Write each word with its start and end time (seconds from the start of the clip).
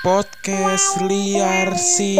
Podcast 0.00 0.96
liar 1.04 1.76
sih. 1.76 2.16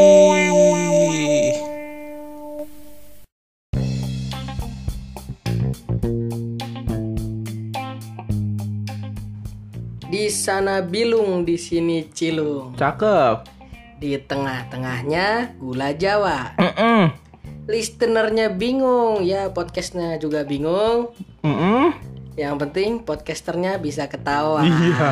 Di 10.12 10.28
sana 10.28 10.84
bilung, 10.84 11.48
di 11.48 11.56
sini 11.56 12.04
cilung. 12.12 12.76
Cakep. 12.76 13.48
Di 13.96 14.20
tengah-tengahnya 14.28 15.56
gula 15.56 15.96
Jawa. 15.96 16.52
Mm-mm. 16.60 17.16
Listenernya 17.64 18.52
bingung, 18.52 19.24
ya 19.24 19.48
podcastnya 19.56 20.20
juga 20.20 20.44
bingung. 20.44 21.16
Mm-mm. 21.40 22.09
Yang 22.40 22.56
penting 22.56 22.90
podcasternya 23.04 23.76
bisa 23.76 24.08
ketawa. 24.08 24.64
Iya. 24.64 25.08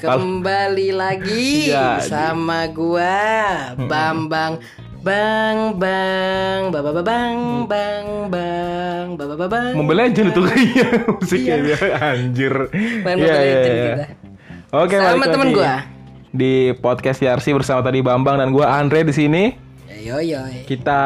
Kembali 0.00 0.88
lagi 0.96 1.68
Iya, 1.68 2.00
sama 2.00 2.64
gua 2.72 3.20
Bambang 3.76 4.56
Bang 5.04 5.76
Bang 5.76 6.72
Baba 6.72 7.04
Bang 7.04 7.68
Bang 7.68 8.32
Bang 8.32 9.06
Baba 9.20 9.44
Bang. 9.44 9.76
Mobile 9.76 10.08
Legend 10.08 10.32
itu 10.32 10.40
kayaknya 10.40 10.86
musiknya 11.20 11.56
dia 11.60 11.76
anjir. 12.00 12.54
Main 13.04 13.16
Iya, 13.20 13.28
Mobile 13.28 13.28
iya, 13.28 13.36
Legend 13.52 13.76
iya. 13.76 13.84
kita. 13.84 14.04
Oke, 14.72 14.96
Sama 14.96 15.08
balik 15.20 15.28
temen 15.36 15.48
lagi 15.52 15.56
gua. 15.60 15.74
Di 16.32 16.52
podcast 16.80 17.18
YRC 17.20 17.46
bersama 17.60 17.80
tadi 17.84 18.00
Bambang 18.00 18.40
dan 18.40 18.56
gua 18.56 18.72
Andre 18.72 19.04
di 19.04 19.12
sini. 19.12 19.65
Yo 20.06 20.22
yo. 20.22 20.38
Kita 20.62 21.00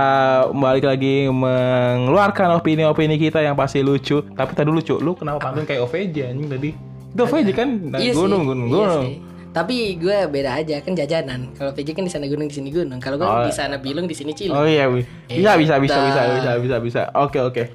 balik 0.53 0.85
lagi 0.85 1.25
mengeluarkan 1.25 2.61
opini-opini 2.61 3.17
kita 3.17 3.41
yang 3.41 3.57
pasti 3.57 3.81
lucu. 3.81 4.21
Tapi 4.21 4.53
tadi 4.53 4.69
lucu, 4.69 5.01
lu 5.01 5.17
kenapa 5.17 5.41
pantun 5.41 5.65
kayak 5.65 5.89
OVJ 5.89 6.17
anjing 6.29 6.49
tadi? 6.53 6.71
Itu 7.09 7.21
OVJ 7.25 7.49
kan? 7.57 7.69
Nah, 7.89 7.97
Iya 7.97 8.13
gunung, 8.13 8.45
sih, 8.45 8.49
gunung, 8.53 8.67
iya 8.69 8.77
gunung. 8.77 9.05
sih. 9.09 9.17
Tapi 9.51 9.77
gue 9.97 10.19
beda 10.29 10.51
aja 10.53 10.77
kan 10.79 10.93
jajanan. 10.93 11.41
Kalau 11.57 11.73
PJ 11.73 11.89
kan 11.91 12.05
di 12.05 12.13
sana 12.13 12.29
gunung 12.29 12.47
di 12.47 12.55
sini 12.55 12.69
gunung. 12.69 13.01
Kalau 13.01 13.17
gue 13.17 13.25
Oh. 13.25 13.43
di 13.43 13.51
sana 13.51 13.81
bilung 13.81 14.05
di 14.05 14.13
sini 14.13 14.31
cilung. 14.31 14.55
Oh 14.55 14.63
iya, 14.63 14.85
Wi. 14.87 15.01
bisa, 15.27 15.57
bisa, 15.57 15.75
bisa, 15.81 15.97
Eta. 15.97 16.05
bisa, 16.05 16.21
bisa, 16.37 16.53
bisa, 16.61 16.77
bisa. 16.79 17.01
Oke, 17.17 17.41
oke. 17.41 17.73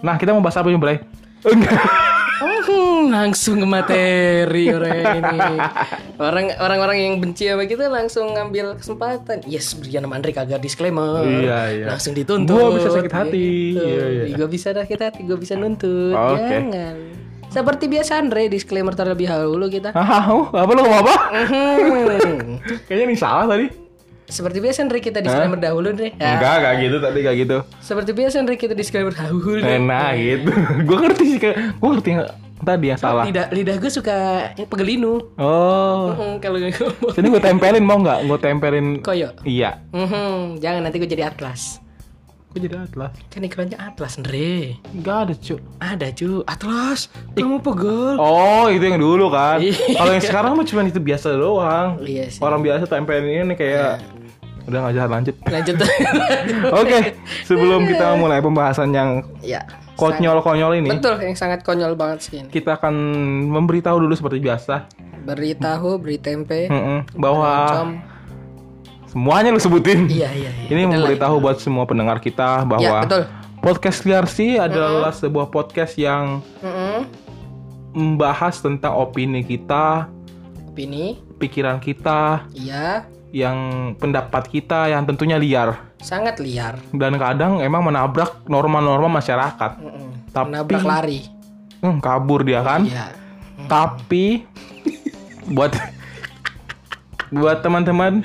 Nah, 0.00 0.16
kita 0.16 0.32
mau 0.32 0.40
bahas 0.40 0.56
apa 0.56 0.66
nih, 0.66 0.80
Bray? 0.80 0.96
Enggak. 1.46 2.15
Hmm, 2.36 3.08
langsung 3.08 3.56
ke 3.62 3.66
materi 3.66 4.68
orang 4.68 5.00
ini. 5.20 5.40
Orang 6.20 6.46
orang-orang 6.60 6.98
yang 7.00 7.14
benci 7.16 7.48
sama 7.48 7.64
kita 7.64 7.88
langsung 7.88 8.36
ngambil 8.36 8.76
kesempatan. 8.76 9.40
Yes, 9.48 9.72
Brian 9.72 10.04
sama 10.04 10.20
Andre 10.20 10.36
kagak 10.36 10.60
disclaimer. 10.60 11.24
Iya, 11.24 11.60
iya. 11.72 11.86
Langsung 11.88 12.12
dituntut. 12.12 12.52
Gua 12.52 12.76
bisa 12.76 12.90
sakit 12.92 13.12
hati. 13.12 13.48
Gitu. 13.72 13.84
Iya, 13.84 14.04
iya. 14.12 14.24
Gue 14.36 14.48
bisa 14.52 14.68
sakit 14.76 14.98
hati, 15.00 15.20
gue 15.24 15.38
bisa 15.40 15.56
nuntut. 15.56 16.12
Oke. 16.12 16.44
Jangan. 16.44 16.96
Seperti 17.46 17.88
biasa 17.88 18.20
Andre 18.20 18.52
disclaimer 18.52 18.92
terlebih 18.92 19.32
dahulu 19.32 19.72
kita. 19.72 19.96
Ah, 19.96 20.28
oh, 20.28 20.52
apa 20.52 20.70
lu 20.76 20.84
ngomong 20.84 21.00
apa? 21.08 21.14
Hmm. 21.48 22.60
Kayaknya 22.84 23.04
ini 23.08 23.16
salah 23.16 23.48
tadi. 23.48 23.85
Seperti 24.26 24.58
biasa 24.58 24.82
Andre 24.82 24.98
kita 24.98 25.18
disclaimer 25.22 25.58
dahulu 25.58 25.86
Andre. 25.94 26.10
Ya. 26.18 26.34
Enggak, 26.36 26.54
enggak 26.58 26.74
gitu 26.82 26.96
tadi, 26.98 27.18
enggak 27.22 27.36
gitu. 27.38 27.56
Seperti 27.78 28.10
biasa 28.10 28.34
Andre 28.42 28.54
kita 28.58 28.74
disclaimer 28.74 29.14
dahulu. 29.14 29.62
Nah, 29.62 30.10
gitu. 30.18 30.50
Gua 30.88 30.98
ngerti 31.06 31.24
sih, 31.30 31.38
kayak 31.38 31.56
gua 31.78 31.88
ngerti 31.94 32.08
yang 32.10 32.22
tadi 32.56 32.86
yang 32.90 32.98
salah. 32.98 33.24
Lidah 33.28 33.46
lidah 33.52 33.76
gue 33.76 33.90
suka 33.92 34.16
pegelinu. 34.66 35.20
Oh. 35.36 36.10
Hmm, 36.16 36.36
kalau 36.40 36.58
ngomong. 36.58 37.12
Sini 37.14 37.26
gue 37.28 37.42
tempelin 37.42 37.84
mau 37.84 38.00
nggak? 38.00 38.26
Gue 38.26 38.38
tempelin. 38.40 38.86
Koyo. 39.04 39.30
Iya. 39.44 39.84
Mhm, 39.92 40.58
jangan 40.58 40.80
nanti 40.88 40.96
gue 40.98 41.08
jadi 41.08 41.28
atlas. 41.28 41.84
Gue 42.56 42.72
jadi 42.72 42.88
atlas. 42.88 43.12
Kan 43.28 43.44
iklannya 43.44 43.76
atlas, 43.76 44.16
Andre. 44.16 44.80
Enggak 44.96 45.28
ada 45.28 45.34
cu. 45.36 45.54
Ada 45.76 46.08
cu, 46.08 46.40
atlas. 46.48 47.12
Kamu 47.36 47.60
pegel. 47.60 48.16
Oh 48.16 48.72
itu 48.72 48.80
yang 48.80 48.96
dulu 48.96 49.28
kan. 49.28 49.60
Iya. 49.60 49.76
Kalau 49.92 50.08
yang 50.16 50.24
sekarang 50.24 50.56
mah 50.56 50.64
cuma 50.64 50.88
itu 50.88 50.96
biasa 50.96 51.36
doang. 51.36 52.00
Iya 52.00 52.32
sih. 52.32 52.40
Orang 52.40 52.64
biasa 52.64 52.88
tempelin 52.88 53.44
ini 53.44 53.52
kayak. 53.60 54.00
Udah 54.72 54.88
nggak 54.88 54.94
jalan 54.96 55.10
lanjut. 55.20 55.36
Lanjut. 55.44 55.74
Oke, 56.80 56.98
sebelum 57.44 57.84
kita 57.84 58.16
mulai 58.16 58.40
pembahasan 58.40 58.88
yang 58.88 59.20
ya. 59.44 59.60
konyol-konyol 60.00 60.80
ini, 60.80 60.96
Betul, 60.96 61.28
yang 61.28 61.36
sangat 61.36 61.60
konyol 61.60 61.92
banget 61.92 62.24
sih 62.24 62.40
ini. 62.40 62.48
kita 62.48 62.80
akan 62.80 62.96
memberitahu 63.52 64.00
dulu 64.00 64.16
seperti 64.16 64.40
biasa 64.40 64.88
Beri 65.26 65.58
tahu, 65.58 65.98
beri 66.00 66.22
tempe. 66.22 66.72
Mm-mm, 66.72 67.18
bahwa 67.20 67.52
Com. 67.68 67.90
Semuanya 69.16 69.48
lu 69.48 69.56
sebutin. 69.56 70.04
Iya, 70.12 70.28
iya, 70.28 70.50
iya. 70.52 70.68
Ini 70.68 70.84
memberitahu 70.84 71.40
buat 71.40 71.56
semua 71.56 71.88
pendengar 71.88 72.20
kita 72.20 72.60
Ya, 72.60 72.68
bahwa 72.68 72.96
betul. 73.00 73.24
podcast 73.64 74.04
liar 74.04 74.28
sih 74.28 74.60
adalah 74.60 75.08
sebuah 75.08 75.48
podcast 75.48 75.96
yang 75.96 76.44
Mhm. 76.60 77.00
membahas 77.96 78.60
tentang 78.60 78.92
opini 78.92 79.40
kita, 79.40 80.12
Opini. 80.68 81.16
pikiran 81.40 81.80
kita, 81.80 82.44
Iya, 82.52 83.08
yang 83.32 83.56
pendapat 83.96 84.52
kita 84.52 84.92
yang 84.92 85.08
tentunya 85.08 85.40
liar 85.40 85.80
sangat 85.96 86.36
liar. 86.36 86.76
dan 86.92 87.16
kadang 87.16 87.64
emang 87.64 87.88
menabrak 87.88 88.44
norma-norma 88.44 89.08
masyarakat. 89.16 89.80
Mhm. 89.80 90.08
Tapi 90.28 90.52
Nabrak 90.52 90.84
lari. 90.84 91.20
Hmm, 91.80 92.04
kabur 92.04 92.44
dia 92.44 92.60
kan. 92.60 92.84
Iya. 92.84 93.16
Tapi 93.64 94.44
buat 95.48 95.72
buat 97.26 97.58
teman-teman 97.58 98.20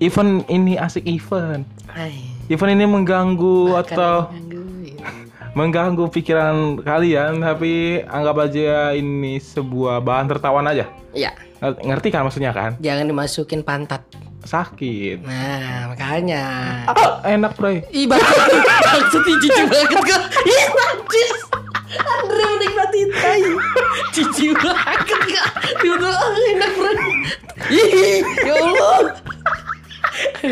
event 0.00 0.44
ini 0.48 0.76
asik 0.76 1.04
event. 1.06 1.64
Hai. 1.88 2.12
Event 2.46 2.72
ini 2.72 2.84
mengganggu 2.84 3.74
atau 3.80 4.30
Gangguin. 4.30 4.96
mengganggu 5.58 6.04
pikiran 6.12 6.78
kalian 6.84 7.40
tapi 7.40 8.04
anggap 8.04 8.36
aja 8.44 8.92
ini 8.92 9.40
sebuah 9.40 10.04
bahan 10.04 10.26
tertawan 10.28 10.68
aja. 10.68 10.84
Iya, 11.16 11.32
Ngerti 11.56 12.12
kan 12.12 12.28
maksudnya 12.28 12.52
kan? 12.52 12.76
jangan 12.78 13.08
dimasukin 13.08 13.64
pantat. 13.64 14.04
Sakit. 14.46 15.26
Nah, 15.26 15.90
makanya. 15.90 16.44
Ah, 16.86 17.18
enak, 17.26 17.58
Bro. 17.58 17.82
Ih, 17.90 18.06
banget. 18.06 18.62
Maksud 18.62 19.26
cici 19.26 19.48
banget 19.66 19.90
kok. 20.06 20.22
Ih, 20.46 20.64
najis. 20.70 21.38
Andre 21.98 22.46
menikmati 22.54 23.00
tai. 23.10 23.42
Cici 24.14 24.54
banget 24.54 25.02
kok. 25.02 25.50
Tiba-tiba 25.82 26.10
enak 26.54 26.72
banget. 26.78 26.98
Ih, 27.74 28.22
ya 28.46 28.54
Allah. 28.54 29.18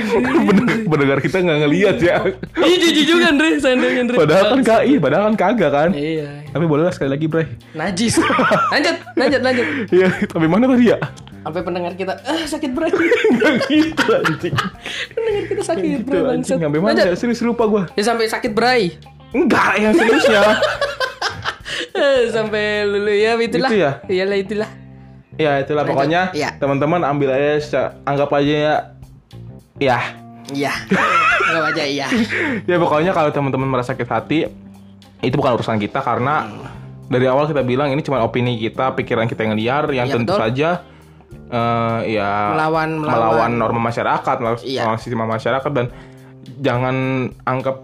Pendengar 0.90 1.18
kita 1.18 1.36
nggak 1.38 1.58
ngeliat 1.60 1.96
ya. 1.98 2.16
Ih, 2.66 2.76
jijik 2.76 3.04
juga 3.06 3.24
Andre, 3.28 3.48
seandainya 3.56 4.00
Andre. 4.02 4.16
Padahal 4.16 4.44
kan 4.50 4.60
KI, 4.62 4.94
padahal 4.98 5.22
kan 5.24 5.36
kagak 5.36 5.70
kan. 5.70 5.90
Iya, 5.90 6.44
Tapi 6.48 6.64
boleh 6.64 6.82
lah 6.82 6.92
sekali 6.92 7.10
lagi, 7.10 7.26
Bray. 7.26 7.46
najis. 7.72 8.18
Lanjut, 8.74 8.96
lanjut, 9.14 9.40
lanjut. 9.40 9.66
Iya, 9.88 10.08
tapi 10.26 10.46
mana 10.46 10.64
tadi 10.66 10.84
ya? 10.86 10.98
Sampai 11.40 11.60
pendengar 11.60 11.92
kita, 11.92 12.12
ah 12.20 12.42
sakit 12.42 12.70
berat. 12.72 12.92
Nggak 12.94 13.54
gitu 13.68 14.10
anjing. 14.10 14.54
pendengar 15.12 15.44
kita 15.46 15.62
sakit 15.62 15.88
Gitu 16.00 16.16
bangsat. 16.16 16.56
Sampai 16.56 16.80
mana 16.80 16.96
ya? 16.96 17.12
Serius 17.12 17.40
lupa 17.40 17.68
gua. 17.68 17.82
Ya 17.92 18.02
sampai 18.02 18.26
sakit 18.26 18.50
berai. 18.50 18.96
Enggak, 19.30 19.76
yang 19.76 19.92
seriusnya. 19.92 20.42
Eh, 21.92 22.30
sampai 22.30 22.82
lulu 22.84 23.10
ya 23.10 23.34
itulah. 23.36 23.70
Itu 23.70 23.76
ya? 23.76 23.92
Iyalah 24.06 24.38
itulah. 24.38 24.70
ya 25.34 25.58
itulah 25.58 25.82
pokoknya 25.82 26.30
Iya. 26.30 26.54
teman-teman 26.56 27.02
ambil 27.02 27.34
aja 27.34 27.58
anggap 28.06 28.30
aja 28.30 28.54
ya 28.54 28.74
ya 29.76 29.98
Iya. 30.44 30.76
Enggak 31.40 31.72
aja 31.72 31.84
iya. 31.84 32.06
ya 32.68 32.76
pokoknya 32.76 33.10
kalau 33.10 33.32
teman-teman 33.32 33.64
merasa 33.66 33.96
sakit 33.96 34.04
hati 34.04 34.44
itu 35.18 35.34
bukan 35.34 35.56
urusan 35.56 35.80
kita 35.80 36.04
karena 36.04 36.44
dari 37.08 37.24
awal 37.24 37.48
kita 37.48 37.64
bilang 37.64 37.88
ini 37.88 38.04
cuma 38.04 38.20
opini 38.20 38.60
kita 38.60 38.92
pikiran 38.92 39.24
kita 39.24 39.40
yang 39.40 39.56
liar 39.56 39.88
yang 39.88 40.04
Iya, 40.04 40.14
tentu 40.14 40.36
betul. 40.36 40.42
saja 40.44 40.68
eh, 41.48 42.00
ya 42.12 42.52
Melawan- 42.52 43.00
melawan 43.00 43.00
melawan. 43.00 43.50
norma 43.56 43.80
masyarakat 43.88 44.36
melawan 44.36 44.58
Iya. 44.60 44.80
melawan 44.84 45.00
sistem 45.00 45.24
masyarakat 45.24 45.70
dan 45.72 45.86
jangan 46.60 46.96
anggap 47.40 47.76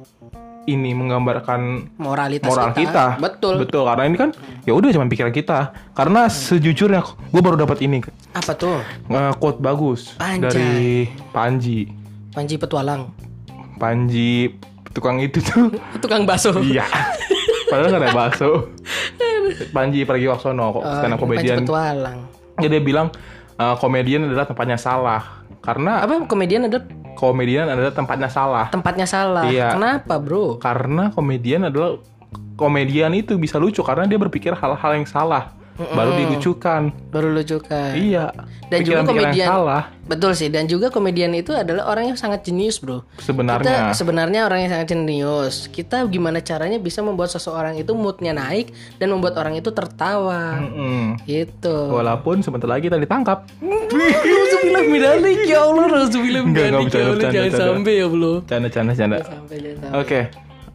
ini 0.70 0.91
menggambarkan 0.92 1.91
Moralitas 1.97 2.47
moral 2.47 2.70
kita. 2.70 3.19
Betul. 3.19 3.60
Betul 3.60 3.82
karena 3.82 4.04
ini 4.04 4.16
kan 4.16 4.31
ya 4.62 4.72
udah 4.72 4.88
cuma 4.90 5.06
pikiran 5.06 5.31
kita. 5.31 5.58
Karena 5.90 6.26
sejujurnya 6.26 7.02
gue 7.02 7.43
baru 7.43 7.58
dapat 7.58 7.82
ini 7.82 7.99
Apa 8.31 8.55
tuh? 8.55 8.78
eh, 9.06 9.32
quote 9.37 9.58
bagus 9.58 10.14
Anjay. 10.17 10.46
dari 10.46 10.82
Panji. 11.31 11.90
Panji 12.31 12.55
petualang. 12.55 13.11
Panji 13.76 14.55
tukang 14.90 15.19
itu 15.19 15.38
tuh. 15.40 15.70
Tukang 16.02 16.22
bakso. 16.22 16.55
iya. 16.61 16.87
Padahal 17.66 17.90
nggak 17.90 18.02
ada 18.02 18.12
bakso. 18.12 18.50
Panji 19.76 20.02
Pragiwaksono 20.02 20.64
kok 20.70 20.82
Oh, 20.82 20.94
stand 20.96 21.12
up 21.12 21.19
Panji 21.19 21.25
comedian. 21.43 21.58
petualang. 21.62 22.19
Ya, 22.58 22.69
dia 22.69 22.82
bilang 22.82 23.08
eh, 23.55 23.75
komedian 23.76 24.26
adalah 24.26 24.46
tempatnya 24.46 24.76
salah. 24.76 25.43
Karena 25.61 26.00
Apa 26.00 26.25
komedian 26.25 26.66
ada 26.66 26.81
komedian 27.20 27.69
adalah 27.69 27.93
tempatnya 27.93 28.32
salah. 28.32 28.67
tempatnya 28.72 29.05
salah? 29.05 29.44
Iya. 29.44 29.76
Kenapa, 29.76 30.17
Bro? 30.17 30.56
Karena 30.56 31.12
komedian 31.12 31.69
adalah 31.69 32.00
komedian 32.56 33.12
itu 33.12 33.37
bisa 33.37 33.61
lucu 33.61 33.84
karena 33.84 34.08
dia 34.08 34.17
berpikir 34.17 34.56
hal-hal 34.56 34.93
yang 34.96 35.05
salah. 35.05 35.52
baru 35.81 36.12
dilucukan. 36.12 36.93
Baru 37.08 37.32
lucukan. 37.32 37.96
Iya. 37.96 38.37
Dan 38.69 38.84
juga 38.84 39.00
komedian. 39.08 39.49
salah 39.49 39.88
Betul 40.11 40.34
sih. 40.34 40.50
Dan 40.50 40.67
juga 40.67 40.90
komedian 40.90 41.31
itu 41.38 41.55
adalah 41.55 41.87
orang 41.87 42.11
yang 42.11 42.19
sangat 42.19 42.43
jenius, 42.43 42.82
bro. 42.82 43.06
Kita 43.14 43.31
sebenarnya. 43.31 43.94
sebenarnya 43.94 44.40
orang 44.43 44.66
yang 44.66 44.70
sangat 44.75 44.90
jenius. 44.90 45.70
Kita 45.70 46.02
gimana 46.11 46.43
caranya 46.43 46.82
bisa 46.82 46.99
membuat 46.99 47.31
seseorang 47.31 47.78
itu 47.78 47.94
moodnya 47.94 48.34
naik 48.34 48.75
dan 48.99 49.14
membuat 49.14 49.38
orang 49.38 49.55
itu 49.55 49.70
tertawa. 49.70 50.58
Mm-mm. 50.58 51.23
Gitu. 51.23 51.76
Walaupun 51.94 52.43
sebentar 52.43 52.66
lagi 52.66 52.90
kita 52.90 52.99
ditangkap. 52.99 53.46
Nauzubillah 54.61 54.85
minalik 54.85 55.39
ya 55.49 55.59
Allah, 55.65 55.85
nauzubillah 55.89 56.43
minalik 56.45 56.93
ya 56.93 57.01
Allah, 57.09 57.31
jangan 57.33 57.53
sampai 57.57 57.95
ya, 57.97 58.07
bro. 58.07 58.33
Canda, 58.45 58.69
canda, 58.69 58.93
canda. 58.93 59.17
Oke. 59.97 60.21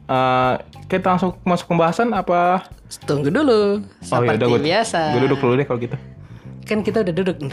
Eh, 0.06 0.54
kita 0.86 1.18
langsung 1.18 1.34
masuk 1.42 1.66
pembahasan 1.74 2.14
apa? 2.14 2.66
Tunggu 3.06 3.30
dulu. 3.34 3.82
Seperti 4.02 4.46
gue 4.46 4.62
biasa. 4.62 5.18
Gue 5.18 5.22
duduk 5.30 5.40
dulu 5.42 5.54
deh 5.58 5.66
kalau 5.66 5.80
gitu. 5.82 5.98
Kan 6.66 6.82
kita 6.82 7.02
udah 7.06 7.14
duduk. 7.14 7.38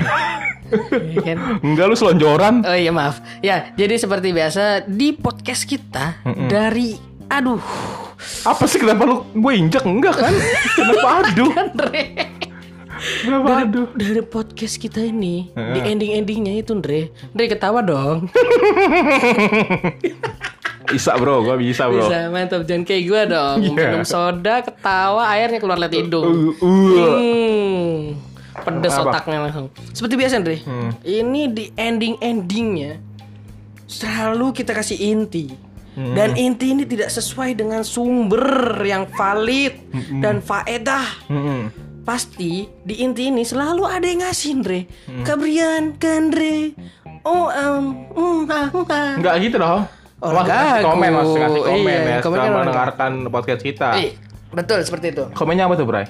Iya 0.73 1.21
kan? 1.21 1.39
Enggak 1.61 1.85
lu 1.85 1.97
selonjoran. 2.01 2.65
Oh 2.65 2.73
iya 2.73 2.89
maaf. 2.89 3.21
Ya, 3.45 3.77
jadi 3.77 4.01
seperti 4.01 4.33
biasa 4.33 4.89
di 4.89 5.13
podcast 5.13 5.69
kita 5.69 6.17
dari 6.49 6.97
aduh 7.29 7.61
Apa 8.49 8.65
sih 8.65 8.81
kenapa 8.81 9.05
lu 9.05 9.21
gue 9.37 9.53
injek 9.53 9.85
enggak 9.85 10.17
kan? 10.17 10.33
Kenapa 10.81 11.29
aduh? 11.29 11.53
Kenapa 13.03 13.67
aduh? 13.67 13.89
Dari 13.93 14.23
podcast 14.23 14.79
kita 14.79 15.03
ini 15.03 15.51
di 15.51 15.81
ending-endingnya 15.83 16.55
itu 16.57 16.71
Andre. 16.73 17.11
Andre 17.35 17.45
ketawa 17.47 17.81
dong. 17.83 18.19
Bisa 20.93 21.17
bro, 21.17 21.41
gue 21.41 21.57
bisa 21.63 21.89
bro. 21.89 22.05
Bisa 22.05 22.29
mantap 22.29 22.69
jangan 22.69 22.85
kayak 22.85 23.03
gue 23.09 23.23
dong. 23.33 23.57
Iya. 23.65 23.97
Minum 23.97 24.05
soda, 24.05 24.61
ketawa, 24.61 25.25
airnya 25.33 25.57
keluar 25.57 25.81
lewat 25.81 25.95
hidung. 25.97 26.53
Uh, 26.61 26.61
uh. 26.61 27.17
Hmm. 27.17 27.97
Pedes 28.53 28.93
Apa? 28.93 29.09
otaknya 29.09 29.49
langsung. 29.49 29.73
Seperti 29.97 30.15
biasa 30.21 30.35
Andre. 30.37 30.61
Hmm. 30.61 30.93
Ini 31.01 31.43
di 31.49 31.65
ending-endingnya 31.73 33.01
selalu 33.89 34.53
kita 34.53 34.77
kasih 34.77 35.01
inti. 35.01 35.49
Hmm. 35.93 36.13
Dan 36.13 36.37
inti 36.37 36.73
ini 36.73 36.85
tidak 36.85 37.09
sesuai 37.09 37.57
dengan 37.57 37.81
sumber 37.85 38.77
yang 38.85 39.09
valid 39.09 39.73
Hmm. 39.93 40.21
dan 40.21 40.37
faedah. 40.45 41.09
Mm-mm. 41.29 41.61
Pasti 42.03 42.67
di 42.83 42.95
inti 42.99 43.31
ini 43.31 43.43
selalu 43.43 43.83
ada 43.85 44.03
yang 44.03 44.21
ngasih 44.21 44.59
Andre. 44.59 44.81
Hmm. 45.07 45.23
Kabrian, 45.23 45.95
ke 45.95 46.09
Andre. 46.09 46.55
Oh, 47.23 47.47
um, 47.47 47.85
mm, 48.11 48.39
ah, 48.47 48.67
ah. 48.89 49.15
Enggak 49.15 49.35
gitu 49.41 49.57
dong. 49.57 49.87
Oh, 50.19 50.31
Mas 50.31 50.47
kasih 50.47 50.71
gagu. 50.73 50.87
komen, 50.89 51.11
mas 51.11 51.31
kasih 51.33 51.61
komen 51.61 51.83
Iya, 51.83 51.99
ya 51.99 52.17
setelah 52.17 52.31
kan 52.33 52.43
orang- 52.45 52.55
mendengarkan 52.61 53.13
podcast 53.29 53.59
kita. 53.61 53.89
Eh, 53.97 54.11
betul 54.51 54.79
seperti 54.81 55.07
itu. 55.11 55.25
Komennya 55.33 55.67
apa 55.67 55.75
tuh, 55.75 55.83
Bray? 55.83 56.07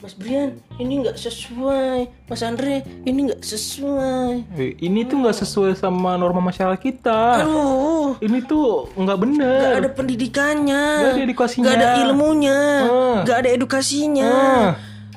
Mas 0.00 0.16
Brian, 0.16 0.50
ini 0.78 1.04
nggak 1.04 1.14
sesuai. 1.14 1.98
Mas 2.24 2.40
Andre, 2.40 2.80
ini 3.04 3.28
nggak 3.28 3.42
sesuai. 3.44 4.32
Eh, 4.56 4.72
Ini 4.80 5.04
tuh 5.04 5.20
nggak 5.20 5.36
sesuai 5.36 5.76
sama 5.76 6.16
norma 6.16 6.40
masyarakat 6.40 6.80
kita. 6.80 7.44
Aduh, 7.44 8.16
Ini 8.18 8.38
tuh 8.42 8.88
nggak 8.90 9.18
bener. 9.20 9.60
nggak 9.60 9.78
ada 9.78 9.90
pendidikannya. 9.92 10.84
Nggak 10.96 11.12
ada 11.12 11.22
edukasinya. 11.22 11.64
Nggak 11.68 11.76
ada 11.76 11.88
ilmunya. 12.00 12.60
Hmm. 12.82 13.16
Nggak 13.22 13.36
ada 13.36 13.50
edukasinya. 13.52 14.32
Ah, 14.32 14.68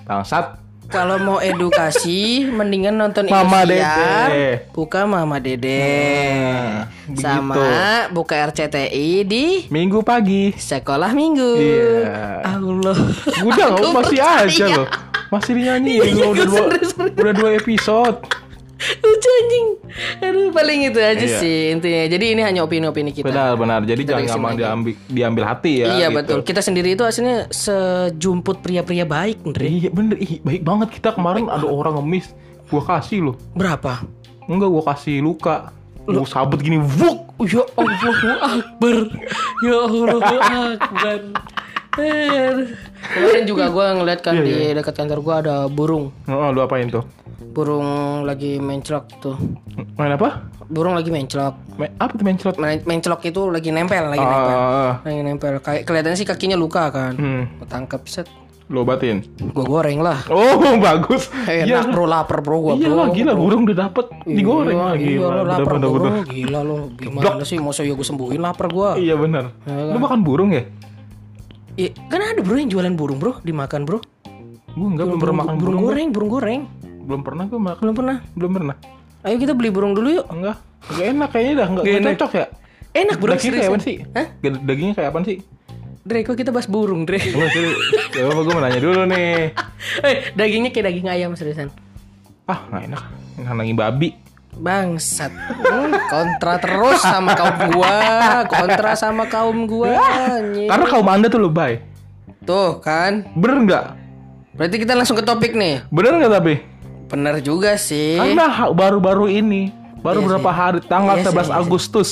Bangsat. 0.03 0.59
Kalau 0.83 1.17
mau 1.17 1.41
edukasi, 1.41 2.45
mendingan 2.45 2.93
nonton 2.93 3.25
Mama 3.25 3.65
Indosiar, 3.65 4.29
Dede. 4.29 4.69
buka 4.69 5.01
Mama 5.03 5.41
Dede. 5.41 5.89
Nah, 7.09 7.17
Sama 7.17 7.55
begitu. 7.55 8.13
buka 8.13 8.35
RCTI 8.45 9.09
di 9.25 9.45
Minggu 9.67 10.05
pagi. 10.05 10.53
sekolah 10.53 11.09
minggu. 11.11 11.51
Iya. 11.57 12.45
Allah. 12.45 12.97
Udah 13.41 13.67
masih 13.73 13.89
percaya. 14.21 14.45
aja 14.45 14.65
loh. 14.69 14.87
Masih 15.31 15.51
dinyanyiin 15.57 16.13
Iya, 16.13 16.25
udah 16.29 16.45
gue 16.45 16.61
dua, 16.61 16.65
udah 17.09 17.33
dua 17.33 17.49
episode. 17.57 18.17
Lucu 18.99 19.29
anjing. 19.33 19.67
Aduh, 20.19 20.49
paling 20.49 20.79
itu 20.85 20.97
aja 20.97 21.19
Iya. 21.19 21.37
sih 21.37 21.57
intinya. 21.69 22.03
Jadi 22.07 22.25
ini 22.29 22.41
hanya 22.41 22.61
opini-opini 22.61 23.09
kita. 23.09 23.25
Benar, 23.25 23.53
benar. 23.53 23.79
Jadi 23.81 24.01
Kita 24.01 24.11
jangan 24.17 24.27
gampang 24.27 24.55
diambil, 24.55 24.93
diambil 25.07 25.43
hati 25.45 25.73
ya. 25.79 25.85
iya 25.93 26.07
gitu. 26.07 26.17
betul. 26.17 26.39
Kita 26.41 26.59
sendiri 26.59 26.89
itu 26.91 27.03
aslinya 27.03 27.47
sejumput 27.47 28.59
pria-pria 28.59 29.03
baik, 29.03 29.43
Andre. 29.43 29.63
Iya 29.63 29.89
bener, 29.89 30.17
ih 30.17 30.39
baik 30.39 30.61
banget 30.61 30.89
kita 30.91 31.09
kemarin 31.11 31.45
ada 31.45 31.63
orang 31.63 31.95
ngemis, 31.95 32.33
gua 32.67 32.81
kasih 32.83 33.19
loh. 33.23 33.35
Berapa? 33.53 34.03
Enggak 34.45 34.69
gua 34.69 34.83
kasih 34.89 35.19
luka. 35.19 35.71
Gua 36.03 36.25
sabut 36.25 36.59
gini, 36.59 36.75
vuk. 36.77 37.23
Ya 37.43 37.63
Allah 37.73 38.35
Akbar. 38.57 38.97
Ya 39.61 39.77
Allah 39.79 40.19
Akbar. 40.73 41.19
Eh, 41.93 42.73
Kemarin 43.05 43.43
juga 43.45 43.69
gue 43.69 43.85
ngeliat 43.93 44.19
kan 44.19 44.33
Iya, 44.33 44.41
di 44.41 44.55
dekat 44.73 44.95
kantor 44.95 45.19
gue 45.21 45.35
ada 45.45 45.55
burung. 45.67 46.09
Oh, 46.25 46.49
lu 46.49 46.59
apain 46.59 46.89
tuh? 46.89 47.05
Burung 47.43 47.87
lagi 48.23 48.57
menclok 48.57 49.05
tuh. 49.19 49.35
Main 49.93 50.13
apa? 50.13 50.45
Burung 50.65 50.93
lagi 50.93 51.09
menclok. 51.09 51.53
Main, 51.75 51.91
apa 51.95 52.11
tuh 52.11 52.23
menclot? 52.23 52.55
Men- 52.55 52.81
Menclok 52.83 53.21
itu 53.23 53.41
lagi 53.47 53.69
nempel, 53.69 54.05
lagi 54.07 54.21
nempel. 54.21 54.55
Ah, 54.55 54.93
Lagi 55.01 55.21
nempel. 55.21 55.53
Kayak 55.59 55.81
kelihatannya 55.83 56.15
sih 56.15 56.25
kakinya 56.25 56.55
luka 56.55 56.87
kan. 56.87 57.13
hmm, 57.13 57.43
Gua 57.57 57.67
tangkap 57.67 58.03
set. 58.05 58.27
lu 58.63 58.81
obatin. 58.81 59.21
Gue 59.37 59.65
goreng 59.65 59.99
lah. 59.99 60.23
Oh, 60.27 60.55
bagus. 60.81 61.27
Eh, 61.45 61.67
Iya, 61.67 61.83
enak 61.83 61.91
bro, 61.91 62.07
lapar 62.07 62.39
bro 62.39 62.57
gue 62.63 62.73
iya 62.79 62.89
lah, 62.89 63.11
gila 63.11 63.35
burung 63.35 63.67
udah 63.67 63.77
dapet 63.85 64.07
digoreng 64.23 64.73
Iya, 64.73 64.87
lagi. 64.87 65.05
Iya, 65.11 65.19
lo 65.21 65.41
lapar 65.43 65.73
bener, 65.73 65.89
bro. 65.91 65.99
bener. 66.01 66.23
Gila 66.25 66.59
lo. 66.63 66.75
Gimana 66.95 67.43
sih? 67.43 67.57
Masa 67.59 67.83
ya 67.83 67.91
gue 67.91 68.07
sembuhin 68.07 68.39
lapar 68.39 68.71
gue. 68.71 69.03
Iya 69.03 69.13
bener. 69.15 69.51
kan? 69.59 69.91
Lu 69.91 69.99
makan 69.99 70.23
burung 70.23 70.49
ya? 70.49 70.63
Iya, 71.75 71.91
kan 72.07 72.23
ada 72.23 72.39
bro 72.39 72.55
yang 72.55 72.71
jualan 72.71 72.93
burung 72.93 73.17
bro, 73.17 73.37
dimakan 73.41 73.83
bro. 73.83 73.99
Gua 74.73 74.87
enggak 74.89 75.05
belum 75.05 75.19
pernah 75.19 75.37
makan 75.39 75.53
burung 75.53 75.61
burung. 75.75 75.83
goreng, 75.83 76.07
burung 76.09 76.29
goreng. 76.31 76.61
Belum 77.03 77.21
pernah 77.21 77.43
gua 77.51 77.59
makan. 77.59 77.81
Belum 77.83 77.95
pernah. 77.95 78.17
Belum 78.33 78.51
pernah. 78.55 78.75
Ayo 79.23 79.35
kita 79.39 79.53
beli 79.55 79.69
burung 79.71 79.93
dulu 79.95 80.09
yuk. 80.09 80.27
Enggak. 80.31 80.57
Enggak 80.91 81.05
enak 81.15 81.29
kayaknya 81.31 81.53
dah, 81.55 81.67
enggak 81.67 81.83
Nggak 81.83 81.95
enggak 81.99 82.15
cocok 82.15 82.31
ya. 82.35 82.45
Enak 82.93 83.15
bro, 83.17 83.31
Dagingnya 83.33 83.57
kayak 83.57 83.71
apa 83.71 83.79
sih? 83.81 83.95
Hah? 84.13 84.27
Dagingnya 84.43 84.95
kayak 84.95 85.09
apa 85.09 85.19
sih? 85.25 85.37
Dre, 86.03 86.19
kok 86.27 86.35
kita 86.35 86.51
bahas 86.51 86.67
burung, 86.67 87.07
Dre? 87.07 87.19
Enggak 87.19 87.49
sih. 87.51 87.63
Ya 88.19 88.29
apa 88.29 88.39
gua 88.45 88.53
mau 88.53 88.61
nanya 88.61 88.79
dulu 88.79 89.01
nih. 89.09 89.55
eh, 90.05 90.15
dagingnya 90.37 90.69
kayak 90.69 90.85
daging 90.91 91.07
ayam 91.09 91.31
seriusan. 91.33 91.73
Ah, 92.45 92.67
enggak 92.69 92.83
enak. 92.91 93.03
Enak 93.41 93.55
lagi 93.57 93.73
babi. 93.73 94.09
Bangsat. 94.53 95.33
Hmm, 95.33 95.97
kontra 96.13 96.61
terus 96.61 97.01
sama 97.01 97.33
kaum 97.33 97.57
gua, 97.73 97.97
kontra 98.45 98.93
sama 98.93 99.25
kaum 99.25 99.65
gua. 99.65 99.97
anjing. 100.29 100.69
Karena 100.69 100.85
kaum 100.85 101.07
Anda 101.09 101.27
tuh 101.31 101.41
lebay. 101.41 101.81
Tuh 102.45 102.77
kan. 102.77 103.25
Bener 103.33 103.57
nggak? 103.65 103.85
Berarti 104.53 104.75
kita 104.77 104.93
langsung 104.93 105.17
ke 105.17 105.25
topik 105.25 105.57
nih. 105.57 105.81
Bener 105.89 106.21
nggak 106.21 106.33
tapi? 106.37 106.53
Bener 107.05 107.39
juga 107.39 107.75
sih. 107.75 108.17
Karena 108.17 108.45
baru-baru 108.69 109.27
ini, 109.27 109.69
baru 109.99 110.19
Iya 110.19 110.27
berapa 110.27 110.49
sih. 110.49 110.57
hari, 110.57 110.79
tanggal 110.81 111.15
Iya 111.15 111.23
sih, 111.23 111.29
11 111.29 111.39
iya 111.39 111.45
sih. 111.45 111.59
Agustus. 111.59 112.09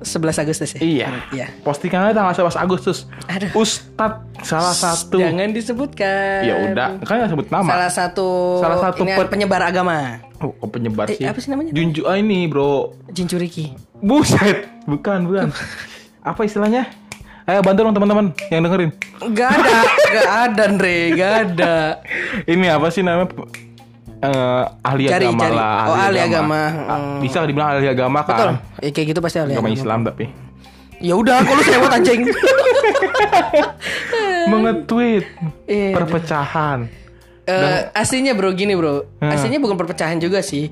11 0.00 0.32
Agustus 0.38 0.70
ya? 0.72 0.80
Iya. 0.80 1.08
Iya. 1.30 1.46
Postingannya 1.60 2.12
tanggal 2.12 2.32
11 2.32 2.56
Agustus. 2.56 3.04
Aduh. 3.26 3.52
Ustadz 3.54 4.24
salah 4.40 4.72
satu. 4.72 5.20
Jangan 5.20 5.52
disebutkan. 5.52 6.40
Ya 6.40 6.54
udah, 6.66 6.88
kan 7.04 7.20
nggak 7.20 7.30
sebut 7.30 7.46
nama. 7.48 7.68
Salah 7.68 7.92
satu 7.92 8.28
Salah 8.58 8.78
satu 8.80 9.04
pe- 9.04 9.28
penyebar 9.28 9.60
agama. 9.60 10.24
Oh, 10.40 10.56
kok 10.56 10.72
penyebar 10.72 11.04
Eh, 11.04 11.20
sih? 11.20 11.28
apa 11.28 11.36
sih 11.36 11.52
namanya? 11.52 11.76
Junju 11.76 12.08
ah, 12.08 12.16
ini, 12.16 12.48
Bro. 12.48 12.96
Jincuriki. 13.12 13.76
Buset, 14.00 14.72
bukan, 14.88 15.28
bukan. 15.28 15.52
apa 16.30 16.40
istilahnya? 16.42 16.88
Ayo 17.50 17.60
bantu 17.60 17.82
dong 17.82 17.92
teman-teman 17.92 18.26
yang 18.46 18.62
dengerin. 18.62 18.90
Gak 19.32 19.50
ada, 19.50 19.78
gak 20.08 20.28
ada, 20.46 20.62
Andre, 20.64 20.96
gak 21.12 21.32
ada. 21.44 21.74
Ini 22.52 22.66
apa 22.70 22.86
sih 22.88 23.02
namanya? 23.02 23.26
Eh, 24.20 24.62
ahli 24.80 25.08
Cari, 25.08 25.26
agama 25.26 25.42
cari. 25.42 25.56
lah. 25.56 25.82
Oh, 25.82 25.96
ahli 25.98 26.18
agama. 26.20 26.60
Ah, 26.60 26.94
Hmm. 26.94 27.18
Bisa 27.18 27.42
dibilang 27.42 27.68
ahli 27.72 27.88
agama 27.88 28.20
kan? 28.22 28.36
Betul. 28.36 28.50
Eh, 28.80 28.90
kayak 28.90 29.06
gitu 29.08 29.20
pasti 29.20 29.38
ahli 29.38 29.50
Agama 29.50 29.66
agama. 29.66 29.76
Islam 29.76 29.98
tapi. 30.04 30.24
Ya 31.00 31.14
udah, 31.16 31.40
kalau 31.40 31.56
lu 31.56 31.64
sewot 31.64 31.90
anjing. 31.90 32.20
Mengetweet 34.46 35.24
Iya. 35.64 35.90
perpecahan. 35.92 36.78
Eh, 37.44 37.80
aslinya 37.92 38.32
bro 38.32 38.52
gini 38.52 38.72
bro, 38.72 39.08
aslinya 39.18 39.58
bukan 39.58 39.74
perpecahan 39.74 40.16
juga 40.16 40.38
sih. 40.40 40.70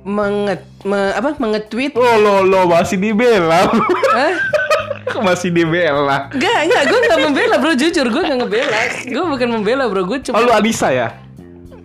Menget, 0.00 0.62
me- 0.82 1.12
apa 1.12 1.36
mengetweet? 1.36 1.92
Oh 1.92 2.16
lo 2.16 2.40
lo 2.40 2.64
masih 2.66 2.96
dibela. 2.96 3.66
Hah? 3.66 4.32
masih 5.26 5.50
dibela. 5.50 6.28
Enggak, 6.28 6.58
enggak, 6.64 6.82
gue 6.84 6.98
gak 7.04 7.20
membela 7.20 7.56
bro, 7.56 7.72
jujur 7.72 8.06
gue 8.06 8.22
gak 8.22 8.38
ngebela 8.38 8.78
Gue 9.04 9.24
bukan 9.28 9.48
membela 9.50 9.84
bro, 9.86 10.02
gue 10.04 10.18
Oh 10.18 10.24
cuma 10.24 10.40
lu 10.40 10.50
Anissa 10.50 10.88
ya? 10.88 11.08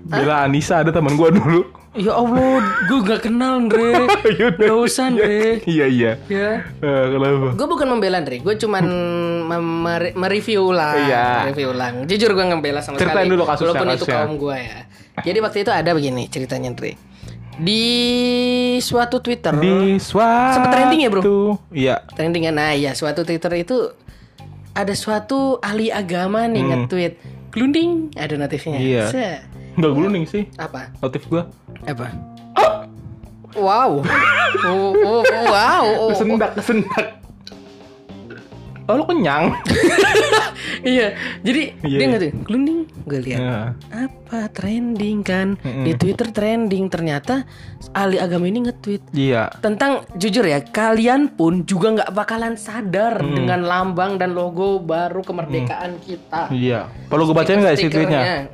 Bela 0.03 0.43
Anissa 0.43 0.81
ada 0.81 0.89
teman 0.89 1.13
gua 1.13 1.29
dulu. 1.29 1.69
Ya 1.91 2.13
Allah, 2.13 2.61
gue 2.85 2.99
gak 3.01 3.21
kenal 3.23 3.59
Andre 3.59 4.05
Yaudah. 4.39 4.67
Gak 4.67 4.77
usah 4.79 5.03
Andre 5.07 5.57
Iya 5.65 5.85
iya. 5.85 6.11
Ya 6.27 6.49
Eh, 6.77 7.05
kenapa? 7.09 7.47
Gue 7.53 7.67
bukan 7.67 7.88
membela 7.89 8.17
Andre, 8.17 8.38
gue 8.39 8.55
cuman 8.55 8.83
mereview 10.13 10.69
ulang 10.69 10.95
Iya. 11.01 11.49
Review 11.49 11.73
ulang 11.73 12.05
Jujur 12.05 12.31
gue 12.31 12.45
ngebela 12.45 12.79
sama 12.79 12.97
Ceritain 12.97 13.25
sekali 13.25 13.33
dulu 13.33 13.43
kasusnya, 13.43 13.65
Walaupun 13.67 13.88
itu 13.88 13.97
kasusnya. 13.99 14.17
kaum 14.21 14.33
gue 14.38 14.57
ya 14.57 14.79
Jadi 15.19 15.38
waktu 15.39 15.57
itu 15.59 15.71
ada 15.71 15.91
begini 15.91 16.23
ceritanya 16.25 16.67
Andre 16.69 16.91
Di 17.59 17.83
suatu 18.79 19.19
Twitter 19.19 19.51
Di 19.53 19.99
suatu 19.99 20.55
Sempet 20.55 20.69
trending 20.71 20.99
ya, 21.03 21.09
bro? 21.11 21.21
Iya. 21.69 21.95
Trending 22.15 22.47
kan 22.47 22.55
Nah 22.55 22.71
ya 22.73 22.95
suatu 22.95 23.27
Twitter 23.27 23.51
itu 23.59 23.91
Ada 24.71 24.95
suatu 24.95 25.59
ahli 25.59 25.91
agama 25.91 26.47
nih 26.47 26.63
Hmm. 26.63 26.71
nge-tweet 26.87 27.13
glunding 27.49 28.13
ada 28.13 28.37
notifnya. 28.37 28.77
Iya. 28.77 29.05
Set. 29.09 29.41
Enggak 29.73 29.91
gulung 29.91 30.23
sih. 30.23 30.45
Apa? 30.55 30.93
Notif 31.01 31.25
gua. 31.27 31.49
Apa? 31.83 32.13
Wow. 33.57 33.99
Oh, 34.59 34.91
oh, 34.91 35.21
oh, 35.21 35.43
wow. 35.45 35.85
Oh, 35.85 36.01
oh. 36.01 36.09
Kesendak, 36.09 36.57
kesendak. 36.57 37.18
Oh, 38.89 38.98
lu 38.98 39.05
kenyang. 39.05 39.53
Iya. 40.79 41.12
Jadi 41.41 41.75
Iya. 41.81 41.98
dia 41.98 42.05
nggak 42.08 42.22
tuh 42.22 42.31
glunding. 42.41 42.79
Gue 43.03 43.19
lihat. 43.22 43.39
Ya. 43.39 43.58
Apa 43.91 44.48
trending 44.50 45.19
kan 45.22 45.55
Mm-mm. 45.58 45.84
di 45.84 45.91
Twitter 45.93 46.29
trending 46.29 46.88
ternyata 46.88 47.43
ahli 47.91 48.15
agama 48.15 48.46
ini 48.46 48.63
nge-tweet 48.63 49.12
Iya. 49.12 49.51
tentang 49.60 50.08
jujur 50.15 50.46
ya 50.46 50.62
kalian 50.62 51.34
pun 51.34 51.63
juga 51.63 51.91
nggak 51.93 52.12
bakalan 52.13 52.55
sadar 52.55 53.19
Hmm. 53.19 53.36
dengan 53.36 53.60
lambang 53.62 54.15
dan 54.15 54.31
logo 54.31 54.79
baru 54.79 55.19
kemerdekaan 55.19 56.00
kita. 56.00 56.48
Iya. 56.50 56.88
Perlu 57.08 57.27
gue 57.27 57.36
bacain 57.36 57.60
nggak 57.60 57.75
isi 57.75 57.88
tweetnya? 57.89 58.48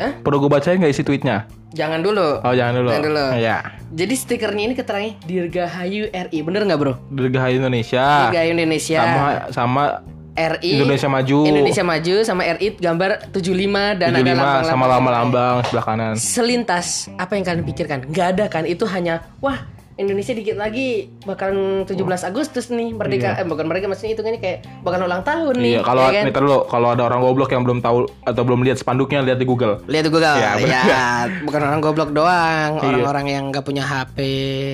Hah? 0.00 0.12
Perlu 0.24 0.46
gue 0.46 0.50
bacain 0.50 0.80
nggak 0.80 0.92
isi 0.92 1.04
tweetnya? 1.04 1.44
Jangan 1.72 2.04
dulu. 2.04 2.40
Oh 2.44 2.52
jangan 2.52 2.84
dulu. 2.84 2.88
Jangan 2.92 3.04
dulu. 3.08 3.24
Iya. 3.36 3.56
Jadi 3.92 4.14
stikernya 4.16 4.62
ini 4.68 4.74
keterangannya 4.76 5.14
Dirgahayu 5.24 6.08
RI. 6.12 6.38
Bener 6.44 6.64
nggak 6.68 6.78
bro? 6.80 6.92
Dirgahayu 7.12 7.60
Indonesia. 7.60 8.28
Dirgahayu 8.28 8.50
Indonesia. 8.56 9.00
Sama 9.00 9.30
sama 9.52 9.84
RI. 10.32 10.70
Indonesia 10.80 11.08
Maju. 11.12 11.38
Indonesia 11.44 11.84
Maju 11.84 12.14
sama 12.24 12.42
RI 12.56 12.68
gambar 12.76 13.10
75 13.32 14.00
dan 14.00 14.10
75 14.16 14.20
ada 14.20 14.32
lambang 14.32 14.64
sama 14.64 14.84
lambang-lambang 14.88 15.54
sebelah 15.68 15.84
kanan. 15.84 16.14
Selintas 16.16 16.86
apa 17.20 17.32
yang 17.36 17.44
kalian 17.44 17.64
pikirkan? 17.68 17.98
Nggak 18.08 18.26
ada 18.36 18.44
kan? 18.48 18.64
Itu 18.64 18.84
hanya 18.88 19.28
wah 19.44 19.60
Indonesia 19.94 20.32
dikit 20.32 20.56
lagi 20.56 21.12
bakalan 21.22 21.84
17 21.84 22.00
Agustus 22.24 22.68
nih 22.68 22.92
merdeka 22.92 23.36
eh 23.36 23.44
bukan 23.44 23.68
mereka 23.68 23.86
maksudnya 23.86 24.16
itu 24.16 24.24
kan 24.24 24.32
kayak 24.34 24.58
bakal 24.80 25.04
ulang 25.04 25.20
tahun 25.20 25.54
nih. 25.54 25.72
Iya, 25.72 25.80
kalau 25.82 26.02
ya 26.06 26.24
kan? 26.24 26.24
dulu, 26.34 26.58
kalau 26.64 26.88
ada 26.90 27.02
orang 27.04 27.20
goblok 27.20 27.50
yang 27.50 27.62
belum 27.62 27.78
tahu 27.78 27.98
atau 28.22 28.42
belum 28.42 28.60
lihat 28.62 28.78
spanduknya 28.78 29.20
lihat 29.20 29.36
di 29.36 29.44
Google. 29.44 29.84
Lihat 29.84 30.06
Google. 30.08 30.32
Ya, 30.34 30.56
Ya, 30.58 31.06
bukan 31.44 31.60
orang 31.60 31.80
goblok 31.80 32.10
doang, 32.10 32.70
Iya. 32.74 32.88
orang-orang 32.88 33.26
yang 33.28 33.44
nggak 33.52 33.62
punya 33.62 33.84
HP 33.84 34.18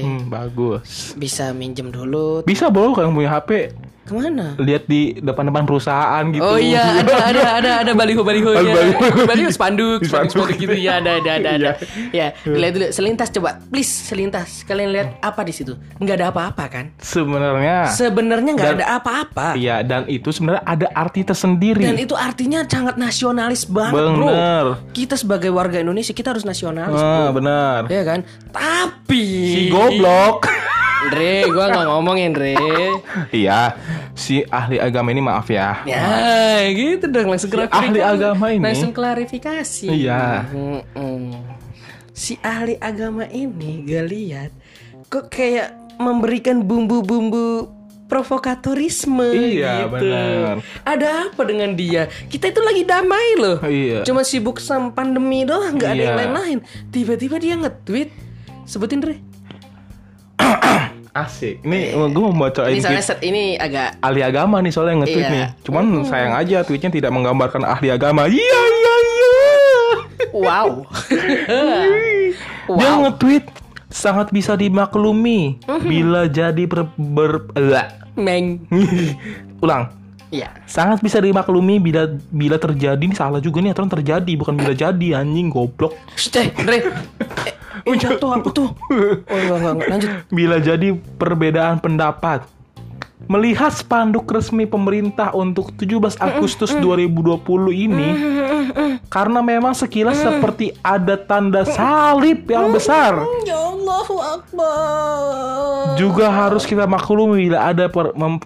Hmm, 0.01 0.31
bagus. 0.31 1.13
bisa 1.15 1.51
minjem 1.51 1.91
dulu. 1.91 2.43
Bisa 2.43 2.71
kalau 2.93 3.05
yang 3.05 3.15
punya 3.15 3.31
HP 3.33 3.75
Ke 4.09 4.15
mana? 4.15 4.57
lihat 4.57 4.85
di 4.85 5.15
depan-depan 5.15 5.63
perusahaan 5.63 6.25
gitu. 6.29 6.41
Oh 6.41 6.57
iya, 6.57 6.81
ada 7.03 7.15
ada 7.23 7.43
ada 7.55 7.71
ada 7.81 7.93
baliho 7.93 8.23
baliho 8.23 8.51
ya. 8.51 8.65
Baliho. 8.65 8.99
Baliho 9.25 9.51
spanduk, 9.57 10.01
spanduk, 10.03 10.49
gitu 10.55 10.73
ya, 10.73 10.99
ada 10.99 11.17
ada 11.17 11.31
ada 11.35 11.49
ada. 11.53 11.71
Iya. 12.11 12.33
Ya, 12.41 12.49
lihat 12.49 12.73
dulu 12.73 12.87
selintas 12.89 13.29
coba, 13.29 13.61
please 13.63 14.09
selintas. 14.09 14.65
Kalian 14.65 14.89
lihat 14.91 15.09
apa 15.21 15.41
di 15.43 15.53
situ? 15.53 15.77
Nggak 15.97 16.17
ada 16.17 16.27
apa-apa 16.31 16.65
kan? 16.67 16.85
Sebenarnya 16.99 17.91
Sebenarnya 17.91 18.51
nggak 18.55 18.69
Dan- 18.71 18.81
ada 18.81 18.87
apa-apa. 18.97 19.49
iya 19.55 19.81
dan 19.81 20.07
itu 20.07 20.31
sebenarnya 20.31 20.65
ada 20.65 20.89
arti 20.91 21.21
tersendiri. 21.23 21.85
Dan 21.85 21.99
itu 21.99 22.17
artinya 22.17 22.65
sangat 22.65 22.97
nasionalis 22.97 23.69
banget, 23.69 23.93
bro. 23.93 24.27
Bener. 24.27 24.65
Kita 24.91 25.15
sebagai 25.15 25.51
warga 25.51 25.77
Indonesia 25.77 26.11
kita 26.11 26.33
harus 26.33 26.43
nasionalis, 26.43 26.97
Ah, 26.97 27.29
bro. 27.29 27.37
benar. 27.37 27.81
Ya 27.89 28.03
kan? 28.03 28.25
Tapi 28.49 29.21
Si 29.47 29.61
goblok. 29.69 30.49
Dre, 31.09 31.47
gua 31.49 31.65
nggak 31.69 31.87
ngomongin 31.87 32.31
Dre. 32.31 32.55
iya, 33.31 33.79
si 34.13 34.43
ahli 34.45 34.77
agama 34.77 35.09
ini 35.09 35.21
maaf 35.21 35.47
ya. 35.47 35.83
Ya, 35.85 36.03
gitu 36.69 37.07
dong 37.07 37.29
langsung 37.29 37.49
Si 37.49 37.55
klarifikasi. 37.55 37.87
ahli 37.87 38.01
agama 38.01 38.47
ini. 38.51 38.63
langsung 38.63 38.91
klarifikasi. 38.91 39.89
Iya. 39.89 40.49
Mm-mm. 40.49 41.39
Si 42.11 42.35
ahli 42.41 42.75
agama 42.77 43.25
ini 43.25 43.83
gue 43.83 44.03
lihat 44.03 44.51
kok 45.07 45.29
kayak 45.29 45.71
memberikan 45.97 46.61
bumbu-bumbu 46.61 47.71
provokatorisme 48.09 49.29
Iya, 49.31 49.85
gitu. 49.85 49.93
benar. 49.95 50.55
Ada 50.83 51.29
apa 51.29 51.43
dengan 51.45 51.73
dia? 51.73 52.09
Kita 52.27 52.49
itu 52.49 52.59
lagi 52.59 52.83
damai 52.83 53.29
loh. 53.37 53.61
Iya. 53.61 54.03
Cuma 54.03 54.25
sibuk 54.25 54.59
sama 54.59 54.91
pandemi 54.91 55.45
doang, 55.45 55.77
nggak 55.77 55.91
ada 55.91 56.03
yang 56.03 56.15
Iya. 56.15 56.21
lain-lain. 56.25 56.59
Tiba-tiba 56.89 57.37
dia 57.37 57.55
nge-tweet 57.55 58.09
sebutin 58.65 58.99
Dre. 58.99 59.21
Asik. 61.17 61.67
Ini 61.67 61.91
gue 61.95 62.23
mau 62.23 62.47
bacain 62.47 62.79
Ini 62.79 62.83
soalnya 62.85 63.03
set 63.03 63.19
ini 63.23 63.59
agak 63.59 63.99
ahli 63.99 64.23
agama 64.23 64.63
nih 64.63 64.71
soalnya 64.71 65.03
nge-tweet 65.03 65.25
Iya. 65.25 65.35
nih. 65.35 65.47
Cuman 65.67 65.85
sayang 66.05 66.35
aja 66.35 66.63
tweetnya 66.63 66.91
tidak 66.93 67.11
menggambarkan 67.11 67.67
ahli 67.67 67.91
agama. 67.91 68.31
Iya 68.31 68.39
iya 68.39 68.95
iya. 69.03 69.33
wow. 70.31 70.69
Dia 72.69 72.87
Wow. 72.93 72.97
nge-tweet 73.09 73.49
sangat 73.89 74.29
bisa 74.29 74.53
dimaklumi 74.55 75.57
bila 75.83 76.29
jadi 76.29 76.69
ber, 76.69 76.93
ber 76.95 77.49
Lah. 77.57 77.89
Meng. 78.15 78.63
ulang. 79.65 79.91
Iya. 80.29 80.49
Sangat 80.69 81.01
bisa 81.01 81.19
dimaklumi 81.25 81.81
bila 81.81 82.05
bila 82.29 82.61
terjadi 82.61 83.01
ini 83.01 83.17
salah 83.17 83.41
juga 83.41 83.65
nih 83.65 83.73
aturan 83.73 83.89
terjadi 83.89 84.33
bukan 84.37 84.55
bila 84.61 84.73
jadi 84.77 85.25
anjing 85.25 85.49
goblok. 85.49 85.97
Shh, 86.17 86.29
eh, 86.37 86.49
Dre. 86.53 86.79
Eh, 87.87 87.95
eh, 87.95 87.97
jatuh 87.97 88.37
apa 88.37 88.49
tuh? 88.53 88.69
Oh, 89.33 89.39
enggak, 89.39 89.57
enggak, 89.57 89.73
enggak. 89.73 89.89
Lanjut. 89.89 90.11
Bila 90.29 90.57
jadi 90.61 90.89
perbedaan 91.17 91.77
pendapat. 91.81 92.45
Melihat 93.27 93.75
spanduk 93.75 94.31
resmi 94.31 94.63
pemerintah 94.63 95.35
untuk 95.35 95.75
17 95.75 95.99
Agustus 96.17 96.71
2020 96.73 97.43
ini 97.75 98.09
karena 99.09 99.41
memang 99.41 99.75
sekilas 99.75 100.17
seperti 100.17 100.71
ada 100.81 101.19
tanda 101.19 101.67
salib 101.67 102.47
yang 102.47 102.71
besar. 102.71 103.19
Ya 103.43 103.59
Allahu 103.59 104.17
Akbar. 104.17 105.99
Juga 105.99 106.31
harus 106.31 106.63
kita 106.63 106.87
maklumi 106.87 107.51
bila 107.51 107.67
ada 107.67 107.91
per, 107.91 108.15
mem-. 108.15 108.39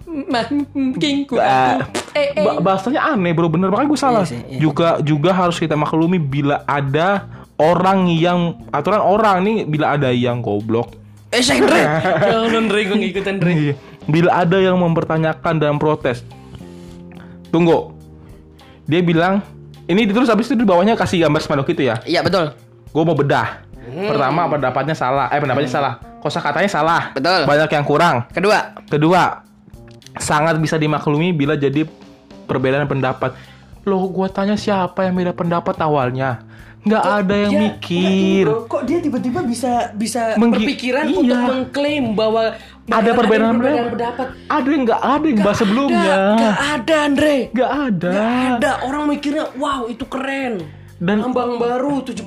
Eh, 2.13 2.33
eh. 2.33 2.41
Ba- 2.41 2.59
bahasanya 2.59 3.13
aneh 3.13 3.31
bro 3.31 3.47
bener 3.47 3.69
makanya 3.69 3.89
gue 3.89 3.99
salah 3.99 4.23
Iya 4.23 4.31
sih, 4.33 4.39
iya. 4.47 4.59
juga 4.59 4.97
juga 4.99 5.31
harus 5.31 5.57
kita 5.57 5.73
maklumi 5.73 6.17
bila 6.17 6.65
ada 6.65 7.29
orang 7.55 8.09
yang 8.09 8.57
aturan 8.69 9.01
orang 9.01 9.37
nih 9.41 9.57
bila 9.63 9.93
ada 9.93 10.09
yang 10.09 10.41
goblok 10.41 10.97
Eh, 11.33 11.41
saya. 11.41 11.65
Jangan 12.29 12.69
Dre, 12.69 12.85
gue 12.85 12.93
ngikutin 12.93 13.35
Dre. 13.41 13.51
Iya. 13.51 13.73
Bila 14.05 14.31
ada 14.35 14.57
yang 14.57 14.75
mempertanyakan 14.75 15.57
dan 15.57 15.75
protes 15.77 16.21
tunggu 17.49 17.93
dia 18.83 18.99
bilang 18.99 19.39
ini 19.85 20.07
terus 20.07 20.27
habis 20.27 20.47
itu 20.47 20.55
di 20.55 20.67
bawahnya 20.67 20.95
kasih 20.95 21.27
gambar 21.27 21.41
spanduk 21.41 21.67
itu 21.69 21.87
ya 21.87 21.99
Iya, 22.03 22.23
betul. 22.23 22.51
gue 22.89 23.03
mau 23.03 23.15
bedah 23.15 23.63
Hmm. 23.83 24.07
pertama 24.07 24.47
pendapatnya 24.47 24.95
salah 24.95 25.27
eh 25.27 25.43
pendapatnya 25.43 25.67
salah 25.67 25.93
kosa 26.23 26.39
katanya 26.39 26.71
salah 26.71 27.11
Betul. 27.11 27.43
banyak 27.43 27.67
yang 27.67 27.83
kurang 27.83 28.23
Kedua, 28.31 28.79
Kedua, 28.87 29.43
sangat 30.15 30.55
bisa 30.55 30.79
dimaklumi 30.79 31.35
bila 31.35 31.59
jadi 31.59 31.83
perbedaan 32.47 32.87
pendapat. 32.87 33.35
Loh, 33.83 34.07
gua 34.07 34.31
tanya 34.31 34.55
siapa 34.55 35.03
yang 35.03 35.19
beda 35.19 35.35
pendapat 35.35 35.75
awalnya? 35.83 36.39
Nggak 36.83 37.03
ada 37.03 37.35
yang 37.37 37.51
dia- 37.51 37.63
mikir. 37.65 38.45
Kok 38.65 38.83
dia 38.83 38.97
tiba-tiba 38.99 39.39
bisa 39.41 39.71
bisa 39.93 40.35
Menggi- 40.35 40.61
berpikiran 40.61 41.05
iya. 41.05 41.15
untuk 41.15 41.39
mengklaim 41.45 42.05
bahwa 42.11 42.43
Ada 42.83 43.09
perbedaan 43.13 43.55
perbedaan 43.55 43.55
pendapat. 43.55 43.91
pendapat. 43.93 44.27
Ada 44.49 44.67
yang 44.67 44.81
nggak 44.83 45.01
ada 45.01 45.25
yang 45.25 45.39
bahas 45.39 45.57
sebelumnya. 45.57 46.15
Gak 46.35 46.57
ada, 46.75 46.95
Andre. 47.01 47.35
Nggak 47.49 47.71
ada. 47.71 48.09
Gak 48.11 48.31
ada 48.53 48.71
orang 48.83 49.03
mikirnya, 49.07 49.45
wow 49.55 49.81
itu 49.85 50.03
keren. 50.05 50.53
Dan- 50.99 51.19
Lambang 51.21 51.55
baru 51.57 51.99
75 52.01 52.23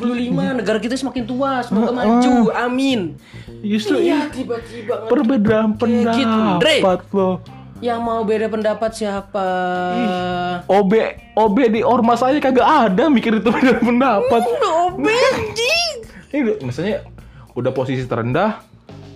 negara 0.59 0.77
kita 0.77 0.93
semakin 0.95 1.25
tua, 1.25 1.61
semoga 1.61 1.93
maju. 1.95 2.53
Amin. 2.53 3.17
Justru 3.59 4.01
Iya, 4.01 4.29
tiba-tiba 4.29 5.05
perbedaan 5.07 5.77
Kayak 5.77 6.13
gitu, 6.15 6.41
Dre. 6.59 6.77
pendapat 6.79 7.01
loh. 7.11 7.35
Yang 7.79 8.01
mau 8.01 8.25
beda 8.25 8.49
pendapat 8.49 8.91
siapa? 8.93 9.47
OB 10.65 10.93
OB 11.37 11.57
di 11.69 11.81
ormas 11.81 12.25
aja 12.25 12.39
kagak 12.39 12.65
ada 12.65 13.07
mikir 13.07 13.37
itu 13.37 13.49
perbedaan 13.49 13.85
pendapat. 13.85 14.41
Obeng, 14.65 15.37
Ini 16.33 16.61
maksudnya 16.61 17.05
udah 17.53 17.73
posisi 17.73 18.05
terendah. 18.05 18.65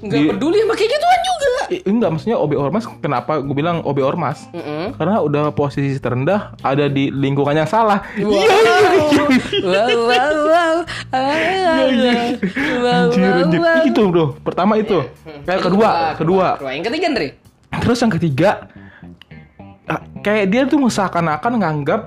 Nggak 0.00 0.16
Di- 0.16 0.28
peduli 0.28 0.58
sama 0.60 0.74
kayak 0.74 0.90
gituan 0.90 1.20
juga. 1.20 1.48
Eh, 1.70 1.80
enggak 1.84 2.10
maksudnya 2.10 2.36
OB 2.36 2.52
ormas 2.56 2.84
kenapa 2.98 3.38
gue 3.38 3.52
bilang 3.52 3.80
OB 3.80 4.00
ormas? 4.00 4.48
Mm-mm. 4.50 4.96
Karena 4.96 5.20
udah 5.20 5.52
posisi 5.52 5.96
terendah 5.96 6.56
ada 6.60 6.88
di 6.88 7.08
lingkungan 7.08 7.52
yang 7.54 7.68
salah. 7.68 8.00
Wow. 8.16 8.32
Iya, 8.32 8.44
iya, 8.48 8.84
iya. 8.96 9.22
wow, 9.60 9.88
wow, 9.92 10.36
wow. 10.42 10.76
Ah, 11.12 11.20
wow, 12.80 13.06
Anjir, 13.06 13.28
anjir. 13.28 13.60
Itu 13.86 14.02
bro. 14.08 14.34
Pertama 14.40 14.76
itu. 14.76 15.04
Kayak 15.44 15.60
kedua, 15.62 15.90
kedua. 16.16 16.48
kedua. 16.56 16.70
Yang 16.72 16.84
ketiga, 16.88 17.06
Andre. 17.12 17.28
Terus 17.70 17.98
yang 18.02 18.12
ketiga, 18.12 18.66
ah, 19.86 20.02
kayak 20.26 20.46
dia 20.50 20.62
tuh 20.66 20.82
seakan-akan 20.82 21.52
nganggap 21.62 22.00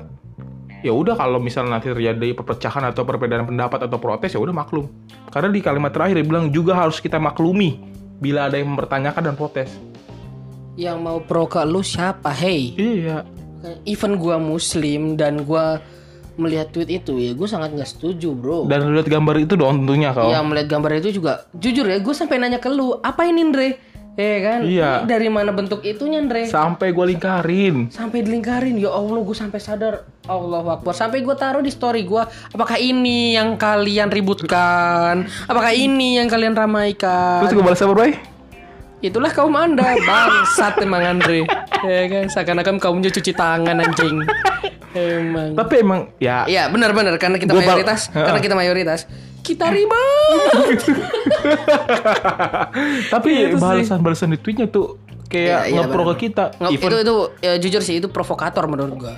ya 0.84 0.92
udah 0.92 1.16
kalau 1.16 1.40
misalnya 1.40 1.80
nanti 1.80 1.88
terjadi 1.88 2.36
perpecahan 2.36 2.84
atau 2.92 3.08
perbedaan 3.08 3.48
pendapat 3.48 3.88
atau 3.88 3.96
protes 3.96 4.36
ya 4.36 4.40
udah 4.44 4.52
maklum. 4.52 4.92
Karena 5.32 5.50
di 5.50 5.64
kalimat 5.64 5.96
terakhir 5.96 6.20
dia 6.20 6.28
bilang 6.28 6.52
juga 6.52 6.76
harus 6.76 7.00
kita 7.00 7.16
maklumi 7.18 7.80
bila 8.20 8.52
ada 8.52 8.60
yang 8.60 8.76
mempertanyakan 8.76 9.32
dan 9.32 9.36
protes. 9.40 9.72
Yang 10.76 10.98
mau 11.00 11.18
pro 11.24 11.48
ke 11.48 11.64
lu 11.64 11.80
siapa? 11.80 12.34
Hey, 12.36 12.76
Iya. 12.76 13.24
even 13.88 14.20
gua 14.20 14.36
muslim 14.36 15.16
dan 15.16 15.48
gua 15.48 15.80
melihat 16.36 16.74
tweet 16.74 16.90
itu 16.90 17.14
ya 17.22 17.32
gue 17.38 17.46
sangat 17.46 17.78
nggak 17.78 17.90
setuju 17.94 18.34
bro 18.34 18.66
Dan 18.66 18.90
lu 18.90 18.98
lihat 18.98 19.06
gambar 19.06 19.38
itu 19.38 19.54
dong 19.54 19.86
tentunya 19.86 20.10
kau. 20.12 20.34
Ya 20.34 20.42
melihat 20.42 20.68
gambar 20.78 20.98
itu 20.98 21.22
juga 21.22 21.46
jujur 21.54 21.86
ya 21.86 22.02
gue 22.02 22.14
sampai 22.14 22.42
nanya 22.42 22.58
ke 22.58 22.74
lu 22.74 22.98
apa 23.06 23.22
ini 23.30 23.46
Andre 23.46 23.68
Eh 24.14 24.46
kan? 24.46 24.60
Iya. 24.62 25.02
Ini 25.02 25.10
Dari 25.10 25.26
mana 25.26 25.50
bentuk 25.50 25.82
itunya, 25.82 26.22
Andre? 26.22 26.46
Sampai 26.46 26.94
gue 26.94 27.06
lingkarin. 27.18 27.90
sampai 27.90 28.22
dilingkarin. 28.22 28.78
Ya 28.78 28.94
Allah 28.94 29.26
gue 29.26 29.34
sampai 29.34 29.58
sadar. 29.58 30.06
Allah 30.30 30.62
Akbar. 30.78 30.94
Sampai 30.94 31.26
gue 31.26 31.36
taruh 31.36 31.66
di 31.66 31.74
story 31.74 32.06
gue 32.06 32.24
apakah 32.54 32.78
ini 32.78 33.34
yang 33.34 33.58
kalian 33.58 34.14
ributkan? 34.14 35.26
Apakah 35.50 35.74
ini 35.74 36.22
yang 36.22 36.30
kalian 36.30 36.54
ramaikan? 36.54 37.42
Terus 37.44 37.58
gue 37.58 37.66
balas 37.66 37.82
apa, 37.82 37.94
Bray? 37.94 38.14
itulah 39.04 39.28
kaum 39.36 39.52
anda. 39.60 39.84
Bangsat 40.00 40.80
emang 40.80 41.04
Andre. 41.04 41.44
Ya 41.84 42.08
kan? 42.08 42.26
Seakan-akan 42.32 42.80
kaumnya 42.80 43.12
cuci 43.12 43.36
tangan 43.36 43.84
anjing. 43.84 44.24
Emang. 44.94 45.58
Tapi 45.58 45.82
emang 45.82 46.14
ya. 46.22 46.46
Iya 46.46 46.70
benar-benar. 46.70 47.18
Karena 47.18 47.42
kita 47.42 47.52
mayoritas. 47.52 48.14
Karena 48.14 48.38
kita 48.38 48.54
mayoritas 48.54 49.10
kita 49.44 49.68
ribet 49.68 50.80
tapi 53.10 53.30
sih. 53.52 53.60
balasan-balasan 53.60 54.32
di 54.32 54.40
tweetnya 54.40 54.66
tuh 54.66 54.98
kayak 55.26 55.68
Iya, 55.68 55.74
iya, 55.74 55.82
ngepro 55.84 56.04
ke 56.10 56.28
kita. 56.28 56.54
Nggak, 56.56 56.72
Even 56.72 56.88
itu 56.88 56.98
itu 57.00 57.16
ya, 57.42 57.54
jujur 57.58 57.82
sih 57.82 57.96
itu 57.98 58.08
provokator 58.08 58.64
menurut 58.66 58.96
gue 58.98 59.16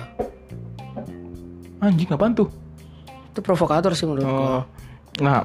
anjing 1.78 2.08
apaan 2.08 2.32
tuh? 2.32 2.48
itu 3.28 3.40
provokator 3.40 3.92
sih 3.92 4.04
menurut 4.04 4.24
gue 4.24 4.32
Oh. 4.32 4.62
Nah, 5.18 5.44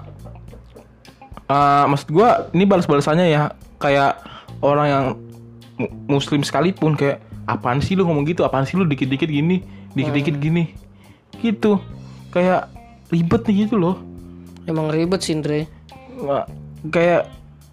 eh, 1.45 1.85
maksud 1.85 2.07
gua 2.09 2.47
ini 2.49 2.63
balas-balasannya 2.63 3.27
ya 3.27 3.51
kayak 3.77 4.19
orang 4.59 4.87
yang 4.87 5.05
mu- 5.77 5.91
muslim 6.09 6.41
sekalipun 6.41 6.95
kayak 6.95 7.19
apaan 7.45 7.79
sih 7.79 7.93
lu 7.93 8.03
ngomong 8.03 8.23
gitu? 8.25 8.41
Apaan 8.41 8.63
sih 8.63 8.75
lu 8.75 8.83
dikit-dikit 8.83 9.27
gini, 9.27 9.63
dikit-dikit 9.91 10.33
Hmm. 10.33 10.41
gini. 10.41 10.63
Gitu. 11.37 11.79
Kayak 12.29 12.71
ribet 13.07 13.43
nih 13.43 13.55
gitu 13.61 13.75
loh. 13.75 13.95
Emang 14.65 14.89
ribet 14.89 15.21
sih 15.21 15.33
Andre 15.33 15.65
Nggak- 16.13 16.47
kayak 16.87 17.21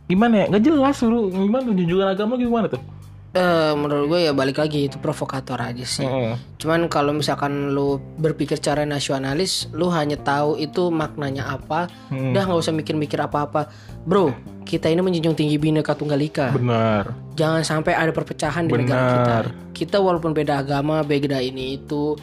gimana 0.04 0.34
ya? 0.34 0.46
Nggak 0.48 0.64
jelas 0.64 0.96
lu 1.02 1.28
gimana 1.28 1.68
junjungan 1.68 2.08
agama 2.08 2.34
gimana 2.34 2.66
tuh? 2.66 2.80
Eh, 3.28 3.72
menurut 3.76 4.08
gue 4.08 4.20
ya 4.24 4.32
balik 4.32 4.56
lagi 4.56 4.88
itu 4.88 4.96
provokator 4.96 5.60
aja 5.60 5.84
sih. 5.84 6.00
Heeh. 6.00 6.32
Cuman 6.56 6.88
kalau 6.88 7.12
misalkan 7.12 7.76
lu 7.76 8.00
berpikir 8.16 8.56
cara 8.56 8.88
nasionalis, 8.88 9.68
lu 9.70 9.92
hanya 9.92 10.16
tahu 10.16 10.56
itu 10.56 10.88
maknanya 10.88 11.44
apa, 11.50 11.92
Hmm. 12.08 12.32
udah 12.32 12.42
nggak 12.42 12.58
usah 12.58 12.72
mikir-mikir 12.72 13.20
apa-apa. 13.20 13.68
Bro, 14.02 14.32
kita 14.64 14.88
ini 14.88 15.04
menjunjung 15.04 15.36
tinggi 15.36 15.60
Bhinneka 15.60 15.92
Tunggal 15.92 16.24
Ika. 16.24 16.56
Benar. 16.56 17.12
Jangan 17.36 17.62
sampai 17.62 17.92
ada 17.92 18.10
perpecahan 18.10 18.64
di 18.64 18.72
negara 18.74 19.04
kita. 19.12 19.36
Kita 19.76 19.96
walaupun 20.00 20.32
beda 20.32 20.64
agama, 20.64 21.04
beda 21.04 21.38
ini 21.38 21.76
itu, 21.76 22.16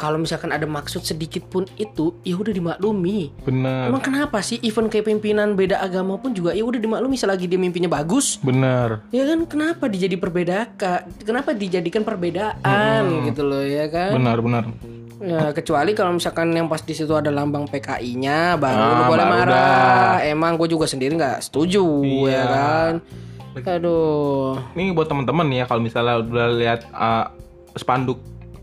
kalau 0.00 0.16
misalkan 0.16 0.48
ada 0.48 0.64
maksud 0.64 1.04
sedikit 1.04 1.44
pun 1.44 1.68
itu, 1.76 2.16
ya 2.24 2.32
udah 2.32 2.48
dimaklumi. 2.48 3.28
Benar. 3.44 3.92
Emang 3.92 4.00
kenapa 4.00 4.40
sih 4.40 4.56
event 4.64 4.88
kayak 4.88 5.04
pimpinan 5.04 5.52
beda 5.52 5.76
agama 5.76 6.16
pun 6.16 6.32
juga 6.32 6.56
ya 6.56 6.64
udah 6.64 6.80
dimaklumi 6.80 7.20
selagi 7.20 7.44
dia 7.44 7.60
mimpinya 7.60 7.92
bagus, 7.92 8.40
Benar. 8.40 9.04
Ya 9.12 9.28
kan 9.28 9.44
kenapa 9.44 9.84
dijadi 9.86 10.16
perbedaan? 10.16 10.72
Kenapa 11.20 11.52
dijadikan 11.52 12.00
perbedaan 12.00 13.28
gitu 13.28 13.44
loh 13.44 13.60
ya 13.60 13.92
kan? 13.92 14.16
Benar, 14.16 14.40
benar. 14.40 14.64
Ya 15.20 15.52
kecuali 15.52 15.92
kalau 15.92 16.16
misalkan 16.16 16.48
yang 16.48 16.64
pas 16.64 16.80
di 16.80 16.96
situ 16.96 17.12
ada 17.12 17.28
lambang 17.28 17.68
PKI-nya 17.68 18.56
baru 18.56 18.80
Ah, 18.80 18.88
lu 18.88 19.02
boleh 19.04 19.26
baru 19.28 19.34
marah. 19.44 20.24
Emang 20.24 20.56
gue 20.56 20.64
juga 20.64 20.88
sendiri 20.88 21.12
nggak 21.12 21.44
setuju 21.44 21.84
Iya. 22.00 22.32
ya 22.32 22.42
kan? 22.48 22.92
Aduh. 23.60 24.56
Ini 24.72 24.96
buat 24.96 25.12
teman-teman 25.12 25.44
ya 25.52 25.68
kalau 25.68 25.84
misalnya 25.84 26.24
udah 26.24 26.46
lihat 26.56 26.88
uh, 26.96 27.28
spanduk 27.76 28.16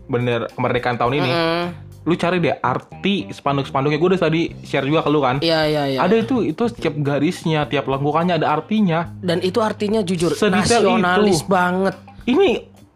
bendera 0.08 0.48
kemerdekaan 0.48 0.96
tahun 0.96 1.14
ini, 1.14 1.30
Hmm, 1.30 1.66
lu 2.02 2.14
cari 2.14 2.40
deh 2.40 2.56
arti 2.56 3.28
spanduk-spanduknya. 3.28 3.96
Gue 3.96 4.08
udah 4.10 4.22
tadi 4.22 4.50
share 4.62 4.82
juga 4.82 5.00
ke 5.00 5.10
lu 5.10 5.20
kan. 5.20 5.36
Iya 5.38 5.60
iya 5.64 5.82
iya. 5.86 5.98
Ada 6.00 6.24
itu 6.24 6.42
itu 6.42 6.62
setiap 6.66 6.96
garisnya, 6.98 7.64
tiap 7.64 7.84
lengkungannya 7.84 8.34
ada 8.34 8.48
artinya. 8.50 9.12
Dan 9.18 9.38
itu 9.40 9.60
artinya 9.60 10.00
jujur 10.00 10.32
Sedetail 10.32 10.82
nasionalis 10.82 11.40
itu. 11.40 11.48
banget. 11.48 11.94
Ini 12.24 12.48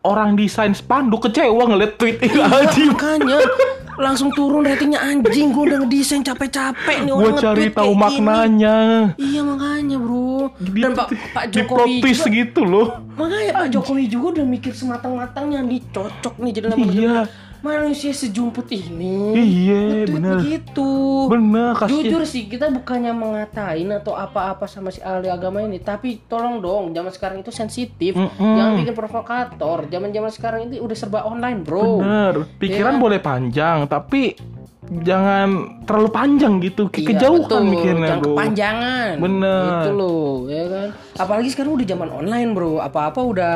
orang 0.02 0.34
desain 0.34 0.72
spanduk 0.72 1.24
kecewa 1.24 1.62
ngeliat 1.66 1.94
tweet 1.94 2.18
ini 2.18 2.40
anjing. 2.40 2.90
Makanya 2.90 3.38
langsung 3.94 4.32
turun 4.32 4.62
ratingnya 4.62 5.00
anjing 5.00 5.50
gue 5.50 5.64
udah 5.66 5.78
ngedesain 5.80 6.20
capek-capek 6.20 7.04
nih 7.04 7.12
Gue 7.12 7.32
cari 7.34 7.64
tahu 7.68 7.92
maknanya. 7.92 8.76
Iya 9.14 9.40
makanya 9.42 9.96
bro. 9.96 10.48
Dan 10.56 10.92
Pak 10.92 11.06
Pak 11.30 11.44
Di 11.48 11.60
Jokowi 11.60 12.00
juga, 12.00 12.26
gitu 12.28 12.62
loh. 12.62 12.88
makanya 13.12 13.52
Pak 13.54 13.68
Jokowi 13.70 14.04
juga 14.06 14.26
udah 14.40 14.46
mikir 14.46 14.72
sematang-matangnya 14.72 15.60
nih 15.60 15.80
cocok 15.88 16.34
nih 16.38 16.50
jadi 16.52 16.66
nama 16.68 16.80
Iya. 16.82 17.16
Manusia 17.62 18.10
sejumput 18.10 18.66
ini. 18.68 19.32
Iya, 19.32 19.78
Nge-tweet 20.04 20.10
bener. 20.12 20.36
begitu. 20.36 20.90
Bener 21.26 21.72
kasih. 21.74 21.90
Jujur 22.04 22.22
sih 22.22 22.42
kita 22.44 22.68
bukannya 22.68 23.10
mengatain 23.10 23.88
atau 23.88 24.12
apa-apa 24.12 24.66
sama 24.66 24.90
si 24.90 25.00
ahli 25.00 25.26
agama 25.26 25.58
ini, 25.58 25.78
tapi 25.78 26.20
tolong 26.26 26.58
dong, 26.58 26.90
zaman 26.90 27.08
sekarang 27.08 27.38
itu 27.40 27.48
sensitif, 27.48 28.12
Mm-mm. 28.12 28.36
jangan 28.36 28.72
bikin 28.76 28.94
provokator. 28.94 29.78
Zaman-zaman 29.86 30.30
sekarang 30.30 30.60
ini 30.66 30.76
udah 30.76 30.96
serba 30.96 31.22
online, 31.22 31.62
bro. 31.62 31.98
Bener, 31.98 32.34
pikiran 32.58 32.94
Iya. 32.94 33.00
boleh 33.00 33.18
panjang, 33.18 33.78
tapi 33.86 34.34
jangan 34.82 35.48
terlalu 35.86 36.10
panjang 36.10 36.58
gitu, 36.58 36.90
ke 36.90 37.06
Iya, 37.06 37.14
kejauhan 37.14 37.46
betul. 37.46 37.62
mikirnya 37.70 38.08
Jangan 38.08 38.18
bro. 38.18 38.34
kepanjangan. 38.34 39.14
Bener. 39.22 39.62
Itu 39.62 39.90
loh, 39.94 40.32
ya 40.50 40.64
kan. 40.66 40.88
Apalagi 41.16 41.48
sekarang 41.50 41.72
udah 41.78 41.86
zaman 41.86 42.10
online, 42.10 42.50
Bro. 42.50 42.82
Apa-apa 42.82 43.20
udah 43.22 43.54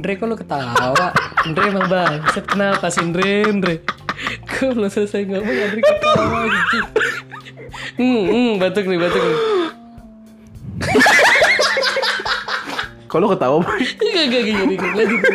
Andre 0.00 0.12
kok 0.16 0.26
lu 0.30 0.36
ketawa? 0.38 1.06
Andre 1.44 1.62
emang 1.66 1.86
bangsat 1.90 2.44
kenapa 2.46 2.86
sih 2.88 3.02
Andre? 3.02 3.44
Andre. 3.44 3.74
Kok 4.46 4.70
belum 4.72 4.88
selesai 4.88 5.26
ngomong 5.26 5.56
Andre 5.58 5.80
ketawa 5.82 6.40
gitu. 6.46 6.78
Hmm, 7.98 8.22
hmm, 8.24 8.50
batuk 8.56 8.84
nih, 8.86 8.98
batuk 8.98 9.20
nih. 9.20 9.38
Kalau 13.10 13.26
ketawa. 13.26 13.58
Gak, 13.60 13.74
gak, 13.98 14.26
gak, 14.30 14.42
gak, 14.46 14.66
gak, 14.72 14.92
lanjut. 14.94 15.20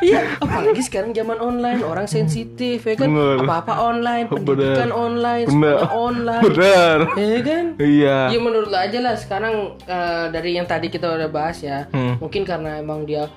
Iya, 0.00 0.40
apalagi 0.40 0.80
sekarang 0.80 1.12
zaman 1.12 1.36
online, 1.36 1.84
orang 1.84 2.08
sensitif, 2.08 2.80
ya 2.80 2.96
kan? 2.96 3.12
Apa-apa 3.38 3.76
online, 3.84 4.24
Bener. 4.26 4.40
pendidikan 4.40 4.90
online, 4.90 5.44
Bener. 5.44 5.76
semuanya 5.76 5.88
online. 5.92 6.42
bener. 6.42 6.98
Ya 7.20 7.40
kan? 7.44 7.64
Iya. 7.76 8.18
Ya 8.32 8.38
menurut 8.40 8.68
lo 8.68 8.78
aja 8.80 8.98
lah 8.98 9.14
sekarang 9.14 9.54
eh, 9.78 10.26
dari 10.32 10.56
yang 10.56 10.64
tadi 10.64 10.88
kita 10.88 11.04
udah 11.06 11.28
bahas 11.28 11.60
ya, 11.60 11.84
Hmm. 11.90 12.16
mungkin 12.16 12.42
karena 12.42 12.80
emang 12.80 13.04
dia 13.04 13.28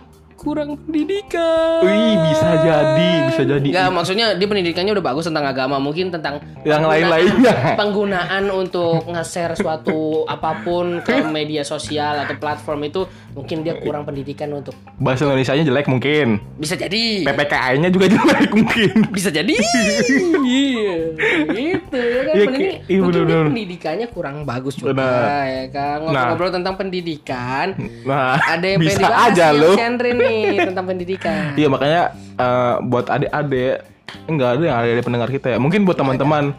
kurang 0.43 0.75
pendidikan. 0.77 1.79
Wih, 1.81 2.19
bisa 2.21 2.49
jadi, 2.59 3.09
bisa 3.31 3.41
jadi. 3.47 3.63
Enggak, 3.65 3.89
maksudnya 3.89 4.25
dia 4.35 4.43
pendidikannya 4.43 4.91
udah 4.91 5.05
bagus 5.05 5.25
tentang 5.25 5.47
agama, 5.47 5.79
mungkin 5.79 6.11
tentang 6.11 6.43
Yang 6.63 6.83
lain-lainnya. 6.83 7.79
Penggunaan 7.79 8.47
untuk 8.47 9.07
nge-share 9.07 9.55
suatu 9.55 10.27
apa 10.27 10.59
pun 10.61 10.99
ke 10.99 11.23
media 11.25 11.63
sosial 11.63 12.19
atau 12.19 12.35
platform 12.35 12.79
itu 12.83 13.01
mungkin 13.33 13.63
dia 13.63 13.75
kurang 13.75 14.03
pendidikan 14.03 14.51
untuk 14.51 14.75
Bahasa 14.95 15.25
Indonesia-nya 15.25 15.63
jelek 15.63 15.87
mungkin. 15.87 16.37
bisa 16.55 16.75
jadi. 16.75 17.23
PPKI-nya 17.25 17.89
juga 17.89 18.05
jelek 18.07 18.51
mungkin. 18.51 18.91
Bisa 19.09 19.29
jadi. 19.29 19.55
Iya. 20.43 20.95
gitu 21.49 21.97
ya 21.97 22.21
kan. 22.21 22.33
Iya, 22.33 22.43
iya, 22.85 22.99
mungkin 22.99 23.23
bener-bener. 23.23 23.45
pendidikannya 23.49 24.07
kurang 24.09 24.35
bagus 24.43 24.75
juga 24.75 24.91
Benar. 24.93 25.45
ya 25.45 25.65
kan. 25.69 25.97
Ngobrol-ngobrol 26.03 26.51
tentang 26.51 26.75
pendidikan. 26.75 27.67
Nah, 28.03 28.35
Ada 28.39 28.65
yang 28.65 28.79
bisa 28.79 28.99
pengen 28.99 29.03
dibahas 29.05 29.31
aja 29.31 29.45
nih, 29.47 29.59
lu. 29.59 29.71
si 29.73 29.81
Andre 29.81 30.09
nih 30.33 30.67
tentang 30.73 30.85
pendidikan. 30.89 31.53
Iya 31.53 31.67
makanya 31.69 32.01
eh, 32.17 32.75
buat 32.81 33.05
adik-adik 33.07 33.75
enggak 34.29 34.49
ada 34.57 34.63
yang 34.63 34.77
ada 34.77 35.03
pendengar 35.05 35.29
kita 35.29 35.47
ya. 35.53 35.57
Mungkin 35.61 35.85
buat 35.85 35.97
teman-teman 35.97 36.53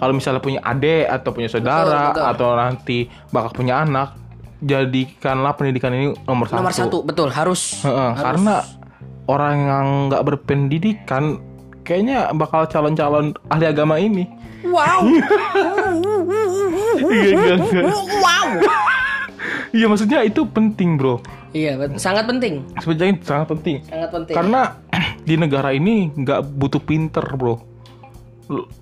kalau 0.00 0.12
misalnya 0.16 0.40
punya 0.40 0.60
adik 0.64 1.06
atau 1.12 1.30
punya 1.36 1.48
saudara 1.52 1.84
Betul, 1.84 2.16
betul. 2.16 2.24
atau 2.32 2.48
nanti 2.56 2.98
bakal 3.28 3.50
punya 3.52 3.84
anak, 3.84 4.16
jadikanlah 4.64 5.52
pendidikan 5.56 5.92
ini 5.92 6.16
nomor 6.24 6.48
satu. 6.48 6.56
Nomor 6.56 6.72
satu, 6.72 6.98
betul 7.04 7.28
harus. 7.28 7.84
Harus. 7.84 8.16
karena 8.16 8.64
orang 9.28 9.56
yang 9.60 9.86
nggak 10.08 10.24
berpendidikan 10.24 11.38
kayaknya 11.84 12.32
bakal 12.32 12.64
calon-calon 12.64 13.36
ahli 13.52 13.66
agama 13.68 14.00
ini. 14.00 14.24
Wow. 14.64 15.04
Iya, 17.00 17.56
wow. 18.20 18.48
Iya 19.72 19.86
maksudnya 19.88 20.20
itu 20.26 20.44
penting 20.46 21.00
bro. 21.00 21.22
Iya, 21.50 21.76
sangat 21.98 22.30
penting. 22.30 22.62
Sebenarnya 22.78 23.14
sangat 23.26 23.46
penting. 23.50 23.76
Sangat 23.82 24.10
penting. 24.14 24.34
Karena 24.38 24.60
di 25.28 25.34
negara 25.34 25.74
ini 25.74 26.10
nggak 26.14 26.40
butuh 26.46 26.82
pinter 26.82 27.24
bro. 27.34 27.58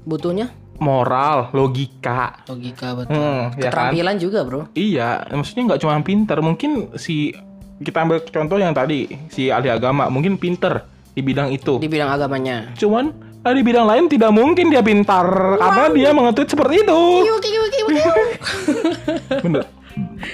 Butuhnya 0.04 0.48
Moral, 0.78 1.50
logika. 1.50 2.46
logika 2.46 2.94
betul. 2.94 3.18
Hmm, 3.18 3.50
ya 3.58 3.66
kan? 3.68 3.90
Keterampilan 3.90 4.16
juga, 4.22 4.46
Bro. 4.46 4.60
Iya, 4.78 5.26
maksudnya 5.34 5.74
nggak 5.74 5.80
cuma 5.82 5.98
pinter. 6.06 6.38
Mungkin 6.38 6.94
si 6.94 7.34
kita 7.82 8.06
ambil 8.06 8.22
contoh 8.22 8.58
yang 8.58 8.70
tadi 8.74 9.10
si 9.30 9.50
ahli 9.50 9.70
agama 9.70 10.06
mungkin 10.06 10.38
pinter 10.38 10.86
di 11.14 11.20
bidang 11.22 11.50
itu. 11.50 11.82
Di 11.82 11.90
bidang 11.90 12.14
agamanya. 12.14 12.70
Cuman 12.78 13.10
ah, 13.42 13.50
di 13.50 13.62
bidang 13.66 13.90
lain 13.90 14.06
tidak 14.06 14.30
mungkin 14.30 14.70
dia 14.70 14.82
pintar 14.82 15.58
karena 15.58 15.84
dia 15.90 16.10
mengetweet 16.14 16.46
seperti 16.46 16.74
itu. 16.86 17.00
Bener. 19.44 19.77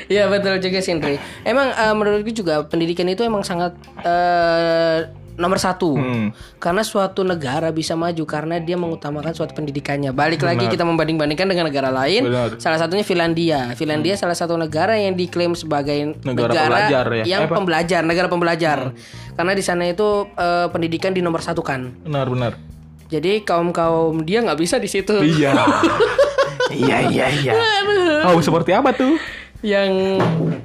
Iya 0.06 0.28
betul 0.28 0.58
juga 0.58 0.78
sih 0.80 0.92
Indri. 0.92 1.16
Emang 1.42 1.68
eh, 1.68 1.94
menurutku 1.94 2.30
juga 2.30 2.64
pendidikan 2.64 3.06
itu 3.06 3.20
emang 3.20 3.42
sangat 3.42 3.72
eh, 4.00 4.98
nomor 5.34 5.58
satu. 5.58 5.98
Hmm. 5.98 6.30
Karena 6.56 6.86
suatu 6.86 7.26
negara 7.26 7.74
bisa 7.74 7.98
maju 7.98 8.22
karena 8.22 8.62
dia 8.62 8.78
mengutamakan 8.78 9.34
suatu 9.34 9.50
pendidikannya. 9.52 10.14
Balik 10.14 10.46
lagi 10.46 10.70
kita 10.70 10.86
membanding-bandingkan 10.86 11.46
dengan 11.46 11.66
negara 11.66 11.90
lain. 11.90 12.30
Benar. 12.30 12.62
Salah 12.62 12.78
satunya 12.78 13.02
Finlandia. 13.02 13.74
Finlandia 13.74 14.14
salah 14.14 14.38
satu 14.38 14.54
negara 14.54 14.94
yang 14.94 15.18
diklaim 15.18 15.58
sebagai 15.58 16.14
Negara 16.22 16.54
pembelajar 16.54 17.04
ya? 17.12 17.24
yang 17.26 17.42
Eh, 17.44 17.48
apa? 17.50 17.54
pembelajar, 17.58 18.00
negara 18.06 18.28
pembelajar. 18.30 18.78
Karena 19.34 19.52
di 19.52 19.62
sana 19.66 19.90
itu 19.90 20.30
eh, 20.30 20.66
pendidikan 20.70 21.10
di 21.10 21.18
nomor 21.18 21.42
satu 21.42 21.66
kan. 21.66 21.90
Benar 22.06 22.30
benar. 22.30 22.52
Jadi 23.10 23.42
kaum 23.42 23.68
kaum 23.70 24.22
dia 24.22 24.38
nggak 24.38 24.56
bisa 24.56 24.78
di 24.78 24.86
situ. 24.86 25.18
Iya. 25.18 25.50
iya 26.72 26.98
iya 27.04 27.26
iya. 27.28 27.52
Oh 28.24 28.38
seperti 28.38 28.70
apa 28.70 28.94
tuh? 28.94 29.18
Yang 29.64 30.20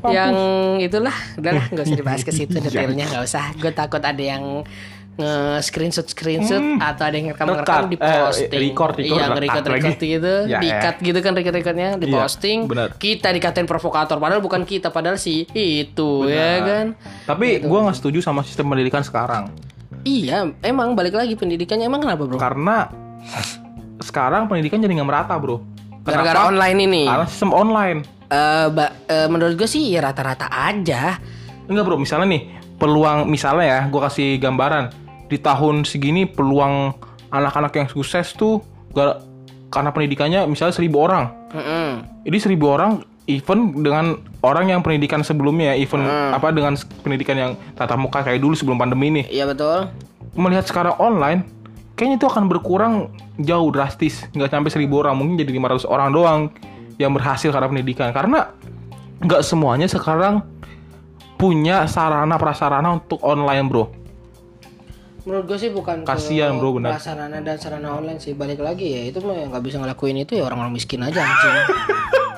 yang 0.06 0.34
itulah 0.78 1.16
udahlah 1.34 1.66
nggak 1.66 1.86
usah 1.86 1.98
dibahas 1.98 2.22
ke 2.22 2.32
Iya. 2.36 2.38
situ 2.38 2.56
detailnya 2.60 3.06
nggak 3.08 3.24
usah 3.24 3.56
gue 3.56 3.72
takut 3.72 4.00
ada 4.00 4.20
yang 4.20 4.68
nge 5.16 5.36
screenshot 5.62 6.04
screenshot 6.06 6.60
atau 6.80 7.04
ada 7.04 7.12
yang 7.14 7.28
rekam 7.30 7.48
rekam 7.50 7.88
di 7.88 7.96
posting 7.96 8.48
Hmm. 8.48 8.56
eh, 8.56 8.62
record, 8.62 8.94
record, 8.96 9.20
iya 9.20 9.26
record 9.34 9.66
record 9.68 9.98
gitu 9.98 10.34
Ya, 10.46 10.60
di 10.60 10.68
ya. 10.70 10.92
gitu 10.94 11.20
kan 11.20 11.32
record 11.34 11.52
recordnya 11.54 11.90
di 11.96 12.08
Iya, 12.08 12.16
posting 12.18 12.58
benar. 12.66 12.96
kita 12.96 13.28
dikatain 13.30 13.64
provokator 13.66 14.16
padahal 14.16 14.40
bukan 14.40 14.64
kita 14.64 14.88
padahal 14.90 15.16
si 15.16 15.44
itu 15.50 16.24
ya 16.26 16.52
kan 16.62 16.86
Tapi 17.26 17.60
gua 17.62 17.84
nggak 17.86 17.98
setuju 17.98 18.20
sama 18.22 18.44
sistem 18.44 18.68
pendidikan 18.68 19.00
sekarang. 19.02 19.52
iya 20.02 20.48
emang 20.62 20.92
balik 20.94 21.12
lagi 21.14 21.36
pendidikannya 21.36 21.84
emang 21.84 22.00
kenapa 22.00 22.24
bro 22.24 22.36
Karena 22.36 22.88
sekarang 24.00 24.48
pendidikan 24.48 24.80
jadi 24.80 24.94
nggak 24.94 25.04
merata 25.06 25.36
bro. 25.36 25.60
Gara-gara 26.04 26.48
online 26.48 26.78
ini 26.80 27.04
Karena 27.06 27.26
sistem 27.26 27.52
online. 27.52 28.00
Eh, 28.26 28.68
ba- 28.70 28.94
eh, 29.06 29.26
menurut 29.26 29.56
gue 29.56 29.66
sih 29.66 29.90
ya 29.90 30.04
rata-rata 30.04 30.46
aja 30.48 31.18
Enggak 31.66 31.84
bro, 31.84 31.98
misalnya 31.98 32.30
nih 32.30 32.42
peluang 32.76 33.26
misalnya 33.26 33.66
ya, 33.66 33.80
gue 33.86 34.02
kasih 34.02 34.38
gambaran 34.38 34.90
di 35.28 35.38
tahun 35.38 35.84
segini 35.84 36.26
peluang 36.26 36.94
anak-anak 37.30 37.74
yang 37.76 37.88
sukses 37.88 38.34
tuh 38.34 38.62
gara- 38.90 39.22
karena 39.70 39.90
pendidikannya 39.90 40.46
misalnya 40.46 40.74
seribu 40.74 41.06
orang. 41.06 41.30
Mm-mm. 41.54 41.90
Ini 42.26 42.38
seribu 42.38 42.70
orang 42.70 43.06
even 43.26 43.78
dengan 43.78 44.18
orang 44.42 44.66
yang 44.68 44.82
pendidikan 44.82 45.22
sebelumnya, 45.22 45.78
even 45.78 46.02
Hmm. 46.02 46.34
apa 46.34 46.50
dengan 46.50 46.74
pendidikan 47.00 47.38
yang 47.38 47.52
tatap 47.76 48.02
muka 48.02 48.26
kayak 48.26 48.42
dulu 48.42 48.58
sebelum 48.58 48.78
pandemi 48.78 49.10
ini. 49.10 49.24
iya 49.30 49.46
betul 49.46 49.86
Melihat 50.34 50.66
sekarang 50.66 50.98
online, 50.98 51.46
kayaknya 51.94 52.18
itu 52.18 52.26
akan 52.26 52.50
berkurang 52.50 53.14
jauh 53.40 53.70
drastis, 53.72 54.28
nggak 54.36 54.52
sampai 54.52 54.72
seribu 54.72 55.00
orang, 55.00 55.16
mungkin 55.16 55.40
jadi 55.40 55.56
500 55.56 55.88
orang 55.88 56.10
doang 56.12 56.42
yang 57.00 57.16
berhasil 57.16 57.50
karena 57.50 57.68
pendidikan. 57.72 58.12
Karena 58.12 58.52
nggak 59.24 59.42
semuanya 59.44 59.88
sekarang 59.88 60.44
punya 61.40 61.88
sarana 61.88 62.36
prasarana 62.36 63.00
untuk 63.00 63.24
online 63.24 63.66
bro. 63.72 63.86
Menurut 65.24 65.46
gue 65.52 65.58
sih 65.60 65.72
bukan 65.72 66.04
ke 66.04 66.08
Kasian, 66.08 66.60
bro, 66.60 66.76
benar. 66.76 67.00
Prasarana 67.00 67.40
dan 67.40 67.56
sarana 67.56 67.96
online 67.96 68.20
sih 68.20 68.36
balik 68.36 68.60
lagi 68.60 68.92
ya 68.92 69.02
itu 69.08 69.24
mah 69.24 69.36
yang 69.36 69.52
nggak 69.52 69.64
bisa 69.64 69.80
ngelakuin 69.80 70.20
itu 70.20 70.36
ya 70.36 70.44
orang-orang 70.48 70.76
miskin 70.76 71.00
aja 71.00 71.24
anjing. 71.24 71.56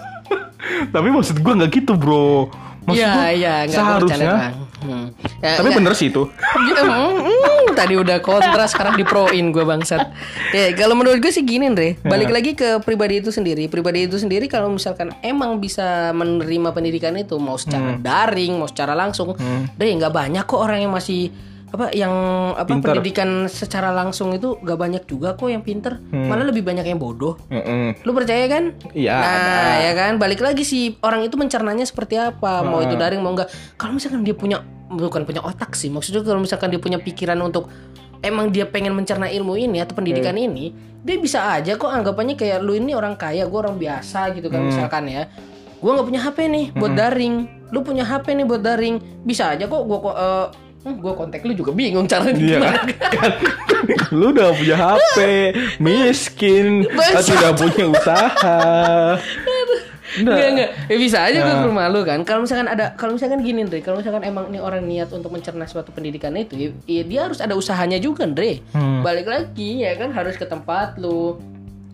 Tapi 0.93 1.07
maksud 1.09 1.41
gue 1.41 1.53
nggak 1.55 1.71
gitu 1.81 1.93
bro. 1.97 2.49
Maksud 2.81 2.97
Iya 2.97 3.13
gua 3.13 3.29
iya 3.29 3.53
nggak 3.61 3.77
seharusnya. 3.77 4.33
Hmm. 4.81 5.05
Ya, 5.37 5.61
Tapi 5.61 5.69
nggak- 5.69 5.77
bener 5.77 5.93
sih 5.93 6.09
itu. 6.09 6.25
Hmm, 6.25 7.13
hmm, 7.21 7.77
tadi 7.77 7.93
udah 7.93 8.17
kontra 8.19 8.65
sekarang 8.65 8.97
diproin 8.97 9.53
gue 9.53 9.61
bangsat. 9.61 10.09
Ya 10.49 10.73
kalau 10.73 10.97
menurut 10.97 11.21
gue 11.21 11.29
sih 11.29 11.45
gini 11.45 11.69
Andre, 11.69 12.01
balik 12.01 12.33
lagi 12.33 12.57
ke 12.57 12.81
pribadi 12.81 13.21
itu 13.21 13.29
sendiri. 13.29 13.69
Pribadi 13.69 14.09
itu 14.09 14.17
sendiri 14.17 14.49
kalau 14.49 14.73
misalkan 14.73 15.13
emang 15.21 15.61
bisa 15.61 16.09
menerima 16.11 16.73
pendidikan 16.73 17.13
itu 17.13 17.37
mau 17.37 17.55
secara 17.55 17.93
daring, 17.95 18.57
mau 18.57 18.65
secara 18.65 18.97
langsung, 18.97 19.37
Dre 19.77 19.89
nggak 19.93 20.09
banyak 20.09 20.43
kok 20.43 20.57
orang 20.57 20.81
yang 20.81 20.91
masih 20.91 21.29
apa 21.71 21.87
yang 21.95 22.11
apa 22.59 22.67
Pinter. 22.67 22.99
pendidikan 22.99 23.47
secara 23.47 23.95
langsung 23.95 24.35
itu 24.35 24.59
gak 24.59 24.75
banyak 24.75 25.03
juga 25.07 25.39
kok 25.39 25.47
yang 25.47 25.63
pinter, 25.63 26.03
malah 26.11 26.43
lebih 26.43 26.67
banyak 26.67 26.83
yang 26.83 26.99
bodoh. 26.99 27.39
Mm-mm. 27.47 27.95
Lu 28.03 28.11
percaya 28.11 28.43
kan? 28.51 28.75
Iya, 28.91 29.15
Nah, 29.15 29.73
ya 29.79 29.91
kan 29.95 30.19
balik 30.19 30.43
lagi 30.43 30.67
sih 30.67 30.99
orang 30.99 31.23
itu 31.23 31.39
mencernanya 31.39 31.87
seperti 31.87 32.19
apa, 32.19 32.67
mau 32.67 32.83
itu 32.83 32.99
daring 32.99 33.23
mau 33.23 33.31
enggak. 33.31 33.47
Kalau 33.79 33.95
misalkan 33.95 34.27
dia 34.27 34.35
punya 34.35 34.59
bukan 34.91 35.23
punya 35.23 35.39
otak 35.39 35.71
sih, 35.71 35.87
maksudnya 35.87 36.19
kalau 36.27 36.43
misalkan 36.43 36.67
dia 36.67 36.81
punya 36.83 36.99
pikiran 36.99 37.39
untuk 37.39 37.71
emang 38.19 38.51
dia 38.51 38.67
pengen 38.67 38.91
mencerna 38.91 39.31
ilmu 39.31 39.55
ini 39.55 39.79
atau 39.79 39.95
pendidikan 39.95 40.35
ini, 40.35 40.75
dia 41.01 41.15
bisa 41.17 41.55
aja 41.55 41.79
kok 41.79 41.87
anggapannya 41.87 42.35
kayak 42.35 42.59
lu 42.59 42.75
ini 42.75 42.91
orang 42.91 43.15
kaya, 43.15 43.47
gue 43.47 43.59
orang 43.63 43.79
biasa 43.79 44.35
gitu 44.35 44.51
kan 44.51 44.67
misalkan 44.67 45.07
ya. 45.07 45.31
Gue 45.81 45.91
nggak 45.95 46.07
punya 46.11 46.21
HP 46.21 46.37
nih 46.51 46.65
buat 46.75 46.93
daring, 46.93 47.35
lu 47.71 47.79
punya 47.81 48.03
HP 48.05 48.37
nih 48.37 48.45
buat 48.45 48.61
daring, 48.61 49.23
bisa 49.23 49.55
aja 49.55 49.65
kok 49.65 49.81
gue 49.87 49.97
kok 49.97 50.13
eh, 50.19 50.47
hmm, 50.83 50.95
gua 50.97 51.13
kontak 51.13 51.41
lu 51.41 51.53
juga 51.53 51.71
bingung 51.71 52.05
caranya 52.05 52.35
Iya 52.35 52.57
gimana. 52.57 52.79
kan? 53.09 53.31
Lu 54.13 54.29
udah 54.29 54.53
punya 54.53 54.77
HP, 54.77 55.17
miskin, 55.81 56.85
Bangsat. 56.85 57.23
tidak 57.27 57.53
punya 57.55 57.85
usaha. 57.87 58.59
Nggak. 60.11 60.27
Enggak 60.27 60.47
enggak. 60.51 60.69
Ya 60.85 60.97
bisa 60.99 61.17
aja 61.23 61.37
gue 61.39 61.47
Nah. 61.47 61.57
ke 61.57 61.65
rumah 61.65 61.85
lu 61.87 62.03
kan. 62.03 62.19
Kalau 62.21 62.43
misalkan 62.43 62.67
ada 62.67 62.91
kalau 62.93 63.15
misalkan 63.15 63.39
gini, 63.39 63.63
Andre, 63.63 63.79
kalau 63.79 63.97
misalkan 63.97 64.21
emang 64.21 64.51
nih 64.51 64.59
orang 64.59 64.83
niat 64.83 65.07
untuk 65.09 65.31
mencerna 65.31 65.63
suatu 65.65 65.89
pendidikan 65.89 66.35
itu, 66.35 66.53
ya, 66.53 66.69
ya 66.85 67.01
dia 67.01 67.19
harus 67.23 67.39
ada 67.39 67.55
usahanya 67.55 67.95
juga, 67.95 68.27
Andre. 68.27 68.59
Hmm. 68.69 69.01
Balik 69.01 69.25
lagi 69.25 69.81
ya 69.81 69.95
kan 69.95 70.11
harus 70.11 70.35
ke 70.35 70.43
tempat 70.43 70.99
lu. 70.99 71.39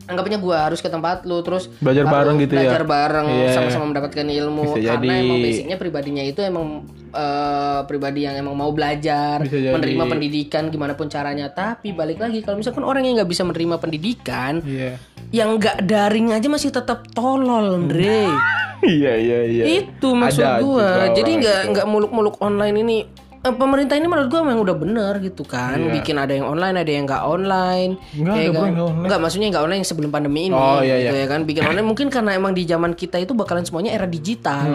Anggapnya 0.07 0.37
gua 0.37 0.57
harus 0.63 0.79
ke 0.79 0.87
tempat 0.87 1.23
lu 1.23 1.39
terus 1.39 1.67
Belajar 1.77 2.03
bareng 2.03 2.39
gitu 2.39 2.53
ya? 2.53 2.63
Belajar 2.65 2.83
bareng 2.83 3.27
Iya. 3.27 3.49
sama-sama 3.53 3.85
mendapatkan 3.87 4.23
ilmu 4.23 4.63
Bisa 4.65 4.79
karena 4.79 4.95
jadi. 4.97 5.09
emang 5.21 5.37
basicnya 5.41 5.75
pribadinya 5.75 6.23
itu 6.23 6.39
emang 6.41 6.67
eh, 7.09 7.79
pribadi 7.83 8.19
yang 8.21 8.35
emang 8.37 8.53
mau 8.53 8.69
belajar, 8.69 9.41
Bisa 9.41 9.57
jadi. 9.57 9.73
menerima 9.73 10.03
pendidikan 10.05 10.63
gimana 10.67 10.93
pun 10.93 11.07
caranya. 11.07 11.49
Tapi 11.49 11.91
balik 11.91 12.17
lagi 12.17 12.39
kalau 12.39 12.55
misalkan 12.55 12.81
orang 12.81 13.03
yang 13.03 13.17
nggak 13.17 13.27
bisa 13.27 13.43
menerima 13.43 13.75
pendidikan, 13.77 14.59
Iya. 14.61 14.95
yang 15.31 15.55
nggak 15.55 15.83
daring 15.83 16.31
aja 16.31 16.47
masih 16.47 16.69
tetap 16.69 17.07
tolol, 17.11 17.75
Andre. 17.75 18.27
Iya 18.79 19.17
iya 19.17 19.39
iya. 19.43 19.63
Itu 19.81 20.13
maksud 20.13 20.45
juga 20.61 21.09
Jadi 21.11 21.31
nggak 21.35 21.59
itu. 21.59 21.69
nggak 21.73 21.87
muluk-muluk 21.87 22.37
online 22.37 22.77
ini. 22.77 22.97
Eh, 23.37 23.53
pemerintah 23.53 23.93
ini 23.93 24.05
menurut 24.05 24.27
gua 24.27 24.41
memang 24.41 24.59
udah 24.59 24.75
bener 24.75 25.13
gitu 25.19 25.41
kan. 25.41 25.77
Iya. 25.77 25.93
Bikin 25.93 26.15
ada 26.15 26.33
yang 26.33 26.45
online, 26.45 26.75
ada 26.75 26.89
yang 26.89 27.05
nggak 27.05 27.23
online. 27.23 27.91
Nggak 28.11 28.33
Ya 28.33 28.41
ada, 28.41 28.49
bro, 28.49 28.59
kan? 28.59 28.71
online. 28.73 29.05
Nggak, 29.05 29.19
maksudnya 29.21 29.47
nggak 29.49 29.63
online 29.63 29.79
yang 29.79 29.89
sebelum 29.89 30.09
pandemi 30.09 30.41
ini. 30.45 30.55
Oh, 30.55 30.81
iya, 30.81 30.95
gitu 30.99 31.13
iya. 31.13 31.23
ya 31.23 31.27
kan. 31.27 31.39
Bikin 31.43 31.63
online 31.63 31.87
mungkin 31.87 32.07
karena 32.09 32.31
emang 32.33 32.51
di 32.51 32.63
zaman 32.63 32.91
kita 32.91 33.17
itu 33.17 33.31
bakalan 33.31 33.63
semuanya 33.63 33.91
era 33.91 34.05
digital. 34.05 34.65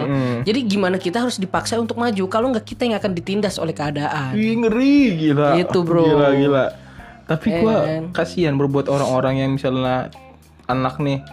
Jadi 0.41 0.59
gimana 0.63 0.95
kita 0.95 1.19
harus 1.19 1.35
dipaksa 1.35 1.75
untuk 1.75 1.95
maju. 1.95 2.23
Kalau 2.25 2.49
nggak 2.49 2.65
kita 2.65 2.81
yang 2.83 2.95
akan 2.95 3.11
ditindas 3.11 3.55
oleh 3.55 3.71
keadaan. 3.71 4.33
Ih, 4.33 4.55
ngeri 4.57 4.95
gila. 5.19 5.55
Gitu, 5.55 5.79
bro. 5.81 6.03
Gila 6.03 6.27
gila. 6.33 6.65
Tapi 7.23 7.47
Eh, 7.49 7.59
gua 7.59 7.75
kan? 7.81 8.01
kasihan 8.11 8.53
bro 8.53 8.67
buat 8.67 8.87
orang-orang 8.87 9.39
yang 9.39 9.49
misalnya 9.53 10.11
anak 10.65 10.99
nih 10.99 11.23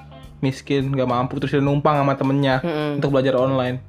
miskin 0.41 0.89
nggak 0.89 1.05
mampu 1.05 1.37
terus 1.37 1.53
dia 1.53 1.61
numpang 1.61 1.95
sama 1.95 2.17
temennya 2.17 2.63
Mm-mm. 2.63 2.97
untuk 2.97 3.11
belajar 3.11 3.37
online. 3.37 3.83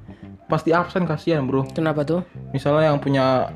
Pasti 0.51 0.75
absen 0.75 1.07
kasihan 1.07 1.47
bro. 1.47 1.63
Kenapa 1.71 2.03
tuh? 2.03 2.27
Misalnya 2.51 2.91
yang 2.91 2.99
punya 2.99 3.55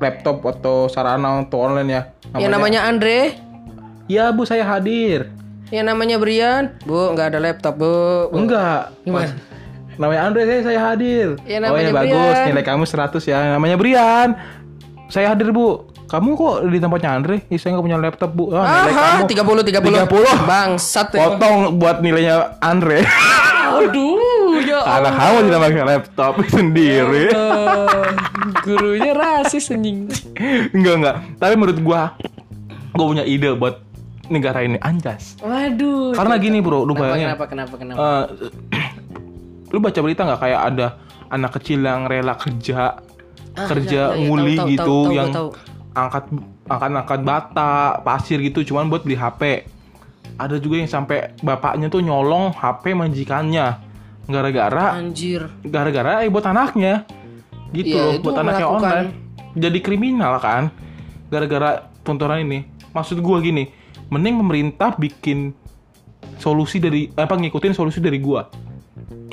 laptop 0.00 0.40
atau 0.40 0.88
sarana 0.88 1.36
untuk 1.36 1.60
online 1.60 1.90
ya. 1.92 2.02
Yang 2.32 2.52
namanya 2.56 2.80
Andre, 2.88 3.36
Ya 4.08 4.32
bu 4.32 4.48
saya 4.48 4.64
hadir. 4.64 5.28
yang 5.70 5.86
namanya 5.86 6.16
Brian. 6.18 6.74
Bu, 6.82 7.14
nggak 7.14 7.30
ada 7.30 7.38
laptop, 7.38 7.78
Bu. 7.78 7.86
Bu. 8.32 8.40
Enggak. 8.40 8.90
Gimana? 9.04 9.36
Namanya 10.00 10.20
Andre 10.26 10.40
saya 10.48 10.60
saya 10.64 10.80
hadir. 10.80 11.36
Ya, 11.44 11.60
oh 11.60 11.68
ya 11.68 11.68
namanya 11.68 11.92
bagus 11.92 12.16
Brian. 12.34 12.46
nilai 12.48 12.64
kamu 12.64 12.82
100 12.88 13.22
ya. 13.28 13.38
Namanya 13.54 13.76
Brian. 13.76 14.28
Saya 15.12 15.36
hadir 15.36 15.52
bu. 15.52 15.86
Kamu 16.08 16.34
kok 16.34 16.66
di 16.66 16.78
tempatnya 16.82 17.10
Andre? 17.14 17.46
Ih, 17.46 17.60
saya 17.60 17.76
nggak 17.76 17.86
punya 17.86 17.98
laptop 18.00 18.30
bu. 18.34 18.50
Ah, 18.50 18.88
nilai 18.88 18.92
Aha, 18.96 19.02
kamu 19.20 19.24
30 19.28 19.62
30. 19.62 20.08
30. 20.08 20.48
Bangsat. 20.48 21.06
ya. 21.12 21.18
potong 21.20 21.76
buat 21.78 22.00
nilainya 22.02 22.58
Andre. 22.58 23.04
Aduh, 23.78 24.18
ya 24.80 24.86
Karena 24.86 25.10
kamu 25.12 25.38
tidak 25.42 25.60
pakai 25.60 25.84
laptop 25.86 26.34
sendiri. 26.56 27.24
Allah. 27.30 27.86
Gurunya 28.60 29.12
rasis 29.12 29.70
anjing. 29.70 30.08
enggak 30.72 30.94
enggak. 30.96 31.16
Tapi 31.36 31.54
menurut 31.54 31.78
gua, 31.80 32.16
gua 32.92 33.06
punya 33.06 33.22
ide 33.22 33.52
buat 33.52 33.84
negara 34.26 34.62
ini 34.62 34.78
anjas. 34.78 35.36
Waduh. 35.38 36.14
Karena 36.14 36.34
gini 36.36 36.58
bro, 36.58 36.82
lu 36.82 36.92
Kenapa 36.92 37.02
bayangin. 37.04 37.26
kenapa 37.26 37.44
kenapa 37.46 37.74
kenapa? 37.76 37.98
Eh, 37.98 38.24
lu 39.72 39.78
baca 39.78 39.98
berita 39.98 40.20
nggak 40.24 40.40
kayak 40.40 40.60
ada 40.66 40.86
anak 41.28 41.50
kecil 41.56 41.80
yang 41.80 42.04
rela 42.04 42.34
kerja 42.34 42.98
Ah, 43.50 43.66
kerja 43.66 44.14
iya, 44.14 44.14
iya, 44.14 44.22
nguli 44.22 44.54
tahu, 44.54 44.62
tahu, 44.62 44.70
gitu 44.70 44.78
tahu, 44.86 45.02
tahu, 45.02 45.10
yang 45.12 45.28
tahu. 45.34 45.48
angkat 45.92 46.24
angkat 46.64 46.90
angkat 46.94 47.20
bata 47.20 47.72
pasir 48.00 48.38
gitu 48.38 48.62
cuman 48.62 48.86
buat 48.86 49.02
beli 49.02 49.18
HP 49.18 49.66
ada 50.38 50.54
juga 50.56 50.78
yang 50.78 50.86
sampai 50.86 51.34
bapaknya 51.36 51.90
tuh 51.90 51.98
nyolong 51.98 52.54
HP 52.54 52.94
majikannya 52.94 53.74
gara-gara 54.24 54.86
Anjir. 54.94 55.48
gara-gara 55.62 56.20
eh 56.20 56.28
buat 56.28 56.44
anaknya. 56.44 57.06
Gitu 57.70 57.94
Iya, 57.94 58.02
loh 58.10 58.14
buat 58.20 58.36
anaknya 58.36 58.66
melakukan- 58.66 58.82
online. 58.98 59.08
Jadi 59.52 59.78
kriminal 59.78 60.34
kan. 60.38 60.62
Gara-gara 61.26 61.70
tontonan 62.00 62.40
ini. 62.40 62.64
Maksud 62.90 63.18
gua 63.18 63.38
gini 63.38 63.70
mending 64.06 64.34
pemerintah 64.36 64.90
bikin 64.92 65.54
solusi 66.36 66.76
dari 66.76 67.06
apa 67.08 67.32
ngikutin 67.32 67.70
solusi 67.70 67.98
dari 67.98 68.18
gua. 68.18 68.50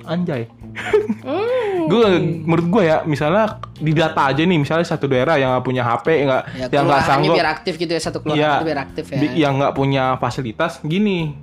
Anjay. 0.04 0.48
Hmm, 1.20 1.88
gue 1.92 2.06
menurut 2.46 2.68
gue 2.70 2.84
ya 2.86 3.02
misalnya 3.04 3.58
di 3.74 3.92
data 3.92 4.30
aja 4.30 4.40
nih 4.40 4.56
misalnya 4.56 4.86
satu 4.86 5.04
daerah 5.04 5.36
yang 5.36 5.52
nggak 5.52 5.66
punya 5.66 5.82
HP 5.82 6.06
nggak 6.22 6.44
Ya, 6.54 6.66
yang 6.70 6.86
nggak 6.86 7.02
sanggup 7.04 7.34
biar 7.34 7.50
aktif 7.50 7.74
gitu 7.76 7.92
ya 7.92 8.00
satu 8.00 8.22
keluarga 8.22 8.62
itu 8.62 8.66
biar 8.66 8.80
aktif 8.80 9.04
ya. 9.10 9.18
yang 9.36 9.58
nggak 9.58 9.74
punya 9.74 10.16
fasilitas 10.16 10.80
gini. 10.82 11.34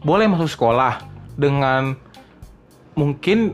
Boleh 0.00 0.30
masuk 0.30 0.48
sekolah 0.48 1.02
dengan 1.34 1.98
mungkin 2.96 3.52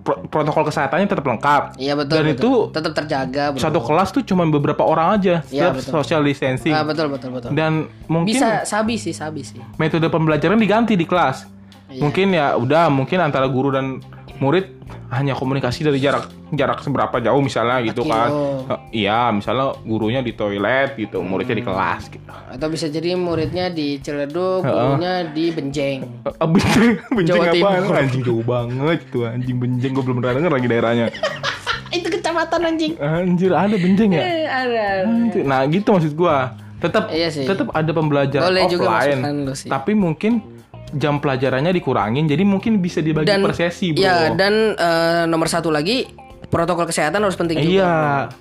pro- 0.00 0.22
protokol 0.24 0.62
kesehatannya 0.64 1.08
tetap 1.08 1.24
lengkap 1.24 1.62
Iya 1.76 1.96
betul. 1.96 2.14
dan 2.14 2.24
betul. 2.26 2.36
itu 2.36 2.50
tetap 2.70 2.92
terjaga. 2.94 3.44
Bro. 3.50 3.58
satu 3.58 3.80
kelas 3.80 4.08
tuh 4.10 4.22
cuma 4.22 4.46
beberapa 4.46 4.82
orang 4.82 5.18
aja 5.18 5.42
Iya, 5.48 5.72
betul. 5.72 5.90
social 5.92 6.22
distancing 6.22 6.70
Ah, 6.70 6.84
betul 6.84 7.08
betul 7.08 7.32
betul. 7.32 7.50
dan 7.50 7.88
mungkin 8.06 8.30
Bisa 8.30 8.62
sabi 8.62 8.94
sih 8.94 9.10
sabi 9.10 9.42
sih. 9.42 9.58
metode 9.74 10.06
pembelajaran 10.06 10.54
diganti 10.54 10.94
di 10.94 11.02
kelas 11.02 11.50
Iya. 11.86 12.00
mungkin 12.00 12.26
ya 12.30 12.54
udah 12.54 12.86
mungkin 12.86 13.18
antara 13.18 13.44
guru 13.46 13.70
dan 13.70 13.98
murid 14.36 14.66
hanya 15.08 15.32
komunikasi 15.32 15.80
dari 15.80 15.96
jarak 15.96 16.26
jarak 16.50 16.78
seberapa 16.78 17.16
jauh 17.16 17.38
misalnya 17.38 17.78
gitu 17.82 18.02
kan. 18.02 18.28
Eh, 18.66 18.80
iya 19.00 19.30
misalnya 19.30 19.72
gurunya 19.80 20.20
di 20.20 20.32
toilet 20.32 20.94
gitu 20.96 21.20
muridnya 21.20 21.52
Hmm. 21.52 21.62
di 21.62 21.66
kelas 21.66 22.02
gitu 22.08 22.30
Atau 22.50 22.66
bisa 22.68 22.86
jadi 22.86 23.14
muridnya 23.14 23.66
di 23.68 23.98
Ciledug, 23.98 24.62
gurunya 24.62 25.26
di 25.26 25.50
Benjeng. 25.50 25.98
Eh, 26.20 26.30
eh, 26.30 26.46
benjeng 26.46 26.92
benjeng 27.16 27.36
Jawa 27.36 27.44
Timur. 27.50 27.94
anjing 27.94 28.22
jauh 28.22 28.42
banget 28.42 28.98
tuh 29.08 29.22
anjing 29.24 29.56
benjeng 29.56 29.90
gue 29.92 30.02
belum 30.02 30.16
pernah 30.18 30.34
denger 30.36 30.52
lagi 30.52 30.66
daerahnya 30.66 31.06
Itu 31.92 32.10
kecamatan 32.10 32.60
anjing. 32.64 32.92
anjir 32.96 33.50
ada 33.50 33.74
benjeng 33.74 34.10
ya 34.10 34.22
ada. 34.46 34.86
Nah 35.40 35.62
gitu 35.64 35.88
maksud 35.88 36.12
gua 36.12 36.52
tetap 36.76 37.08
Iya 37.08 37.30
sih. 37.30 37.46
tetap 37.46 37.70
ada 37.70 37.88
pembelajaran 37.88 38.44
Boleh 38.44 38.62
offline 38.66 39.20
sih. 39.54 39.68
tapi 39.68 39.94
mungkin 39.94 40.42
jam 40.94 41.18
pelajarannya 41.18 41.70
dikurangin 41.70 42.24
jadi 42.24 42.42
mungkin 42.42 42.78
bisa 42.78 42.98
dibagi 42.98 43.26
Dan 43.26 43.42
per 43.42 43.52
sesi 43.52 43.90
bro 43.90 44.00
Ya, 44.00 44.30
dan 44.30 44.72
eh, 44.72 45.22
nomor 45.24 45.46
satu 45.46 45.68
lagi 45.68 46.06
protokol 46.46 46.86
kesehatan 46.86 47.18
harus 47.18 47.34
penting 47.34 47.58
juga. 47.58 47.66
iya 47.68 47.94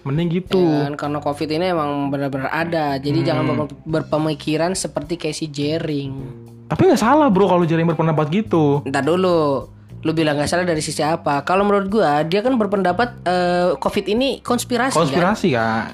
mending 0.04 0.30
gitu 0.32 0.62
Kan, 0.62 0.94
karena 0.96 1.18
COVID 1.20 1.50
ini 1.52 1.66
emang 1.68 1.90
benar-benar 2.08 2.46
ada. 2.48 2.96
Jadi 2.96 3.20
Hmm. 3.20 3.28
jangan 3.28 3.44
ber- 3.48 3.78
berpemikiran 3.84 4.72
seperti 4.74 5.18
Casey 5.18 5.48
Jering. 5.48 6.14
tapi 6.66 6.86
nggak 6.86 7.00
salah 7.00 7.28
bro 7.28 7.46
kalau 7.46 7.64
jaring 7.64 7.86
berpendapat 7.86 8.30
gitu 8.32 8.82
Entar 8.84 9.02
dulu. 9.02 9.70
Lu 10.00 10.12
bilang 10.12 10.36
nggak 10.36 10.46
salah 10.48 10.64
dari 10.64 10.80
sisi 10.80 11.00
apa? 11.00 11.42
Kalau 11.42 11.64
menurut 11.64 11.88
gua, 11.88 12.22
dia 12.22 12.40
kan 12.40 12.54
berpendapat 12.54 13.24
eh, 13.24 13.72
COVID 13.74 14.06
ini 14.08 14.30
konspirasi, 14.40 14.92
kan? 14.92 15.00
konspirasi 15.00 15.48
kak 15.52 15.86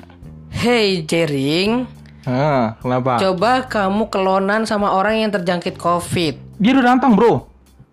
Hey 0.51 1.03
Jering, 1.03 1.85
Hah, 2.21 2.73
kenapa 2.77 3.15
coba 3.17 3.63
kamu 3.63 4.09
kelonan 4.09 4.65
sama 4.65 4.91
orang 4.91 5.19
yang 5.19 5.31
terjangkit 5.31 5.77
COVID. 5.77 6.48
Dia 6.59 6.75
udah 6.75 6.85
nantang 6.93 7.15
bro 7.15 7.47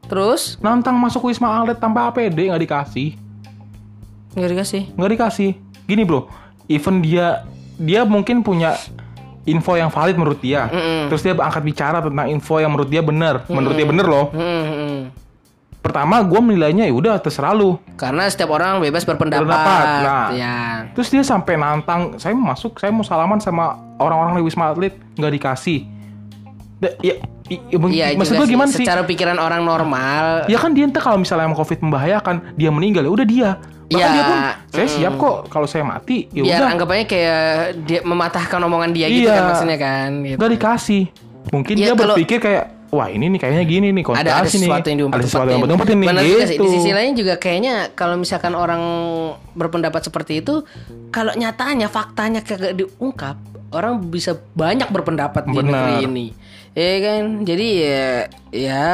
Terus 0.06 0.54
nantang 0.62 0.98
masuk 1.02 1.26
wisma 1.26 1.50
atlet 1.50 1.78
tanpa 1.78 2.10
APD 2.10 2.50
nggak 2.50 2.62
dikasih 2.62 3.10
nggak 4.36 4.50
dikasih. 4.52 4.82
nggak 4.92 5.10
dikasih 5.16 5.50
gini 5.88 6.02
bro 6.04 6.28
even 6.68 7.00
dia 7.00 7.46
dia 7.80 8.04
mungkin 8.04 8.44
punya 8.44 8.76
info 9.46 9.78
yang 9.78 9.88
valid 9.88 10.18
menurut 10.18 10.42
dia 10.42 10.68
Mm-mm. 10.68 11.08
terus 11.08 11.22
dia 11.22 11.32
angkat 11.32 11.62
bicara 11.62 12.02
tentang 12.02 12.26
info 12.28 12.58
yang 12.60 12.74
menurut 12.74 12.90
dia 12.90 13.00
benar 13.00 13.46
menurut 13.48 13.78
dia 13.78 13.86
benar 13.88 14.06
loh 14.10 14.26
hmm, 14.34 14.62
hmm. 14.66 14.98
pertama 15.80 16.20
gue 16.20 16.40
menilainya 16.42 16.90
ya 16.90 16.92
udah 16.92 17.14
terserah 17.22 17.54
lu 17.54 17.78
Karena 17.96 18.28
setiap 18.28 18.52
orang 18.52 18.82
bebas 18.82 19.06
berpendapat. 19.08 19.46
Berpendapat, 19.46 19.86
nah. 20.04 20.28
Ya. 20.34 20.58
terus 20.92 21.08
dia 21.08 21.22
sampai 21.22 21.56
nantang 21.56 22.18
saya 22.18 22.34
mau 22.34 22.52
masuk 22.52 22.76
saya 22.76 22.90
mau 22.92 23.06
salaman 23.06 23.38
sama 23.38 23.78
orang-orang 23.96 24.42
di 24.42 24.44
wisma 24.44 24.74
atlet 24.74 24.98
nggak 25.16 25.32
dikasih 25.38 25.95
Ya, 26.76 27.16
i- 27.48 27.62
Iya 27.88 28.12
maksud 28.12 28.36
gue 28.36 28.48
gimana 28.48 28.68
sih 28.68 28.84
Secara 28.84 29.00
pikiran 29.02 29.38
orang 29.38 29.62
normal. 29.62 30.44
ya 30.44 30.58
kan 30.58 30.70
dia 30.70 30.84
entah 30.84 30.98
kalau 30.98 31.16
misalnya 31.16 31.46
emang 31.46 31.56
covid 31.56 31.78
membahayakan 31.80 32.52
dia 32.52 32.68
meninggal 32.68 33.00
ya 33.00 33.12
udah 33.12 33.26
dia 33.26 33.50
bahkan 33.86 34.02
Ya, 34.02 34.08
dia 34.10 34.22
pun 34.24 34.38
saya 34.68 34.88
siap 34.90 35.12
kok 35.14 35.36
kalau 35.46 35.64
saya 35.64 35.86
mati 35.86 36.26
ya 36.28 36.42
biar 36.42 36.58
udah 36.58 36.68
anggapannya 36.68 37.06
kayak 37.06 37.46
dia 37.80 38.00
mematahkan 38.02 38.58
omongan 38.60 38.90
dia 38.90 39.06
gitu 39.06 39.24
Iya. 39.24 39.32
kan 39.32 39.44
maksudnya 39.46 39.78
kan. 39.78 40.10
Gitu. 40.20 40.36
nggak 40.36 40.52
dikasih 40.52 41.02
mungkin 41.48 41.74
Ya, 41.74 41.80
dia 41.80 41.86
kalau- 41.88 42.02
berpikir 42.12 42.38
kayak 42.40 42.64
wah 42.88 43.08
ini 43.08 43.24
nih 43.28 43.38
kayaknya 43.38 43.64
gini 43.64 43.86
nih 43.88 44.02
ada 44.02 44.08
konspirasi 44.10 44.26
ada 44.26 44.42
nih 44.42 44.50
sesuatu 44.60 44.86
yang 44.86 44.98
ada 45.06 45.22
sesuatu 45.22 45.46
yang 45.46 45.58
diumpet-umpetin 45.62 45.96
nih 45.96 46.08
Benar 46.08 46.22
sih. 46.22 46.34
gitu 46.50 46.60
Di 46.60 46.68
sisi 46.72 46.90
lain 46.90 47.10
juga 47.14 47.34
kayaknya 47.36 47.74
kalau 47.94 48.16
misalkan 48.16 48.52
orang 48.52 48.82
berpendapat 49.52 50.02
seperti 50.02 50.32
itu, 50.36 50.66
kalau 51.08 51.32
nyatanya 51.32 51.86
faktanya 51.86 52.42
kagak 52.42 52.74
diungkap, 52.74 53.38
orang 53.70 54.02
bisa 54.04 54.34
banyak 54.52 54.86
berpendapat 54.88 55.46
di 55.46 55.54
Benar. 55.54 55.62
negeri 55.62 55.94
ini. 56.04 56.26
Ya 56.76 56.92
kan, 57.00 57.22
jadi 57.40 57.66
ya, 57.72 58.04
ya, 58.52 58.84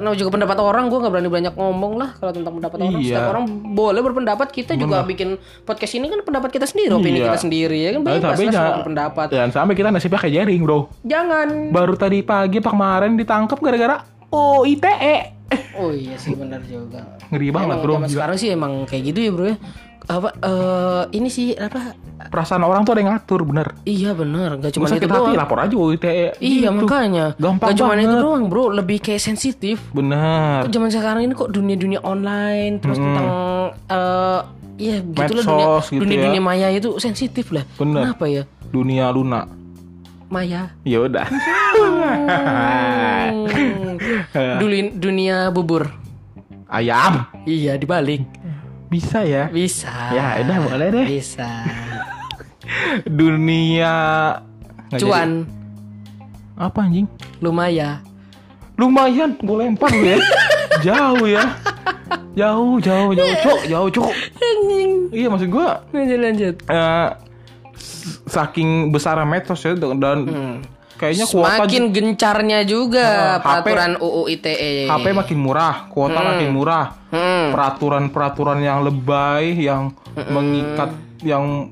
namanya 0.00 0.16
juga 0.16 0.32
pendapat 0.32 0.56
orang, 0.56 0.88
gue 0.88 0.96
nggak 0.96 1.12
berani 1.12 1.28
banyak 1.28 1.52
ngomong 1.52 1.92
lah 1.94 2.16
kalau 2.16 2.32
tentang 2.32 2.56
pendapat 2.56 2.80
orang. 2.80 2.96
Iya. 2.96 3.12
Setiap 3.12 3.28
orang 3.28 3.44
boleh 3.70 4.00
berpendapat. 4.00 4.48
Kita 4.48 4.72
juga 4.72 5.04
bikin 5.04 5.36
podcast 5.62 5.92
ini 5.94 6.08
kan 6.08 6.24
pendapat 6.24 6.48
kita 6.48 6.64
sendiri, 6.64 6.90
opini 6.90 7.20
Iya. 7.20 7.28
kita 7.28 7.38
sendiri 7.38 7.76
ya 7.76 7.90
kan. 7.92 8.00
Nah, 8.02 8.16
Bebas 8.16 8.32
tapi 8.32 8.44
jangan- 8.48 8.76
berpendapat. 8.80 9.26
dan 9.28 9.48
sampai 9.50 9.74
kita 9.74 9.88
nasibnya 9.90 10.16
kayak 10.18 10.34
jaring 10.34 10.62
bro 10.62 10.88
Jangan. 11.02 11.48
baru 11.70 11.92
tadi 11.94 12.18
pagi 12.22 12.56
pak 12.56 12.72
kemarin 12.72 13.12
ditangkap 13.14 13.58
gara-gara 13.60 13.96
oh 14.28 14.64
ITE 14.64 15.36
Oh 15.76 15.92
iya 15.92 16.16
sih 16.16 16.32
benar 16.32 16.58
juga. 16.62 17.20
ngeri 17.28 17.48
banget 17.50 17.68
Emang 17.68 17.80
bro 17.80 17.94
zaman 17.94 18.08
sekarang 18.08 18.36
sih 18.36 18.48
emang 18.50 18.72
kayak 18.82 19.12
gitu 19.12 19.20
ya 19.20 19.30
bro 19.30 19.44
ya. 19.46 19.56
Apa 20.06 20.28
eh 20.38 21.02
ini 21.12 21.26
sih 21.26 21.52
apa? 21.52 21.98
perasaan 22.16 22.60
orang 22.60 22.80
tuh 22.80 22.96
ada 22.96 23.00
yang 23.00 23.12
ngatur 23.12 23.44
bener 23.44 23.76
Iya 23.82 24.10
benar, 24.10 24.56
gak 24.56 24.72
cuma 24.72 24.86
itu 24.86 24.96
sakit 24.96 25.04
hati 25.06 25.20
doang. 25.28 25.36
lapor 25.36 25.58
aja 25.58 25.74
oh, 25.74 25.90
ITE 25.90 26.32
Iya 26.34 26.68
Gitu. 26.68 26.72
makanya. 26.72 27.26
Gampang 27.36 27.68
gak 27.68 27.76
cuma 27.76 27.92
itu 27.94 28.16
doang 28.16 28.42
bro, 28.46 28.70
lebih 28.70 28.98
kayak 28.98 29.20
sensitif. 29.20 29.78
bener 29.90 30.64
Kok 30.64 30.72
zaman 30.72 30.88
sekarang 30.88 31.22
ini 31.22 31.32
kok 31.32 31.50
dunia-dunia 31.50 32.00
online 32.00 32.78
terus 32.78 32.96
tentang 32.96 33.26
eh 33.86 34.40
Iya 34.76 35.00
begitulah 35.00 35.40
dunia 35.42 35.66
gitu 35.82 36.00
dunia 36.00 36.14
ya. 36.14 36.24
dunia 36.26 36.40
maya 36.42 36.68
itu 36.70 36.90
sensitif 36.96 37.48
lah. 37.48 37.64
Bener. 37.74 38.00
Kenapa 38.06 38.24
ya? 38.26 38.42
dunia 38.66 39.08
luna 39.08 39.48
Maya. 40.26 40.74
ya 40.82 40.98
udah 41.00 41.26
Hmm. 43.26 44.60
Dunia 44.96 45.48
bubur. 45.48 45.88
ayam 46.66 47.24
Iya 47.44 47.76
dibalik. 47.76 48.26
Bisa 48.96 49.18
ya 49.20 49.44
Bisa. 49.48 49.92
Ya, 50.10 50.40
udah, 50.40 50.58
boleh 50.62 50.88
deh. 50.90 51.06
Bisa. 51.06 51.50
dunia 53.04 53.94
Nggak 54.88 55.00
Cuan. 55.00 55.30
jadi. 55.42 55.54
apa 56.56 56.78
anjing 56.80 57.06
Lumayan. 57.38 58.00
lumayan 58.74 59.36
gue 59.36 59.56
lempar 59.56 59.88
lu 59.90 60.04
ya 60.06 60.18
jauh 60.86 61.24
ya 61.24 61.44
jauh 62.32 62.76
jauh 62.78 63.10
jauh 63.10 63.34
cok 63.38 63.60
jauh 63.66 63.88
cok 63.90 64.12
Anjing. 64.36 64.90
iya 65.10 65.26
maksud 65.26 65.48
gue 65.48 65.68
Lanjut 65.90 66.18
lanjut. 66.18 66.54
eh, 66.62 67.08
s- 67.72 68.20
saking 68.26 68.88
besar 68.88 69.16
medsos 69.22 69.60
ya 69.60 69.72
dan 69.72 70.32
kayaknya 70.96 71.26
kuota 71.28 71.64
Semakin 71.64 71.82
gencarnya 71.92 72.60
juga 72.64 73.38
HP. 73.38 73.44
peraturan 73.44 73.92
UU 74.00 74.22
ITE. 74.32 74.74
HP 74.88 75.06
makin 75.12 75.38
murah, 75.38 75.74
kuota 75.92 76.20
makin 76.20 76.50
murah. 76.50 76.86
Hmm. 77.12 77.54
Peraturan-peraturan 77.54 78.58
yang 78.64 78.82
lebay 78.82 79.56
yang 79.56 79.94
mengikat 80.16 80.90
yang 81.22 81.70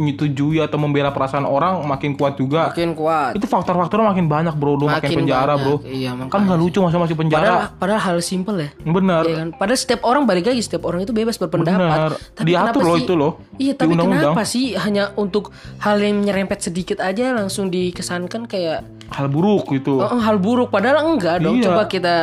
menyetujui 0.00 0.58
atau 0.58 0.80
membela 0.80 1.12
perasaan 1.12 1.44
orang 1.44 1.84
makin 1.84 2.16
kuat 2.16 2.34
juga. 2.34 2.72
Makin 2.72 2.96
kuat. 2.96 3.36
Itu 3.36 3.44
faktor-faktornya 3.44 4.08
makin 4.08 4.26
banyak, 4.26 4.56
Bro. 4.56 4.74
Lu 4.74 4.88
makin, 4.88 4.96
Makin 5.04 5.18
penjara, 5.20 5.54
banyak. 5.54 5.60
Bro. 5.62 5.74
Iya, 5.84 6.10
makanya. 6.16 6.32
kan 6.32 6.40
nggak 6.42 6.58
lucu 6.58 6.78
masa 6.80 6.96
masih 6.96 7.14
Padahal, 7.14 7.28
penjara. 7.44 7.76
padahal 7.76 8.00
hal 8.00 8.18
simpel 8.20 8.56
ya. 8.56 8.70
Bener. 8.80 9.22
Iya 9.22 9.36
kan? 9.36 9.48
Padahal 9.52 9.78
setiap 9.78 10.00
orang 10.02 10.22
balik 10.24 10.44
lagi 10.46 10.60
setiap 10.60 10.82
orang 10.82 11.00
itu 11.02 11.12
bebas 11.12 11.36
berpendapat. 11.36 11.76
Benar. 11.76 12.10
Diatur 12.40 12.48
kenapa 12.72 12.80
loh 12.82 12.96
sih- 12.96 13.04
itu 13.04 13.14
loh. 13.14 13.32
Iya, 13.54 13.72
tapi 13.76 13.92
kenapa 13.92 14.42
sih 14.42 14.64
hanya 14.74 15.12
untuk 15.14 15.52
hal 15.78 16.00
yang 16.00 16.16
nyerempet 16.18 16.58
sedikit 16.62 16.98
aja 16.98 17.30
langsung 17.30 17.68
dikesankan 17.68 18.48
kayak 18.48 18.80
Hal 19.10 19.26
buruk 19.26 19.66
gitu. 19.70 19.98
oh, 19.98 20.18
hal 20.18 20.36
buruk 20.36 20.68
padahal 20.68 21.02
enggak 21.08 21.38
dong. 21.38 21.58
Iya. 21.58 21.66
Coba 21.66 21.82
kita 21.84 22.14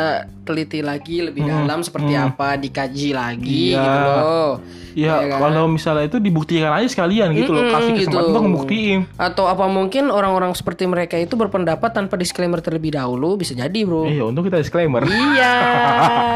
teliti 0.42 0.80
lagi 0.80 1.20
lebih 1.20 1.44
dalam 1.44 1.84
seperti 1.84 2.16
apa, 2.16 2.56
dikaji 2.56 3.12
lagi 3.12 3.64
Iya. 3.70 3.78
gitu 3.78 4.00
loh. 4.00 4.52
Ya, 4.98 5.22
Iya 5.22 5.30
kan? 5.30 5.40
kalau 5.44 5.68
misalnya 5.68 6.08
itu 6.08 6.18
dibuktikan 6.18 6.72
aja 6.72 6.88
sekalian 6.88 7.30
gitu 7.32 7.52
loh. 7.52 7.70
Kasih 7.70 7.92
kesempatan 8.00 8.32
gitu. 8.34 8.40
untuk. 8.58 8.66
Atau 9.14 9.46
apa 9.46 9.68
mungkin 9.68 10.10
orang-orang 10.10 10.50
seperti 10.52 10.84
mereka 10.84 11.14
itu 11.16 11.36
berpendapat 11.36 11.92
tanpa 11.92 12.16
disclaimer 12.16 12.58
terlebih 12.58 12.90
dahulu 12.92 13.36
bisa 13.36 13.54
jadi, 13.54 13.78
Bro. 13.78 14.08
Iya, 14.08 14.26
untung 14.26 14.42
kita 14.42 14.58
disclaimer. 14.58 15.04
Iya, 15.04 15.54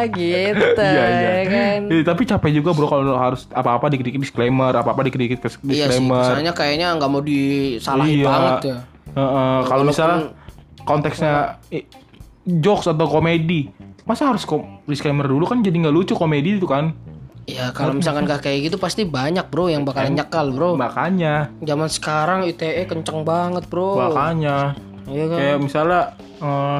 gitu 0.13 0.77
Iya, 0.77 1.05
iya. 1.07 1.29
ya 1.33 1.43
kan. 1.47 1.79
Eh, 1.89 2.03
tapi 2.03 2.21
capek 2.23 2.51
juga 2.53 2.69
bro 2.71 2.85
kalau 2.85 3.15
harus 3.15 3.49
apa-apa 3.49 3.89
dikit-dikit 3.89 4.21
disclaimer, 4.21 4.69
apa-apa 4.71 5.01
dikit-dikit 5.03 5.39
kes- 5.39 5.57
Iya 5.63 5.87
sih, 5.87 5.97
disclaimer. 5.97 6.21
kesannya 6.21 6.53
kayaknya 6.53 6.87
nggak 6.93 7.09
mau 7.09 7.21
disalahin 7.21 8.13
Iya. 8.13 8.27
banget 8.27 8.57
ya. 8.67 8.77
Heeh, 9.11 9.57
kalau 9.65 9.83
misalnya 9.83 10.19
konteksnya 10.83 11.61
jokes 12.43 12.85
atau 12.85 13.05
komedi, 13.05 13.69
masa 14.03 14.27
harus 14.27 14.43
kom- 14.43 14.81
disclaimer 14.83 15.25
dulu 15.25 15.45
kan 15.45 15.59
jadi 15.59 15.77
nggak 15.77 15.93
lucu 15.93 16.13
komedi 16.13 16.57
itu 16.57 16.65
kan? 16.65 16.93
Ya 17.45 17.73
kalau 17.73 17.91
misalkan 17.91 18.23
gak 18.23 18.45
kayak 18.45 18.69
gitu 18.69 18.77
pasti 18.77 19.01
banyak 19.01 19.49
bro 19.49 19.65
yang 19.65 19.81
bakalan 19.81 20.13
nyekal 20.13 20.53
bro. 20.53 20.77
Makanya, 20.77 21.49
Zaman 21.59 21.89
sekarang 21.89 22.45
ITE 22.45 22.85
kenceng 22.85 23.25
banget 23.25 23.65
bro. 23.65 23.97
makanya 23.97 24.77
Iya 25.05 25.25
kan. 25.25 25.37
kayak 25.37 25.57
misalnya 25.59 26.01
eh, 26.37 26.79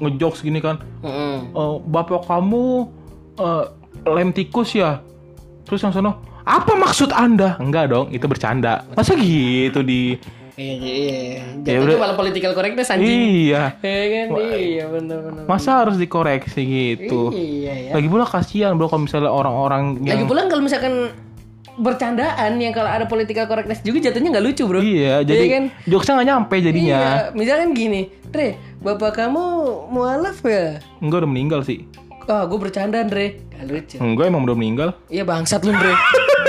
ngejokes 0.00 0.40
gini 0.40 0.58
kan, 0.58 0.80
Mm-mm. 1.00 1.52
"Eh, 1.52 1.74
bapak 1.86 2.24
kamu 2.24 2.88
eh, 3.36 3.64
lem 4.04 4.30
tikus 4.30 4.74
ya 4.74 5.00
terus 5.64 5.80
yang 5.80 5.92
sono 5.92 6.20
apa 6.44 6.76
maksud 6.76 7.08
anda 7.08 7.56
enggak 7.56 7.88
dong 7.88 8.12
itu 8.12 8.28
bercanda 8.28 8.84
masa 8.92 9.16
gitu 9.16 9.80
di 9.80 10.20
Iya, 10.54 10.74
iya. 10.78 11.42
Ya 11.60 11.74
Jatuhnya 11.76 11.98
malah 11.98 12.14
political 12.14 12.52
correctness 12.52 12.88
anjing. 12.88 13.10
iya 13.44 13.74
Iya 13.82 14.04
kan? 14.06 14.26
Iya, 14.54 14.84
benar-benar. 14.86 15.42
masa 15.44 15.80
harus 15.80 15.96
dikoreksi 15.96 16.62
gitu 16.62 17.30
Iya, 17.30 17.72
ya. 17.84 17.92
lagi 17.92 18.06
pula 18.06 18.22
kasihan 18.24 18.72
bro 18.72 18.86
kalau 18.86 19.02
misalnya 19.02 19.28
orang-orang 19.28 19.98
Lagi 20.00 20.14
yang 20.16 20.24
pula 20.24 20.46
kalau 20.46 20.62
misalkan 20.62 21.10
bercandaan 21.74 22.54
yang 22.56 22.70
kalau 22.70 22.86
ada 22.86 23.02
political 23.04 23.44
correctness 23.44 23.82
juga 23.82 23.98
jatuhnya 24.00 24.30
nggak 24.30 24.46
lucu 24.46 24.62
bro. 24.62 24.78
iya 24.78 25.20
jadi 25.20 25.44
kan? 25.48 25.64
jokesnya 25.84 26.14
nggak 26.14 26.28
nyampe 26.28 26.56
jadinya 26.60 26.98
Iya, 27.02 27.18
misalkan 27.34 27.68
gini, 27.72 28.00
Dre, 28.24 28.54
bapak 28.78 29.10
kamu 29.16 29.42
mualaf 29.90 30.38
ya? 30.40 30.78
enggak 30.98 31.18
udah 31.20 31.30
meninggal 31.30 31.60
sih 31.60 31.82
Ah, 32.24 32.46
gue 32.46 32.56
bercanda, 32.56 33.02
Dre. 33.02 33.36
Gak 33.52 33.66
lucu. 33.66 33.96
enggak 33.98 34.24
emang 34.26 34.42
udah 34.44 34.54
meninggal 34.54 34.88
Iya 35.08 35.24
bangsat 35.24 35.60
lu, 35.60 35.74
Dre. 35.74 35.92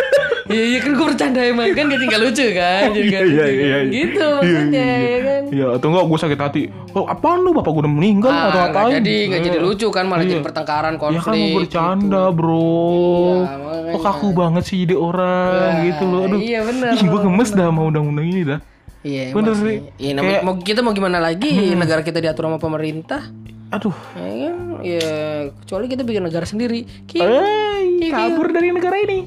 Iya, 0.46 0.64
iya 0.64 0.80
kan 0.80 0.92
gue 0.94 1.06
bercanda 1.06 1.42
emang 1.42 1.74
kan 1.74 1.84
gak 1.88 1.98
tinggal 2.00 2.22
lucu 2.22 2.46
kan, 2.52 2.94
jadi 2.94 3.08
gak 3.08 3.24
Iya, 3.24 3.46
iya, 3.46 3.46
kan? 3.50 3.56
iya. 3.58 3.78
Gitu 3.90 4.26
maksudnya, 4.32 4.90
ya 4.96 5.18
kan? 5.20 5.42
Iya, 5.48 5.66
atau 5.74 5.88
enggak 5.90 6.06
gue 6.06 6.20
sakit 6.22 6.40
hati. 6.40 6.62
Oh, 6.92 7.06
apaan 7.06 7.40
lu 7.40 7.50
bapak 7.52 7.72
gue 7.72 7.82
udah 7.82 7.90
meninggal 7.92 8.30
Ah, 8.30 8.42
atau 8.46 8.60
ngapain? 8.64 8.94
jadi 8.96 9.16
nggak 9.26 9.42
jadi 9.44 9.58
Iya. 9.58 9.66
lucu 9.66 9.88
kan 9.90 10.06
malah 10.06 10.22
Iya. 10.22 10.30
jadi 10.32 10.42
pertengkaran 10.44 10.94
Ya 10.94 11.00
konflik. 11.00 11.24
kan 11.24 11.34
mau 11.34 11.50
bercanda, 11.56 12.24
Bro. 12.30 12.62
Iya, 12.62 13.58
makanya. 13.58 13.92
Kok 13.92 14.02
kaku 14.04 14.28
banget 14.32 14.64
sih 14.64 14.78
jadi 14.80 14.96
orang 14.96 15.50
Ya, 15.50 15.84
gitu 15.84 16.04
loh. 16.04 16.22
Aduh. 16.24 16.40
iya, 16.40 16.60
bener. 16.62 16.92
Ih, 16.92 17.04
gue 17.04 17.20
gemes 17.22 17.50
dah 17.52 17.68
mau 17.70 17.86
undang-undang 17.88 18.26
ini 18.28 18.42
dah. 18.44 18.60
Iya, 19.02 19.24
Bener 19.32 19.54
sih. 19.56 19.78
Iya, 20.00 20.12
Hmm. 20.16 20.42
mau 20.42 20.54
kita 20.58 20.82
mau 20.82 20.90
gimana 20.92 21.18
lagi? 21.18 21.50
Negara 21.72 22.02
kita 22.02 22.18
diatur 22.18 22.46
sama 22.46 22.58
pemerintah. 22.58 23.22
Aduh. 23.67 23.95
Ya 24.13 24.30
kan? 24.45 24.56
Ya 24.82 25.10
kecuali 25.58 25.86
kita 25.88 26.01
bikin 26.01 26.21
negara 26.21 26.45
sendiri. 26.45 26.86
Ki- 27.06 27.19
Eh, 27.19 28.10
kabur 28.10 28.49
dari 28.49 28.69
negara 28.69 28.97
ini. 28.97 29.25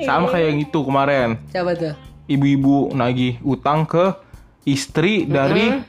Sama 0.00 0.26
kayak 0.28 0.46
yang 0.46 0.60
itu 0.60 0.78
kemarin. 0.80 1.28
Siapa 1.48 1.72
tuh? 1.74 1.94
Ibu-ibu 2.26 2.94
nagih 2.94 3.42
utang 3.42 3.84
ke 3.84 4.14
istri 4.62 5.26
dari 5.26 5.82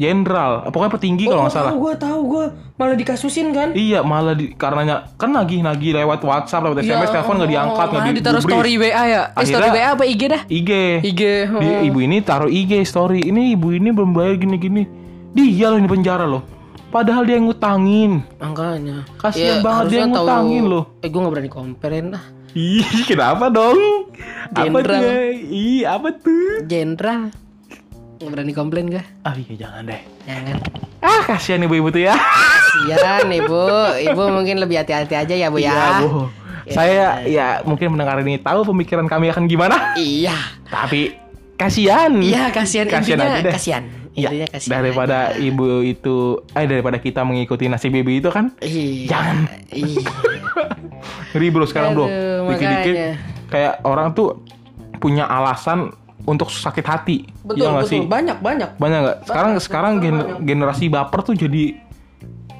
jenderal. 0.00 0.64
Pokoknya 0.66 0.92
petinggi 0.92 1.24
kalau 1.24 1.44
nggak 1.44 1.52
salah. 1.52 1.70
Tahu 1.70 1.80
gue 1.82 1.94
tahu 1.94 2.20
gue 2.26 2.44
malah 2.74 2.96
dikasusin 2.96 3.46
kan? 3.50 3.68
Iya 3.70 4.00
malah 4.00 4.32
di, 4.32 4.50
karenanya 4.52 5.12
kan 5.14 5.30
lagi 5.30 5.60
nagih 5.60 5.92
lewat 5.94 6.20
WhatsApp 6.20 6.64
lewat 6.64 6.80
SMS 6.80 7.10
telepon 7.10 7.36
nggak 7.36 7.50
diangkat 7.50 7.86
nggak 7.86 8.00
Malah 8.00 8.08
di 8.08 8.18
ditaruh 8.18 8.40
gubris. 8.40 8.54
story 8.56 8.72
WA 8.74 9.02
ya? 9.04 9.22
Eh 9.30 9.44
story 9.44 9.68
WA 9.68 9.88
apa 9.92 10.04
IG 10.04 10.22
dah? 10.26 10.42
IG 10.48 10.70
IG. 11.04 11.22
Di, 11.52 11.68
ibu 11.84 11.98
ini 12.00 12.16
taruh 12.20 12.48
IG 12.48 12.80
story 12.82 13.20
ini 13.22 13.52
ibu 13.52 13.70
ini 13.70 13.88
belum 13.90 14.10
bayar 14.10 14.34
gini-gini 14.36 14.88
dia 15.30 15.68
loh 15.68 15.76
di 15.76 15.86
penjara 15.86 16.24
loh 16.24 16.42
padahal 16.88 17.22
dia 17.22 17.36
yang 17.36 17.46
ngutangin 17.46 18.18
Makanya. 18.36 19.06
Kasian 19.14 19.46
Ya, 19.46 19.54
banget 19.60 19.84
dia 19.86 20.00
tahu- 20.00 20.10
ngutangin 20.10 20.62
loh. 20.66 20.84
Eh 20.98 21.06
gue 21.06 21.20
gak 21.20 21.30
berani 21.30 21.46
komplain 21.48 22.06
lah. 22.10 22.24
ih 22.50 22.82
kenapa 23.04 23.46
dong 23.46 24.10
apa 24.50 24.66
Jenderal. 24.66 24.98
tuh 24.98 25.22
ih 25.46 25.86
apa 25.86 26.08
tuh 26.16 26.66
Jenderal. 26.66 27.30
Gak 28.20 28.28
berani 28.28 28.52
komplain 28.52 28.86
gak? 28.90 29.06
ah 29.24 29.32
iya 29.32 29.54
jangan 29.58 29.88
deh 29.88 30.00
Jangan. 30.22 30.56
ah 31.00 31.22
kasihan 31.24 31.60
ibu-ibu 31.62 31.88
tuh 31.88 32.02
ya 32.02 32.14
Kasian 32.70 33.28
ibu. 33.30 33.64
Ibu 33.98 34.22
mungkin 34.30 34.56
lebih 34.56 34.76
hati-hati 34.78 35.14
aja 35.16 35.34
ya 35.34 35.48
bu 35.48 35.58
ya. 35.58 35.72
Iya, 35.72 35.86
Bu. 36.02 36.28
saya 36.68 37.06
ya 37.24 37.46
mungkin 37.62 37.90
mendengar 37.90 38.20
ini 38.20 38.36
tahu 38.36 38.62
pemikiran 38.64 39.04
kami 39.04 39.26
akan 39.26 39.44
gimana 39.44 39.96
Iya. 39.96 40.36
tapi 40.64 41.16
kasihan 41.56 42.12
Iya 42.14 42.48
kasihan 42.50 42.86
Kasihan 42.86 43.16
intinya 43.16 43.26
aja 43.32 43.42
deh. 43.42 43.52
kasihan. 43.52 43.84
Iya, 44.12 44.46
kasihan. 44.46 44.70
daripada 44.76 45.18
ibu 45.34 45.80
itu, 45.80 46.16
eh 46.52 46.66
daripada 46.66 46.98
kita 46.98 47.22
mengikuti 47.22 47.66
nasib 47.66 47.90
ibu 47.90 48.10
itu 48.10 48.28
kan, 48.28 48.52
Iya. 48.60 49.08
Jangan. 49.08 49.36
Iya. 49.70 50.02
ngeri 51.30 51.48
bro 51.48 51.64
sekarang 51.64 51.94
bro. 51.94 52.04
Aduh, 52.04 52.50
Dikit-dikit 52.50 52.94
makanya. 52.94 53.14
kayak 53.48 53.74
orang 53.82 54.12
tuh 54.12 54.44
punya 54.94 55.24
alasan 55.24 55.94
untuk 56.30 56.46
sakit 56.46 56.86
hati. 56.86 57.26
Betul 57.42 57.58
Iya 57.58 57.66
nggak 57.68 57.82
betul. 57.82 57.92
sih? 57.92 58.00
Banyak 58.06 58.38
banyak. 58.38 58.70
Banyak 58.78 58.98
nggak? 59.02 59.16
Sekarang 59.26 59.50
sekarang 59.58 59.92
gen- 59.98 60.26
generasi 60.40 60.86
baper 60.86 61.20
tuh 61.20 61.34
jadi 61.34 61.74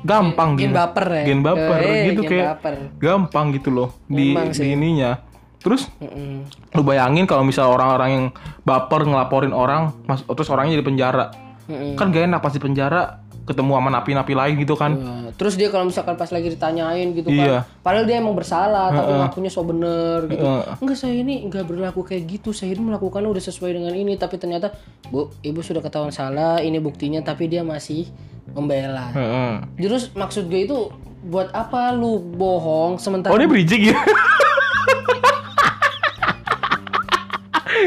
gampang 0.00 0.56
Gen 0.56 0.72
gitu. 0.72 0.74
baper 0.74 1.06
ya? 1.12 1.22
Gen 1.24 1.40
baper 1.40 1.78
Eh, 1.78 2.02
gitu 2.10 2.20
gen 2.24 2.30
kayak 2.34 2.46
baper. 2.50 2.74
gampang 2.98 3.46
gitu 3.52 3.68
loh 3.70 3.88
di, 4.04 4.32
di 4.34 4.66
ininya. 4.66 5.20
Terus 5.60 5.92
Mm-mm. 6.00 6.48
lu 6.72 6.82
bayangin 6.82 7.28
kalau 7.28 7.44
misal 7.44 7.68
orang-orang 7.68 8.10
yang 8.10 8.26
baper 8.64 9.04
ngelaporin 9.04 9.52
orang, 9.52 9.92
mas, 10.08 10.24
terus 10.24 10.48
orangnya 10.48 10.74
jadi 10.74 10.86
penjara. 10.86 11.26
Mm-mm. 11.68 11.94
Kan 11.94 12.10
gak 12.10 12.26
enak 12.26 12.40
pas 12.40 12.50
di 12.50 12.58
penjara 12.58 13.20
ketemu 13.50 13.74
sama 13.74 13.90
napi-napi 13.90 14.32
lain 14.32 14.54
gitu 14.56 14.74
kan. 14.74 14.94
Nah, 14.94 15.34
terus 15.34 15.58
dia 15.58 15.66
kalau 15.66 15.84
misalkan 15.84 16.14
pas 16.14 16.30
lagi 16.30 16.46
ditanyain 16.48 17.10
gitu 17.10 17.26
kan, 17.28 17.42
Iya. 17.42 17.58
padahal 17.82 18.06
dia 18.06 18.16
emang 18.16 18.32
bersalah 18.32 18.88
tapi 18.88 19.10
ngakunya 19.12 19.50
so 19.50 19.60
bener 19.60 20.24
gitu. 20.24 20.40
Heeh. 20.40 20.78
Enggak 20.78 20.96
saya 20.96 21.14
ini 21.16 21.42
enggak 21.42 21.66
berlaku 21.66 22.00
kayak 22.00 22.22
gitu, 22.30 22.50
saya 22.50 22.70
ini 22.70 22.86
melakukannya 22.86 23.26
udah 23.26 23.42
sesuai 23.42 23.74
dengan 23.74 23.90
ini, 23.92 24.14
tapi 24.14 24.38
ternyata 24.38 24.70
bu, 25.06 25.34
ibu 25.40 25.58
sudah 25.60 25.80
ketahuan 25.80 26.10
salah, 26.10 26.62
ini 26.62 26.78
buktinya, 26.78 27.18
tapi 27.20 27.44
dia 27.44 27.60
masih 27.60 28.06
membela. 28.50 29.10
Heeh. 29.10 29.52
Terus 29.76 30.10
maksud 30.12 30.46
gue 30.46 30.64
itu 30.64 30.78
buat 31.20 31.50
apa 31.50 31.90
lu 31.90 32.16
bohong 32.16 32.96
sementara 32.96 33.28
Oh 33.28 33.36
dia 33.36 33.44
bridging 33.44 33.90
ya? 33.90 33.96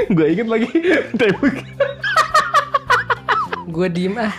gue 0.09 0.25
inget 0.27 0.45
lagi 0.45 0.69
tembak. 1.13 1.55
gue 3.65 3.87
diem 3.89 4.13
ah. 4.15 4.33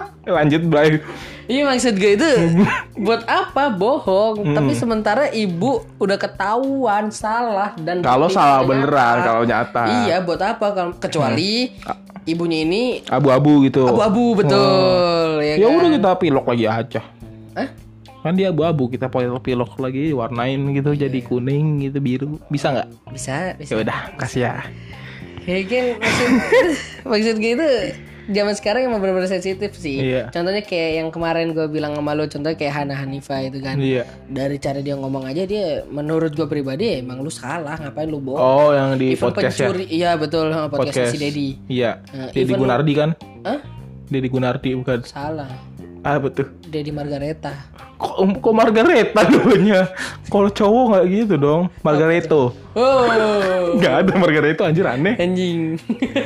Lanjut 0.36 0.62
Bray. 0.66 0.98
Iya 1.46 1.62
maksud 1.62 1.94
gue 1.94 2.18
itu 2.18 2.30
buat 3.06 3.22
apa 3.24 3.70
bohong? 3.70 4.50
Tapi 4.50 4.72
sementara 4.74 5.30
ibu 5.30 5.86
udah 5.96 6.18
ketahuan 6.18 7.08
salah 7.08 7.70
dan 7.78 8.02
Kalau 8.02 8.26
salah 8.26 8.66
beneran, 8.66 9.22
kalau 9.22 9.42
nyata. 9.42 9.84
Iya 10.02 10.18
buat 10.20 10.42
apa? 10.42 10.66
Kalau 10.74 10.92
kecuali 10.98 11.70
ibunya 12.26 12.66
ini 12.66 13.06
Abu-abu 13.06 13.62
gitu. 13.62 13.86
abu-abu 13.86 14.34
betul 14.34 15.38
ya, 15.38 15.54
Ya 15.54 15.66
kan? 15.70 15.78
udah 15.78 15.90
kita 15.94 16.10
pilok 16.18 16.46
lagi 16.50 16.66
aja. 16.66 17.00
Hah? 17.54 17.68
Kan 18.26 18.34
dia 18.34 18.50
abu-abu, 18.50 18.90
kita 18.90 19.06
pilok 19.38 19.78
lagi 19.78 20.10
warnain 20.10 20.58
gitu 20.74 20.98
jadi 20.98 21.18
kuning 21.22 21.86
gitu 21.86 22.02
biru. 22.02 22.42
Bisa 22.50 22.74
nggak? 22.74 22.88
Bisa, 23.14 23.54
bisa. 23.54 23.70
Ya 23.70 23.86
udah, 23.86 23.98
kasih 24.18 24.40
ya. 24.42 24.54
Ya 25.46 25.62
kan 25.62 25.84
maksud 26.02 26.28
maksud 27.14 27.34
gue 27.38 27.52
itu 27.54 27.68
zaman 28.26 28.52
sekarang 28.52 28.86
emang 28.86 28.98
benar-benar 28.98 29.28
sensitif 29.28 29.72
sih. 29.72 30.02
Iya. 30.02 30.28
Contohnya 30.28 30.60
kayak 30.60 30.90
yang 30.96 31.08
kemarin 31.08 31.50
gue 31.50 31.66
bilang 31.66 31.92
sama 31.92 32.12
lo, 32.12 32.24
contohnya 32.24 32.54
kayak 32.54 32.74
Hana 32.74 32.94
Hanifa 32.94 33.38
itu 33.40 33.58
kan. 33.58 33.76
Iya. 33.76 34.02
Dari 34.26 34.56
cara 34.56 34.78
dia 34.80 34.94
ngomong 34.94 35.24
aja 35.24 35.42
dia 35.42 35.86
menurut 35.86 36.32
gue 36.32 36.44
pribadi 36.44 36.98
emang 36.98 37.20
lu 37.20 37.28
salah, 37.28 37.76
ngapain 37.76 38.06
lu 38.06 38.18
bohong? 38.18 38.38
Oh, 38.38 38.70
yang 38.70 38.94
di 38.94 39.12
Even 39.12 39.30
podcast 39.30 39.56
ya. 39.56 39.68
pencuri, 39.68 39.84
iya 39.86 40.10
betul 40.14 40.48
sama 40.48 40.68
podcast, 40.68 41.10
si 41.10 41.18
Dedi. 41.18 41.48
Iya. 41.66 42.02
Nah, 42.06 42.28
Dedi 42.30 42.52
Gunardi 42.52 42.92
kan? 42.92 43.10
Hah? 43.42 43.58
Dedi 44.06 44.28
Gunardi 44.28 44.70
bukan. 44.74 44.98
Salah. 45.02 45.50
Ah 46.02 46.22
betul. 46.22 46.54
Dedi 46.62 46.94
Margareta. 46.94 47.50
Kok, 47.96 48.38
kok 48.38 48.54
Margareta 48.54 49.26
dulunya? 49.26 49.90
Kalau 50.28 50.46
cowok 50.46 50.84
nggak 50.92 51.04
gitu 51.10 51.34
dong. 51.34 51.66
Margareto. 51.82 52.54
Oh, 52.76 53.08
Nggak 53.74 53.94
ada 54.04 54.12
Margareto 54.14 54.62
anjir 54.62 54.86
aneh. 54.86 55.16
anjing. 55.18 55.74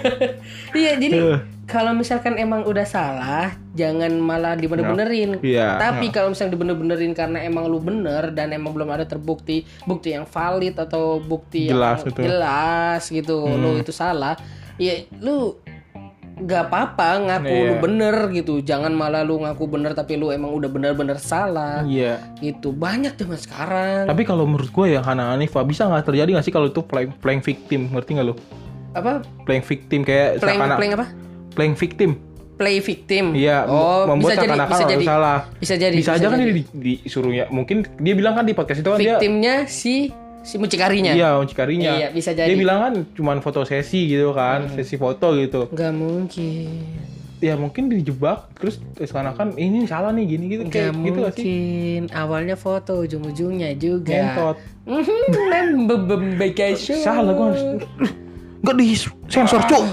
iya, 0.76 0.98
jadi 0.98 1.16
Eh. 1.16 1.38
Kalau 1.70 1.94
misalkan 1.94 2.34
emang 2.34 2.66
udah 2.66 2.82
salah, 2.82 3.54
jangan 3.78 4.10
malah 4.18 4.58
dibener-benerin. 4.58 5.38
Iya. 5.38 5.78
Tapi 5.78 6.10
kalau 6.10 6.34
misalnya 6.34 6.58
dibener-benerin 6.58 7.14
karena 7.14 7.38
emang 7.46 7.70
lu 7.70 7.78
bener 7.78 8.34
dan 8.34 8.50
emang 8.50 8.74
belum 8.74 8.90
ada 8.90 9.06
terbukti 9.06 9.62
bukti 9.86 10.12
yang 10.12 10.26
valid 10.26 10.74
atau 10.74 11.22
bukti 11.22 11.70
Jelas 11.70 12.02
yang 12.02 12.10
itu. 12.10 12.20
Hmm. 12.20 12.26
jelas 12.26 13.02
gitu, 13.06 13.36
lu 13.46 13.78
itu 13.78 13.94
salah, 13.94 14.34
ya 14.76 15.06
lu 15.22 15.54
nggak 16.40 16.72
apa-apa 16.72 17.08
ngaku 17.20 17.52
Iya. 17.52 17.68
lu 17.68 17.74
bener 17.84 18.16
gitu. 18.32 18.54
Jangan 18.64 18.90
malah 18.96 19.20
lu 19.20 19.44
ngaku 19.44 19.64
bener 19.68 19.92
tapi 19.92 20.16
lu 20.16 20.32
emang 20.32 20.50
udah 20.56 20.72
bener-bener 20.72 21.20
salah. 21.20 21.84
Iya. 21.84 22.18
Gitu. 22.40 22.72
Banyak 22.72 23.14
zaman 23.20 23.36
sekarang. 23.36 24.08
Tapi 24.08 24.22
kalau 24.24 24.48
menurut 24.48 24.72
gue 24.72 24.96
ya 24.96 25.04
Hana 25.04 25.36
Hanifa 25.36 25.60
bisa 25.68 25.84
nggak 25.86 26.08
terjadi 26.08 26.32
nggak 26.34 26.46
sih 26.48 26.54
kalau 26.54 26.72
itu 26.72 26.80
playing, 26.80 27.12
playing 27.20 27.44
victim 27.44 27.92
ngerti 27.92 28.16
nggak 28.16 28.26
lo? 28.32 28.34
Apa? 28.96 29.22
Playing 29.46 29.64
victim 29.68 30.00
kayak 30.02 30.40
Playing, 30.40 30.60
playing 30.80 30.94
apa? 30.96 31.06
Playing 31.54 31.76
victim. 31.76 32.10
Play 32.60 32.76
victim. 32.84 33.32
Iya, 33.32 33.64
oh, 33.64 34.04
membuat 34.04 34.36
bisa 34.36 34.44
jadi, 34.44 34.58
bisa 34.68 34.84
jadi. 34.84 35.04
salah. 35.08 35.38
Bisa 35.56 35.74
jadi. 35.80 35.96
Bisa, 35.96 36.10
aja 36.20 36.26
kan 36.28 36.36
jadi. 36.44 36.52
dia 36.52 36.56
di, 36.60 36.64
disuruh 37.00 37.32
ya. 37.32 37.48
Mungkin 37.48 37.88
dia 38.04 38.12
bilang 38.12 38.36
kan 38.36 38.44
di 38.44 38.52
podcast 38.52 38.84
itu 38.84 38.90
kan 38.92 39.00
dia 39.00 39.16
Victimnya 39.16 39.64
si 39.64 40.12
si 40.44 40.60
mucikarinya. 40.60 41.16
Iya, 41.16 41.40
mucikarinya. 41.40 41.92
Iya, 41.96 42.08
bisa 42.12 42.36
jadi. 42.36 42.52
Dia 42.52 42.56
bilang 42.60 42.78
kan 42.84 42.92
cuman 43.16 43.40
foto 43.40 43.64
sesi 43.64 44.12
gitu 44.12 44.36
kan, 44.36 44.68
Hmm. 44.68 44.76
sesi 44.76 45.00
foto 45.00 45.32
gitu. 45.40 45.72
Gak 45.72 45.92
mungkin. 45.96 46.84
Ya 47.40 47.56
mungkin 47.56 47.88
dijebak 47.88 48.52
terus 48.60 48.76
seakan-akan 49.00 49.56
ini 49.56 49.88
salah 49.88 50.12
nih 50.12 50.24
gini 50.28 50.44
gitu 50.52 50.62
Gak 50.68 50.72
kayak 50.76 50.92
gitu 51.00 51.18
gak 51.24 51.32
sih? 51.32 51.40
mungkin. 51.40 52.00
Awalnya 52.12 52.56
foto, 52.60 52.92
ujung-ujungnya 53.00 53.72
juga. 53.80 54.12
Ngentot. 54.12 54.56
Salah 56.76 57.32
gua 57.32 57.56
harus 57.56 57.62
Enggak 58.60 58.74
di 58.76 58.86
sensor, 59.32 59.64
Cuk. 59.64 59.84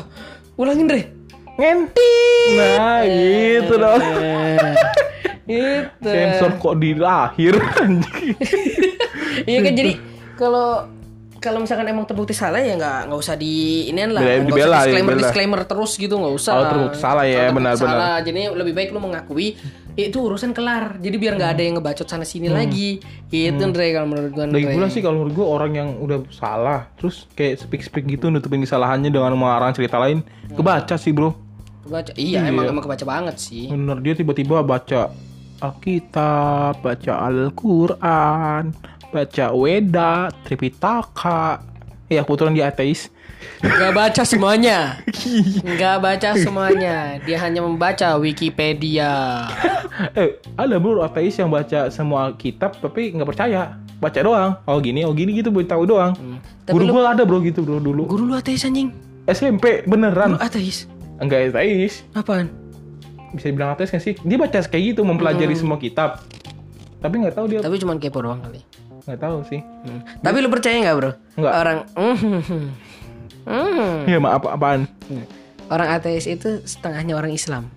Ulangin, 0.60 0.91
Re. 0.91 1.16
Ngentit. 1.58 2.53
Nah, 2.53 3.01
gitu 3.03 3.74
dong. 3.76 3.99
Eh, 3.99 4.76
Itu. 5.47 6.05
Sensor 6.05 6.51
kok 6.55 6.76
di 6.76 6.91
lahir 6.93 7.55
anjing. 7.76 8.36
Iya 9.39 9.62
kan 9.62 9.74
jadi 9.74 9.93
kalau 10.34 10.89
kalau 11.38 11.62
misalkan 11.62 11.86
emang 11.86 12.03
terbukti 12.03 12.34
salah 12.34 12.58
ya 12.58 12.74
nggak 12.74 13.05
nggak 13.05 13.20
usah 13.22 13.38
di 13.38 13.86
inian 13.86 14.10
lah 14.10 14.20
nggak 14.20 14.43
dibela, 14.43 14.66
usah 14.68 14.82
disclaimer 14.82 14.97
dibela. 15.08 15.22
disclaimer 15.22 15.62
terus 15.64 15.91
gitu 15.95 16.14
nggak 16.18 16.34
usah 16.34 16.51
Oh, 16.51 16.66
terbukti 16.66 16.97
salah 16.97 17.24
ya, 17.24 17.38
Kalau 17.45 17.55
benar-benar. 17.55 17.93
salah 17.93 18.16
jadi 18.20 18.39
lebih 18.51 18.74
baik 18.74 18.89
lu 18.89 18.99
mengakui 18.99 19.53
"Ya, 19.93 20.10
itu 20.10 20.18
urusan 20.20 20.51
kelar 20.51 20.97
jadi 20.97 21.16
biar 21.16 21.34
nggak 21.36 21.51
ada 21.53 21.62
yang 21.62 21.76
ngebacot 21.78 22.08
sana 22.08 22.26
sini 22.26 22.49
lagi 22.49 22.97
itu 23.30 23.62
Andre 23.62 23.93
kalau 23.93 24.08
menurut 24.10 24.32
gua 24.32 24.43
Lagi 24.47 24.58
Andre. 24.60 24.74
pula 24.74 24.88
sih 24.89 25.01
kalau 25.01 25.16
menurut 25.16 25.34
gue 25.36 25.47
orang 25.47 25.72
yang 25.72 25.89
udah 25.95 26.18
salah 26.28 26.89
terus 26.93 27.30
kayak 27.32 27.62
speak 27.62 27.82
speak 27.82 28.05
gitu 28.08 28.28
nutupin 28.28 28.60
kesalahannya 28.60 29.08
dengan 29.08 29.32
mengarang 29.32 29.70
cerita 29.72 29.95
lain 29.95 30.26
kebaca 30.49 30.97
sih 30.97 31.14
bro 31.14 31.30
kebaca 31.88 32.12
iya, 32.20 32.46
emang 32.46 32.70
emang 32.70 32.84
kebaca 32.84 33.06
banget 33.08 33.36
sih. 33.40 33.72
Bener 33.72 33.98
dia 34.04 34.14
tiba-tiba 34.14 34.62
baca 34.62 35.10
Alkitab 35.58 36.86
baca 36.86 37.14
Al-Quran 37.26 38.76
baca 39.10 39.46
Weda 39.56 40.30
Tripitaka. 40.46 41.64
Ya 42.08 42.24
kebetulan 42.24 42.56
dia 42.56 42.72
ateis. 42.72 43.12
Nggak 43.60 43.94
baca 43.94 44.22
semuanya. 44.24 45.02
Nggak 45.76 45.98
baca 46.00 46.30
semuanya. 46.40 47.20
Dia 47.26 47.38
hanya 47.44 47.64
membaca 47.64 48.16
Wikipedia. 48.20 49.12
Eh 50.14 50.38
ada 50.54 50.78
bro 50.78 51.02
ateis 51.02 51.42
yang 51.42 51.50
baca 51.50 51.90
semua 51.90 52.30
kitab 52.38 52.78
tapi 52.78 53.18
nggak 53.18 53.28
percaya. 53.28 53.82
Baca 53.98 54.20
doang. 54.22 54.52
Oh 54.70 54.78
gini 54.78 55.02
oh 55.02 55.12
gini 55.12 55.34
gitu 55.34 55.50
buat 55.50 55.66
tahu 55.66 55.90
doang. 55.90 56.14
Tapi 56.70 56.78
guru 56.78 57.02
gua 57.02 57.18
ada 57.18 57.26
bro 57.26 57.42
gitu 57.42 57.66
bro 57.66 57.82
dulu. 57.82 58.06
Guru 58.06 58.24
lu 58.30 58.34
ateis 58.38 58.62
anjing. 58.62 58.94
SMP 59.26 59.82
lu 59.84 59.98
beneran. 59.98 60.38
Ateis 60.38 60.86
enggak 61.18 61.49
ateis 61.49 62.01
apaan 62.11 62.49
bisa 63.30 63.47
dibilang 63.47 63.72
ateis 63.72 63.89
kan 63.89 63.99
sih 63.99 64.15
dia 64.18 64.36
baca 64.36 64.59
kayak 64.59 64.84
gitu 64.91 65.01
mempelajari 65.01 65.51
Hmm. 65.51 65.61
semua 65.61 65.78
kitab 65.78 66.22
tapi 66.97 67.20
nggak 67.20 67.34
tahu 67.34 67.45
dia 67.47 67.59
tapi 67.59 67.78
cuman 67.78 67.97
kepo 67.97 68.20
doang 68.20 68.39
kali 68.39 68.61
nggak 69.03 69.20
tahu 69.20 69.39
sih 69.43 69.61
Hmm. 69.84 70.01
Tapi 70.20 70.38
lu 70.38 70.49
percaya 70.49 70.76
nggak 70.78 70.95
bro? 70.95 71.11
Nggak. 71.36 71.53
Orang 71.53 71.78
Hmm. 73.47 74.03
ya 74.03 74.18
maaf 74.18 74.43
apa 74.43 74.49
apaan 74.53 74.82
orang 75.68 75.89
ateis 75.93 76.26
itu 76.26 76.59
setengahnya 76.61 77.13
orang 77.13 77.32
Islam. 77.32 77.72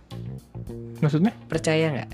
maksudnya 0.98 1.30
Percaya 1.46 1.90
nggak? 1.92 2.10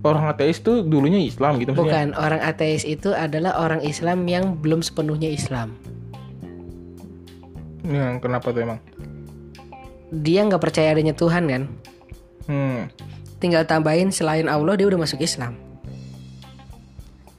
orang 0.00 0.26
ateis 0.28 0.58
tuh 0.58 0.82
dulunya 0.82 1.18
Islam 1.18 1.56
gitu 1.56 1.70
maksudnya 1.70 1.90
Bukan 2.06 2.08
orang 2.14 2.38
ateis 2.40 2.82
itu 2.82 3.10
adalah 3.10 3.58
orang 3.58 3.80
Islam 3.80 4.22
yang 4.24 4.54
belum 4.56 4.78
sepenuhnya 4.80 5.26
Islam. 5.28 5.74
Ya, 7.82 8.18
kenapa 8.18 8.50
tuh 8.50 8.60
emang 8.60 8.78
Dia 10.08 10.40
nggak 10.44 10.62
percaya 10.62 10.92
adanya 10.92 11.12
Tuhan 11.12 11.44
kan? 11.48 11.62
hmm 12.48 12.80
Tinggal 13.38 13.62
tambahin 13.70 14.10
selain 14.10 14.50
Allah 14.50 14.74
dia 14.74 14.90
udah 14.90 14.98
masuk 14.98 15.22
Islam. 15.22 15.54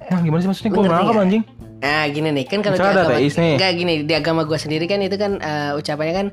nah 0.09 0.17
gimana 0.26 0.41
sih 0.41 0.49
maksudnya 0.49 0.72
gue 0.74 0.84
nggak? 0.89 1.22
anjing 1.22 1.43
Nah 1.80 2.03
gini 2.11 2.30
nih 2.36 2.45
kan 2.49 2.59
kalau 2.59 2.76
di 2.76 2.84
agama 2.84 3.15
nggak 3.24 3.72
gini 3.72 3.93
di 4.03 4.13
agama 4.15 4.41
gua 4.43 4.59
sendiri 4.59 4.84
kan 4.84 4.99
itu 4.99 5.15
kan 5.15 5.39
eh, 5.39 5.72
ucapannya 5.80 6.13
kan 6.13 6.28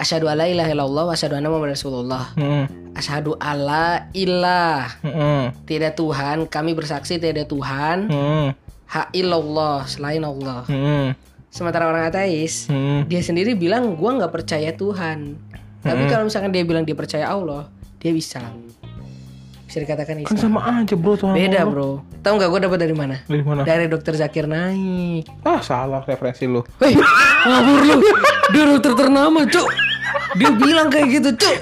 asyhadu 0.00 0.32
alla 0.32 0.48
ilaha 0.48 0.70
illallah 0.72 1.04
wa 1.10 1.12
asyhadu 1.12 1.36
anna 1.36 1.52
muhammadar 1.52 1.76
rasulullah. 1.76 2.24
hmm 2.38 2.64
Asyhadu 2.96 3.36
alla 3.38 4.08
ilah 4.16 4.88
hmm 5.04 5.68
tidak 5.68 5.94
Tuhan, 5.94 6.48
kami 6.48 6.72
bersaksi 6.72 7.20
tidak 7.20 7.36
ada 7.36 7.44
Tuhan. 7.46 7.96
hmm 8.08 8.48
Ha 8.88 9.12
illallah 9.12 9.84
selain 9.84 10.24
Allah. 10.24 10.64
hmm 10.64 11.12
Sementara 11.52 11.88
orang 11.92 12.08
ateis, 12.08 12.72
hmm 12.72 13.04
dia 13.12 13.20
sendiri 13.20 13.52
bilang 13.52 13.92
gua 13.92 14.16
nggak 14.16 14.32
percaya 14.32 14.72
Tuhan. 14.72 15.36
Tapi 15.88 16.02
kalau 16.06 16.24
misalkan 16.24 16.50
dia 16.50 16.62
bilang 16.62 16.82
dia 16.82 16.92
percaya 16.92 17.26
Allah, 17.26 17.66
dia 17.96 18.12
bisa. 18.12 18.44
Bisa 19.64 19.78
dikatakan 19.78 20.16
kan 20.16 20.32
Islam. 20.32 20.40
sama 20.40 20.60
aja 20.64 20.94
bro 20.94 21.12
Tuhan 21.14 21.32
Beda 21.32 21.58
Allah. 21.58 21.68
bro. 21.68 21.90
Tahu 22.18 22.32
nggak 22.34 22.48
gue 22.48 22.60
dapat 22.62 22.78
dari 22.80 22.94
mana? 22.94 23.16
dari 23.22 23.42
mana 23.42 23.60
Dari 23.62 23.84
dokter 23.84 24.12
Zakir 24.12 24.44
Naik. 24.44 25.28
ah 25.42 25.60
salah 25.60 26.00
referensi 26.02 26.44
lu 26.44 26.64
Hei, 26.78 26.96
ngabur 27.44 27.80
lu. 27.82 27.96
Dia 28.48 28.64
dokter 28.66 28.96
ternama, 28.96 29.44
Cuk. 29.44 29.68
Dia 30.34 30.50
bilang 30.52 30.88
kayak 30.88 31.08
gitu, 31.10 31.30
Cuk. 31.34 31.56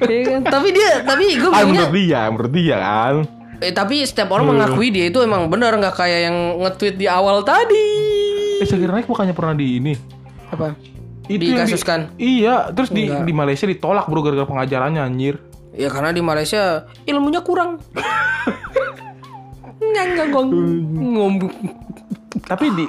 Iya 0.00 0.20
kan? 0.28 0.40
Tapi 0.48 0.68
dia, 0.70 0.90
tapi 1.00 1.24
gue 1.32 1.46
ah 1.46 1.58
bilangnya 1.60 1.70
menurut 1.84 1.94
dia 1.96 2.20
menurut 2.26 2.52
dia 2.52 2.76
kan 2.76 3.14
Eh 3.58 3.70
tapi 3.70 4.02
setiap 4.02 4.30
orang 4.30 4.46
mengakui 4.48 4.86
dia 4.88 5.06
itu 5.06 5.18
emang 5.18 5.46
benar 5.46 5.74
nggak 5.74 5.90
kayak 5.92 6.20
yang 6.26 6.36
nge-tweet 6.60 6.94
di 6.94 7.06
awal 7.06 7.42
tadi. 7.42 7.86
eh 8.58 8.66
saya 8.66 8.78
kira 8.78 8.92
naik 8.92 9.06
bukannya 9.06 9.30
pernah 9.32 9.50
di 9.52 9.78
ini 9.78 9.94
Apa? 10.48 10.74
Itu 11.28 11.44
yang 11.44 11.60
di- 11.60 11.68
Dikasuskan. 11.68 12.00
iya 12.16 12.54
terus 12.70 12.88
di 12.88 13.04
Enggak. 13.04 13.22
di 13.22 13.32
Malaysia 13.32 13.64
ditolak 13.64 14.04
bro 14.04 14.20
gara-gara 14.20 14.44
pengajarannya 14.44 15.02
anjir 15.02 15.36
Ya 15.70 15.86
karena 15.86 16.10
di 16.10 16.18
Malaysia 16.20 16.62
ilmunya 17.04 17.38
kurang. 17.40 17.78
Nggak 19.78 20.04
nggak 20.10 20.26
gong 20.28 20.48
ngomong. 20.90 21.34
tapi 22.40 22.66
di 22.70 22.86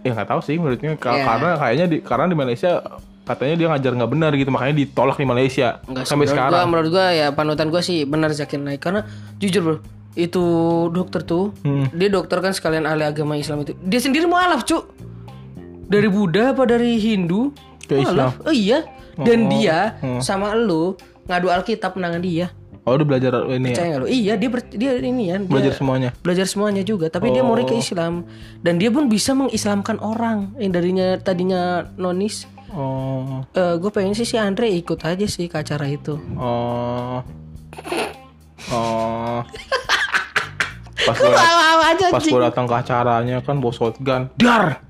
ya 0.00 0.12
nggak 0.12 0.28
tahu 0.28 0.40
sih 0.40 0.54
menurutnya 0.54 0.94
Ya. 0.94 0.98
karena 0.98 1.50
kayaknya 1.56 1.86
di 1.86 1.96
karena 2.00 2.24
di 2.26 2.36
Malaysia 2.36 2.80
katanya 3.24 3.54
dia 3.54 3.66
ngajar 3.68 3.92
nggak 3.94 4.10
benar 4.10 4.30
gitu 4.32 4.48
makanya 4.48 4.74
ditolak 4.78 5.16
di 5.16 5.26
Malaysia 5.26 5.82
Enggak 5.84 6.04
sampai 6.04 6.26
sekarang 6.26 6.54
Gua, 6.54 6.70
menurut 6.70 6.90
gua 6.90 7.06
ya 7.10 7.26
panutan 7.30 7.68
gua 7.68 7.80
sih 7.80 8.04
benar 8.04 8.30
Zakir 8.30 8.56
Naik 8.56 8.80
karena 8.80 9.04
jujur 9.36 9.60
bro 9.60 9.76
itu 10.14 10.44
dokter 10.88 11.20
tuh 11.22 11.52
Hmm. 11.60 11.90
dia 11.90 12.08
dokter 12.08 12.38
kan 12.38 12.50
sekalian 12.50 12.84
ahli 12.84 13.02
agama 13.02 13.34
Islam 13.34 13.60
itu 13.60 13.74
dia 13.78 13.98
sendiri 13.98 14.24
mualaf 14.24 14.62
cuk 14.62 14.88
dari 15.84 16.06
Buddha 16.06 16.50
apa 16.50 16.64
dari 16.64 16.96
Hindu 16.96 17.52
Ke 17.88 17.94
Islam. 18.04 18.30
mualaf 18.30 18.34
oh 18.44 18.54
iya? 18.54 18.78
Dan 19.18 19.48
Oh, 19.48 19.50
dia 19.50 19.78
oh. 19.98 20.22
sama 20.22 20.54
lu 20.54 20.94
ngadu 21.26 21.50
Alkitab 21.50 21.98
menangan 21.98 22.22
dia. 22.22 22.46
Oh 22.86 22.96
udah 22.96 23.04
belajar 23.04 23.32
ini 23.52 23.68
ya? 23.68 23.74
Percaya 23.74 23.86
nggak 23.88 24.00
lu? 24.00 24.08
Iya 24.08 24.34
dia 24.38 24.48
ber- 24.48 24.72
dia 24.72 24.92
ini 24.96 25.22
ya 25.28 25.36
dia 25.36 25.48
belajar 25.50 25.72
semuanya? 25.76 26.10
belajar 26.24 26.46
semuanya 26.48 26.82
juga 26.86 27.12
tapi 27.12 27.34
dia 27.34 27.42
mau 27.44 27.58
ke 27.58 27.74
Islam. 27.76 28.24
Dan 28.64 28.80
dia 28.80 28.88
pun 28.88 29.10
bisa 29.10 29.36
mengislamkan 29.36 30.00
orang. 30.00 30.56
Yang 30.56 30.72
darinya 30.72 31.08
tadinya 31.20 31.62
nonis. 32.00 32.48
Oh. 32.72 33.44
Gue 33.52 33.90
pengen 33.92 34.16
sih 34.16 34.24
si 34.24 34.36
Andre 34.40 34.72
ikut 34.72 35.00
aja 35.04 35.26
sih 35.28 35.48
ke 35.48 35.56
acara 35.60 35.84
itu. 35.88 36.16
Oh. 36.36 37.20
Oh. 38.72 39.40
Pas 41.08 41.16
gue 41.16 41.30
aja 41.88 42.04
pas 42.12 42.20
gue 42.20 42.40
datang 42.42 42.66
ke 42.68 42.74
acaranya 42.74 43.36
kan 43.40 43.56
bos 43.62 43.80
shotgun 43.80 44.28
dar! 44.36 44.82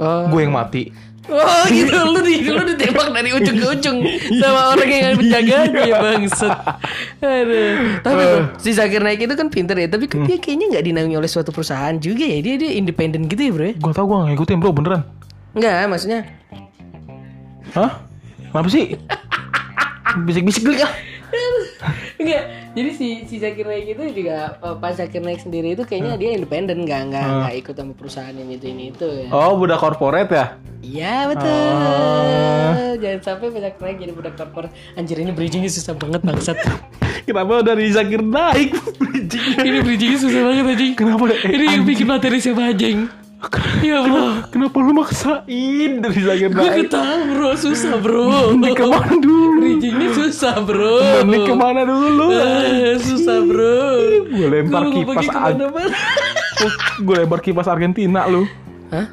Oh, 0.00 0.26
gue 0.32 0.40
yang 0.42 0.54
mati 0.54 0.88
oh 1.32 1.64
gitu 1.72 1.94
lu 1.94 2.20
di 2.20 2.44
lu 2.44 2.62
ditembak 2.68 3.08
dari 3.12 3.30
ujung 3.32 3.56
ke 3.56 3.66
ujung 3.72 3.98
sama 4.42 4.76
orang 4.76 4.90
yang 4.90 5.14
menjaganya 5.16 5.82
ya 5.88 5.96
bangsat. 6.00 6.52
Aduh. 7.24 7.96
Tapi 8.04 8.22
tuh, 8.28 8.42
si 8.60 8.70
Zakir 8.76 9.00
Naik 9.00 9.24
itu 9.24 9.32
kan 9.32 9.48
pinter 9.48 9.76
ya, 9.78 9.88
tapi 9.88 10.04
kan 10.04 10.28
dia 10.28 10.36
kayaknya 10.36 10.76
nggak 10.76 10.84
dinaungi 10.84 11.16
oleh 11.16 11.30
suatu 11.30 11.48
perusahaan 11.48 11.96
juga 11.96 12.28
ya. 12.28 12.44
Dia 12.44 12.54
dia 12.60 12.70
independen 12.76 13.24
gitu 13.30 13.40
ya, 13.40 13.52
Bro. 13.54 13.64
ya? 13.64 13.74
gue 13.74 13.92
tau 13.92 14.04
gue 14.04 14.16
gak 14.16 14.28
ngikutin 14.36 14.56
bro 14.60 14.70
beneran 14.72 15.02
Enggak, 15.54 15.86
maksudnya 15.86 16.20
hah 17.74 17.92
kenapa 18.50 18.68
sih 18.70 18.94
bisik-bisik 20.26 20.62
dulu 20.62 20.76
ya 20.78 20.88
enggak. 22.24 22.44
Jadi 22.74 22.90
si 22.96 23.08
si 23.28 23.36
Zakir 23.38 23.68
Naik 23.68 23.86
itu 23.94 24.24
juga 24.24 24.56
eh, 24.58 24.76
pas 24.80 24.96
Zakir 24.96 25.20
Naik 25.20 25.44
sendiri 25.44 25.76
itu 25.76 25.84
kayaknya 25.84 26.16
dia 26.16 26.30
independen, 26.34 26.88
nggak 26.88 27.00
nggak 27.12 27.26
nggak 27.44 27.54
ikut 27.60 27.74
sama 27.76 27.92
perusahaan 27.92 28.34
yang 28.34 28.50
itu 28.50 28.66
ini 28.66 28.90
itu 28.90 29.06
ya. 29.06 29.28
oh 29.30 29.54
budak 29.60 29.78
korporat 29.78 30.28
ya 30.32 30.46
Iya 30.84 31.32
betul. 31.32 31.48
Oh. 31.48 32.92
Jangan 33.00 33.20
sampai 33.24 33.48
banyak 33.48 33.74
naik 33.80 33.96
jadi 34.04 34.12
budak 34.12 34.36
korporat. 34.36 34.68
Anjir 35.00 35.16
ini 35.16 35.32
bridgingnya 35.32 35.72
susah 35.72 35.96
banget 35.96 36.20
bangsat. 36.20 36.60
kenapa 37.26 37.64
dari 37.64 37.88
Zakir 37.88 38.20
naik 38.20 38.76
bridgingnya 39.00 39.64
ini 39.64 39.78
bridgingnya 39.80 40.18
susah 40.20 40.40
banget 40.44 40.64
anjing. 40.76 40.92
kenapa 40.92 41.24
eh, 41.32 41.52
Ini 41.56 41.64
yang 41.80 41.84
bikin 41.88 42.06
materi 42.06 42.36
siapa 42.38 42.68
anjing? 42.68 43.23
Ya 43.80 44.00
Allah. 44.00 44.46
kenapa 44.48 44.76
lu 44.78 44.92
maksain 44.92 45.90
dari 45.98 46.18
Zakir 46.18 46.48
Gue 46.48 46.68
ketahu 46.78 47.18
bro, 47.30 47.48
susah 47.54 47.94
bro. 47.96 48.50
Ini 48.52 48.70
ke 48.72 48.82
mana 48.82 49.12
dulu 49.14 49.60
Bridgingnya 49.60 50.08
susah 50.10 50.54
bro. 50.58 50.94
Ini 51.22 51.36
ke 51.42 51.52
mana 51.52 51.80
dulu 51.82 52.24
Eh, 52.32 52.96
susah 52.96 53.38
bro. 53.40 53.78
Gue 54.26 54.46
lempar 54.48 54.82
Gua 54.82 54.92
kipas 54.94 55.16
Ar- 55.18 55.26
ke 55.26 55.38
mana-mana. 55.54 55.96
Gue 56.98 57.14
lempar 57.16 57.38
kipas 57.40 57.66
Argentina 57.66 58.24
lu 58.24 58.44
Hah? 58.88 59.06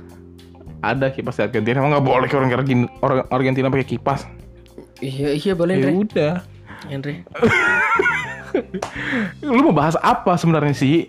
Ada 0.82 1.10
kipas 1.10 1.36
di 1.36 1.42
Argentina 1.44 1.78
Emang 1.78 1.94
gak 1.94 2.04
boleh 2.04 2.28
orang 2.28 2.50
Argentina, 2.50 2.86
orang 3.00 3.18
Argentina 3.28 3.68
pakai 3.68 3.88
kipas 3.88 4.24
Iya 4.98 5.34
iya 5.34 5.52
boleh 5.52 5.74
Ya 5.76 5.90
udah 5.90 6.34
Andre. 6.84 7.22
Lu 9.44 9.62
mau 9.64 9.72
bahas 9.72 9.94
apa 9.96 10.34
sebenarnya 10.34 10.74
sih? 10.74 11.06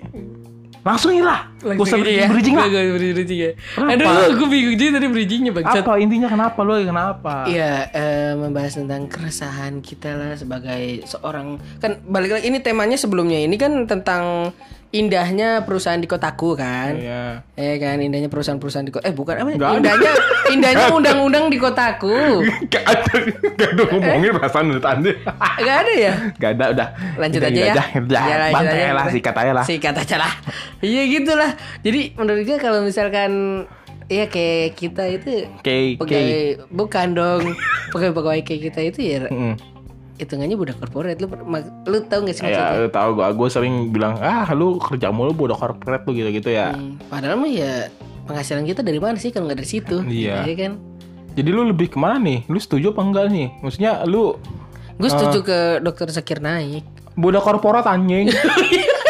Langsung 0.82 1.14
lah 1.22 1.46
Gak 1.62 1.78
usah 1.78 2.02
aja 2.02 2.10
ya. 2.10 2.26
bridging 2.26 2.58
lah 2.58 2.66
Gak 2.66 2.82
usah 2.90 3.14
bridging 3.14 3.38
ya. 3.38 3.50
Kenapa? 3.78 4.02
Aduh, 4.02 4.34
gue 4.34 4.48
bingung 4.50 4.74
juga 4.74 4.90
tadi 4.98 5.06
bridgingnya 5.06 5.52
bangsat. 5.54 5.82
Apa 5.86 5.92
intinya 6.02 6.26
kenapa 6.26 6.58
lu 6.66 6.74
kenapa? 6.82 7.34
Iya, 7.46 7.72
eh, 7.94 8.32
membahas 8.34 8.74
tentang 8.82 9.06
keresahan 9.06 9.78
kita 9.78 10.10
lah 10.18 10.32
sebagai 10.34 11.06
seorang 11.06 11.62
kan 11.78 12.02
balik 12.02 12.34
lagi 12.34 12.50
ini 12.50 12.58
temanya 12.58 12.98
sebelumnya 12.98 13.38
ini 13.38 13.54
kan 13.54 13.86
tentang 13.86 14.50
indahnya 14.92 15.64
perusahaan 15.64 15.96
di 15.96 16.04
kotaku 16.04 16.52
kan. 16.52 16.92
Iya. 16.94 17.40
Eh 17.56 17.76
kan 17.76 17.96
indahnya 17.96 18.28
perusahaan-perusahaan 18.28 18.84
di 18.84 18.92
kota 18.92 19.04
eh 19.04 19.14
bukan 19.16 19.34
apa 19.34 19.50
ada. 19.50 19.68
indahnya 19.72 20.12
indahnya 20.54 20.86
undang-undang 20.92 21.48
di 21.48 21.56
kotaku. 21.56 22.44
Gak 22.68 22.84
ada, 22.84 23.12
gak 23.56 23.70
ada 23.72 23.82
ngomongin 23.88 24.30
perasaan 24.36 24.64
menurut 24.68 24.84
anda. 24.84 25.12
Gak 25.58 25.76
ada 25.82 25.92
ya? 25.92 26.12
Gak 26.36 26.50
ada, 26.54 26.64
udah. 26.70 26.88
Lanjut 27.16 27.40
Udah, 27.40 27.48
aja 27.48 27.60
ya. 27.60 27.72
Udah, 27.72 27.86
udah. 27.98 28.22
Lanjut 28.22 28.52
Bantai 28.52 28.78
aja. 28.78 28.92
lah, 28.92 29.06
sikat 29.08 29.34
aja 29.34 29.52
lah. 29.52 29.64
Sikat 29.64 29.96
aja 29.96 30.16
lah. 30.20 30.32
Iya 30.78 31.02
gitulah. 31.10 31.50
Jadi 31.80 32.00
menurut 32.14 32.42
gue 32.44 32.58
kalau 32.60 32.84
misalkan 32.84 33.32
Iya 34.02 34.28
kayak 34.28 34.76
kita 34.76 35.08
itu 35.08 35.46
Oke, 35.56 35.96
oke. 35.96 36.04
pegawai 36.04 36.36
bukan 36.68 37.06
dong 37.16 37.42
pegawai-pegawai 37.96 38.44
kayak 38.44 38.62
kita 38.68 38.80
itu 38.84 39.00
ya 39.00 39.18
Mm. 39.24 39.54
Hitungannya 40.14 40.54
budak 40.54 40.76
korporat 40.76 41.16
lu 41.16 41.26
lu 41.82 41.98
tahu 42.02 42.20
gak 42.24 42.34
sih 42.34 42.42
Ya, 42.42 42.50
maksudnya? 42.50 42.78
lu 42.78 42.88
tahu 42.90 43.10
gua, 43.14 43.28
gua 43.30 43.48
sering 43.48 43.74
bilang, 43.88 44.16
ah 44.18 44.46
lu 44.50 44.76
kerja 44.76 45.08
mulu 45.08 45.32
bodoh 45.32 45.54
korporat 45.54 46.02
lu 46.02 46.12
gitu-gitu 46.12 46.48
ya. 46.48 46.72
Hmm, 46.72 47.00
padahal 47.06 47.36
mah 47.36 47.48
ya 47.48 47.88
penghasilan 48.22 48.62
kita 48.62 48.80
dari 48.80 48.96
mana 48.96 49.16
sih 49.16 49.28
kalau 49.28 49.46
nggak 49.46 49.58
dari 49.58 49.70
situ? 49.70 49.96
Iya. 50.02 50.44
Iya 50.44 50.54
kan? 50.56 50.72
Jadi 51.32 51.48
lu 51.48 51.64
lebih 51.64 51.88
ke 51.88 51.96
mana 51.96 52.18
nih? 52.18 52.44
Lu 52.44 52.56
setuju 52.56 52.92
apa 52.92 53.00
enggak 53.00 53.26
nih? 53.28 53.48
Maksudnya 53.58 54.04
lu 54.04 54.36
Gue 54.94 55.08
setuju 55.08 55.38
Ah. 55.38 55.44
ke 55.44 55.58
dokter 55.80 56.06
Zakir 56.08 56.38
naik. 56.38 56.84
bodoh 57.12 57.40
korporat 57.40 57.84
anjing. 57.84 58.28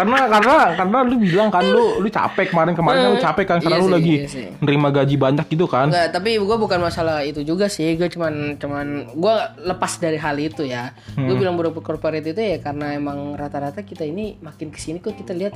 karena 0.00 0.16
karena 0.26 0.54
karena 0.74 0.98
lu 1.02 1.16
bilang 1.16 1.48
kan 1.48 1.60
lu 1.62 2.00
lu 2.00 2.08
capek 2.08 2.48
kemarin 2.48 2.72
kemarin 2.72 2.98
kan 2.98 3.10
lu 3.10 3.20
capek 3.20 3.44
kan 3.44 3.58
karena 3.58 3.76
Iya 3.76 3.78
lu 3.78 3.86
sih, 3.86 3.94
lagi 3.94 4.14
iya 4.14 4.26
sih. 4.26 4.46
nerima 4.58 4.88
gaji 4.88 5.14
banyak 5.14 5.46
gitu 5.46 5.66
kan. 5.66 5.86
Enggak, 5.86 6.08
tapi 6.10 6.30
gue 6.34 6.56
bukan 6.56 6.80
masalah 6.80 7.20
itu 7.20 7.40
juga 7.42 7.66
sih. 7.66 7.94
Gue 7.94 8.08
cuman 8.08 8.32
cuman 8.56 8.86
gue 9.10 9.34
lepas 9.62 9.92
dari 9.96 10.16
hal 10.16 10.36
itu 10.36 10.64
ya. 10.64 10.96
Gue 11.12 11.28
Hmm. 11.28 11.38
bilang 11.38 11.54
budak 11.54 11.76
korporat 11.76 12.22
itu 12.22 12.34
ya 12.34 12.56
karena 12.58 12.92
emang 12.92 13.34
rata-rata 13.34 13.80
kita 13.82 14.02
ini 14.02 14.34
makin 14.38 14.68
ke 14.68 14.76
sini 14.76 14.98
kok 14.98 15.12
kita 15.12 15.30
lihat 15.30 15.52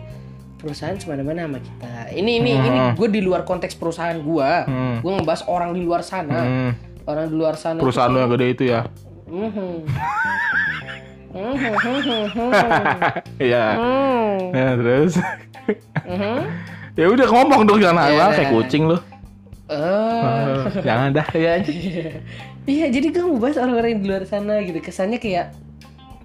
perusahaan 0.56 0.94
semana-mana 0.94 1.44
sama 1.44 1.58
kita. 1.58 1.92
Ini 2.10 2.30
ini 2.38 2.50
ini 2.52 2.78
gue 2.92 3.08
di 3.08 3.20
luar 3.20 3.42
konteks 3.42 3.74
perusahaan 3.74 4.16
gue. 4.16 4.50
Hmm. 4.62 4.96
Gue 5.00 5.12
ngebahas 5.14 5.44
orang 5.46 5.72
di 5.72 5.80
luar 5.80 6.00
sana. 6.00 6.40
Hmm, 6.40 6.72
Orang 7.02 7.28
di 7.28 7.34
luar 7.34 7.54
sana. 7.54 7.78
perusahaan 7.78 8.08
lu 8.08 8.18
yang 8.18 8.30
gede 8.30 8.46
itu 8.50 8.64
ya. 8.66 8.80
Mhm, 9.24 9.48
mhm. 9.48 9.76
Iya. 13.36 13.64
Hmm. 13.74 14.38
Ya, 14.54 14.68
terus 14.78 15.12
Mhm. 16.04 16.36
ya 17.00 17.06
udah 17.10 17.26
ngomong 17.26 17.62
dong 17.64 17.80
jangan 17.80 18.06
Iya. 18.06 18.14
yeah. 18.14 18.30
kayak 18.32 18.50
kucing 18.52 18.84
lu. 18.86 18.98
Eh. 19.64 20.56
Jangan 20.86 21.08
dah 21.10 21.28
ya. 21.32 21.54
Iya, 22.64 22.88
jadi 22.88 23.12
gue 23.12 23.20
mau 23.20 23.36
bahas 23.36 23.60
orang-orang 23.60 23.92
yang 23.92 24.00
di 24.00 24.08
luar 24.08 24.24
sana 24.24 24.56
gitu. 24.60 24.80
Kesannya 24.80 25.20
kayak 25.20 25.52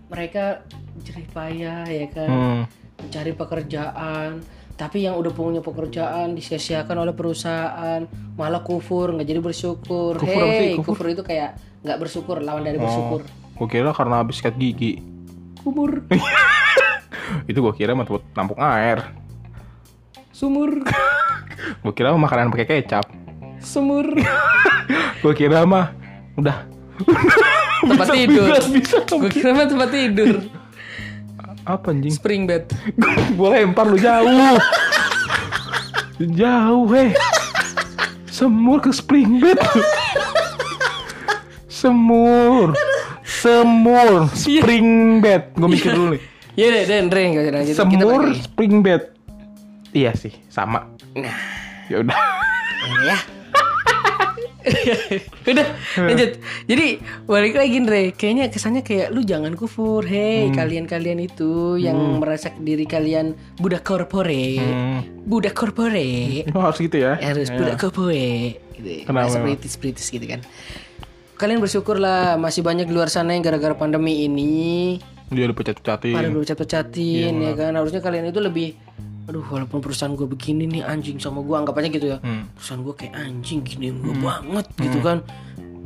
mereka 0.07 0.63
jerih 1.01 1.27
payah 1.29 1.83
ya 1.83 2.07
kan, 2.07 2.29
Hmm. 2.29 2.61
mencari 2.95 3.35
pekerjaan. 3.35 4.39
Tapi 4.73 5.03
yang 5.03 5.19
udah 5.19 5.35
punya 5.35 5.59
pekerjaan 5.59 6.39
disia-siakan 6.39 6.95
oleh 6.95 7.11
perusahaan, 7.11 8.07
malah 8.39 8.63
kufur, 8.63 9.11
nggak 9.11 9.27
jadi 9.27 9.41
bersyukur. 9.43 10.15
Kufur 10.15 10.31
apa 10.41 10.47
sih? 10.49 10.63
Hey, 10.63 10.79
Kufur? 10.79 10.95
kufur 10.95 11.07
itu 11.09 11.23
kayak 11.23 11.59
nggak 11.83 11.99
bersyukur, 11.99 12.39
lawan 12.39 12.63
dari 12.63 12.79
Oh, 12.79 12.87
gua 13.59 13.67
kira 13.67 13.91
karena 13.91 14.23
habis 14.23 14.39
sikat 14.39 14.55
gigi. 14.55 15.03
Kubur, 15.59 16.07
Itu 17.49 17.59
gua 17.59 17.75
kira 17.75 17.91
mah 17.91 18.07
tempat 18.07 18.23
nampung 18.33 18.57
air. 18.57 19.03
sumur, 20.31 20.71
Gua 21.83 21.91
kira 21.91 22.15
mah 22.15 22.21
makanan 22.23 22.49
pakai 22.49 22.79
kecap. 22.79 23.03
sumur, 23.59 24.07
Gua 25.21 25.33
kira 25.35 25.67
mah 25.67 25.91
udah 26.39 26.63
tempat 27.79 28.07
Bisa, 28.07 28.15
tidur. 28.15 28.47
bisa, 28.47 28.67
bisa. 28.71 28.97
Gue 29.07 29.27
kira 29.29 29.51
mah 29.51 29.67
tempat 29.67 29.89
tidur. 29.89 30.35
apa 31.63 31.91
anjing? 31.91 32.11
Spring 32.11 32.43
bed. 32.43 32.71
Gua 33.35 33.53
lempar 33.53 33.85
lu 33.85 33.95
jauh. 33.95 34.57
jauh, 36.19 36.87
heh. 36.91 37.11
Semur 38.27 38.79
ke 38.79 38.91
spring 38.91 39.39
bed. 39.39 39.59
Semur. 41.67 42.75
Semur, 43.39 44.27
spring 44.35 44.89
bed. 45.19 45.55
Gue 45.55 45.69
mikir 45.69 45.91
dulu 45.91 46.15
nih. 46.15 46.21
Ya 46.53 46.67
deh, 46.69 46.83
Dan, 46.83 47.07
Dre, 47.07 47.23
nggak 47.23 47.71
usah 47.71 47.87
Semur, 47.87 48.21
spring 48.35 48.83
bed. 48.83 49.15
Iya 49.89 50.11
sih, 50.13 50.35
sama. 50.47 50.85
Nah, 51.15 51.33
Ya 51.87 52.03
udah. 52.03 52.19
ya. 53.01 53.17
Udah, 55.49 55.65
lanjut. 55.97 56.31
Jadi 56.67 56.87
balik 57.25 57.55
lagi 57.55 57.79
Dre, 57.79 58.11
kayaknya 58.11 58.51
kesannya 58.51 58.83
kayak 58.83 59.09
lu 59.09 59.23
jangan 59.23 59.55
kufur, 59.55 60.03
hei 60.03 60.51
kalian-kalian 60.51 61.23
itu 61.23 61.79
yang 61.79 61.95
merasa 62.19 62.51
diri 62.53 62.83
kalian 62.83 63.33
budak 63.55 63.81
korpore, 63.81 64.59
Hmm. 64.59 64.99
budak 65.25 65.55
korpore, 65.55 66.43
Oh, 66.51 66.61
harus 66.61 66.77
gitu 66.77 67.01
ya. 67.01 67.17
harus 67.17 67.49
budak 67.49 67.79
korpore, 67.79 68.59
gitu. 68.75 69.07
Kenapa? 69.07 69.41
British 69.41 69.79
British 69.79 70.11
gitu 70.11 70.27
kan. 70.27 70.43
Kalian 71.39 71.63
bersyukurlah 71.63 72.35
masih 72.35 72.59
banyak 72.59 72.83
di 72.83 72.93
luar 72.93 73.07
sana 73.07 73.31
yang 73.31 73.39
gara-gara 73.39 73.71
pandemi 73.71 74.27
ini. 74.27 74.99
Dia 75.31 75.47
udah 75.47 75.55
pecat-pecatin. 75.55 76.11
pada 76.11 76.27
pecat-pecatin 76.27 77.33
ya 77.39 77.53
kan? 77.55 77.71
Harusnya 77.79 78.03
kalian 78.03 78.27
itu 78.27 78.43
lebih 78.43 78.75
aduh 79.29 79.45
walaupun 79.45 79.77
perusahaan 79.77 80.17
gue 80.17 80.25
begini 80.25 80.65
nih 80.65 80.81
anjing 80.81 81.21
sama 81.21 81.39
gue 81.39 81.53
anggap 81.53 81.77
aja 81.77 81.87
gitu 81.87 82.07
ya. 82.11 82.17
Hmm. 82.19 82.49
perusahaan 82.57 82.81
gue 82.81 82.93
kayak 82.97 83.13
anjing 83.15 83.59
gini 83.63 83.93
gue 83.93 84.15
banget 84.19 84.65
gitu 84.75 84.99
kan. 84.99 85.23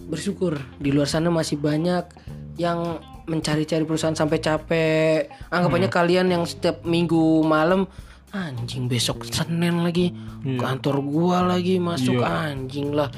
Bersyukur 0.09 0.57
di 0.79 0.89
luar 0.89 1.05
sana 1.05 1.29
masih 1.29 1.61
banyak 1.61 2.07
yang 2.55 2.97
mencari-cari 3.27 3.83
perusahaan 3.83 4.15
sampai 4.15 4.39
capek. 4.39 5.29
Anggap 5.51 5.69
Hmm. 5.69 5.79
aja 5.83 5.89
kalian 5.91 6.27
yang 6.31 6.43
setiap 6.47 6.81
minggu 6.81 7.43
malam 7.45 7.85
anjing 8.33 8.89
besok 8.89 9.21
senin 9.29 9.85
lagi 9.85 10.09
kantor 10.57 11.05
gua 11.05 11.45
lagi 11.45 11.77
masuk 11.77 12.25
anjing 12.25 12.89
lah. 12.89 13.11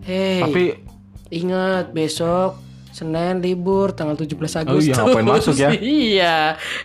Hei 0.00 0.40
Iya. 0.40 0.48
Tapi 0.48 0.64
Ingat 1.28 1.92
besok 1.92 2.60
Senin 2.94 3.42
libur 3.42 3.90
tanggal 3.90 4.14
17 4.14 4.38
Oh 4.38 4.60
Agustus. 4.62 4.86
iya, 4.86 4.94
ngapain 5.02 5.26
masuk 5.26 5.54
ya? 5.58 5.68
iya. 5.82 6.36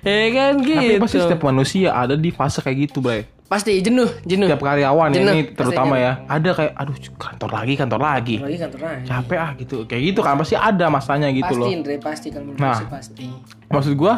Ya 0.01 0.25
kan 0.33 0.53
tapi 0.57 0.73
gitu. 0.73 1.01
pasti 1.05 1.17
setiap 1.21 1.41
manusia 1.45 1.93
ada 1.93 2.17
di 2.17 2.33
fase 2.33 2.65
kayak 2.65 2.89
gitu, 2.89 2.97
Bray. 2.97 3.29
Pasti 3.45 3.77
jenuh, 3.77 4.09
jenuh. 4.25 4.45
Setiap 4.45 4.61
karyawan 4.61 5.09
ya, 5.09 5.17
Jenuh, 5.21 5.33
ini 5.33 5.41
terutama 5.53 5.97
ya. 5.97 6.21
Ada 6.25 6.49
kayak 6.53 6.73
aduh 6.77 6.97
kantor 7.13 7.49
lagi, 7.49 7.73
kantor 7.73 8.01
lagi. 8.01 8.35
Lagi 8.37 8.57
kantor 8.57 8.79
aja. 8.85 9.05
Capek 9.05 9.37
ah 9.37 9.51
gitu. 9.53 9.75
Kayak 9.85 10.01
gitu 10.05 10.19
kan 10.21 10.33
pasti 10.37 10.53
ada 10.53 10.85
masanya 10.89 11.29
gitu 11.29 11.45
Pasti 11.45 11.61
loh. 11.61 11.69
Andre, 11.69 11.95
pasti 11.97 12.27
menurut 12.29 12.57
Nah. 12.57 12.77
pasti. 12.89 13.25
Maksud 13.69 13.93
gua 13.93 14.13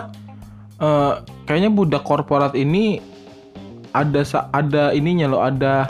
eh 0.80 1.14
kayaknya 1.44 1.72
budak 1.72 2.04
korporat 2.04 2.56
ini 2.56 3.00
ada 3.92 4.24
ada 4.52 4.84
ininya 4.92 5.28
loh, 5.28 5.44
ada 5.44 5.88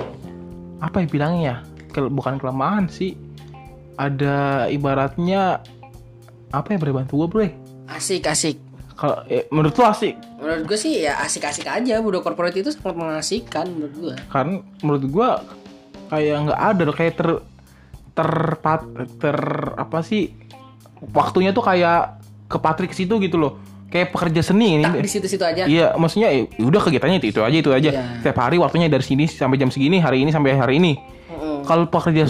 apa 0.77 1.01
ya 1.01 1.07
bilangnya 1.09 1.41
ya? 1.41 1.55
Kel- 1.89 2.09
bukan 2.09 2.37
kelemahan 2.37 2.89
sih. 2.89 3.13
Ada 3.93 4.37
ibaratnya 4.67 5.59
apa 6.49 6.67
ya 6.67 6.77
bre 6.77 6.91
bantu 6.91 7.13
gua, 7.17 7.27
Bre? 7.27 7.47
Asik, 7.87 8.25
asik. 8.25 8.57
Kalau 8.93 9.23
eh, 9.25 9.49
menurut 9.49 9.73
lu 9.73 9.83
asik 9.83 10.13
Menurut 10.37 10.63
gue 10.63 10.75
sih 10.75 11.01
ya 11.01 11.17
asik-asik 11.19 11.65
aja 11.65 11.97
budak 11.97 12.21
korporat 12.21 12.53
itu 12.53 12.69
sangat 12.69 12.93
mengasihkan 12.93 13.65
menurut 13.67 13.93
gue. 13.95 14.15
kan 14.27 14.47
menurut 14.79 15.05
gua 15.07 15.29
kayak 16.07 16.35
nggak 16.43 16.59
ada 16.59 16.81
loh 16.83 16.93
kayak 16.93 17.13
ter 17.15 17.29
terpat 18.11 18.81
ter 19.15 19.37
apa 19.73 20.01
sih 20.01 20.29
waktunya 21.09 21.49
tuh 21.49 21.63
kayak 21.63 22.19
ke 22.45 22.57
Patrick 22.57 22.91
situ 22.91 23.17
gitu 23.17 23.37
loh 23.37 23.57
kayak 23.87 24.11
pekerja 24.11 24.43
seni 24.43 24.77
ini 24.77 24.83
Tak 24.83 24.99
di 24.99 25.09
situ-situ 25.09 25.41
aja. 25.41 25.63
iya 25.65 25.95
maksudnya 25.95 26.29
ya 26.29 26.45
udah 26.59 26.81
kegiatannya 26.81 27.17
itu 27.17 27.27
itu 27.29 27.41
aja 27.41 27.57
itu 27.57 27.71
aja 27.71 27.89
Iya. 27.91 28.03
setiap 28.19 28.37
hari 28.39 28.55
waktunya 28.55 28.85
dari 28.85 29.01
sini 29.01 29.25
sampai 29.25 29.55
jam 29.55 29.67
segini 29.67 29.97
hari 29.97 30.21
ini 30.21 30.29
sampai 30.29 30.53
hari 30.53 30.77
ini 30.77 30.93
Mm-mm. 31.27 31.63
kalau 31.63 31.87
pekerja 31.87 32.27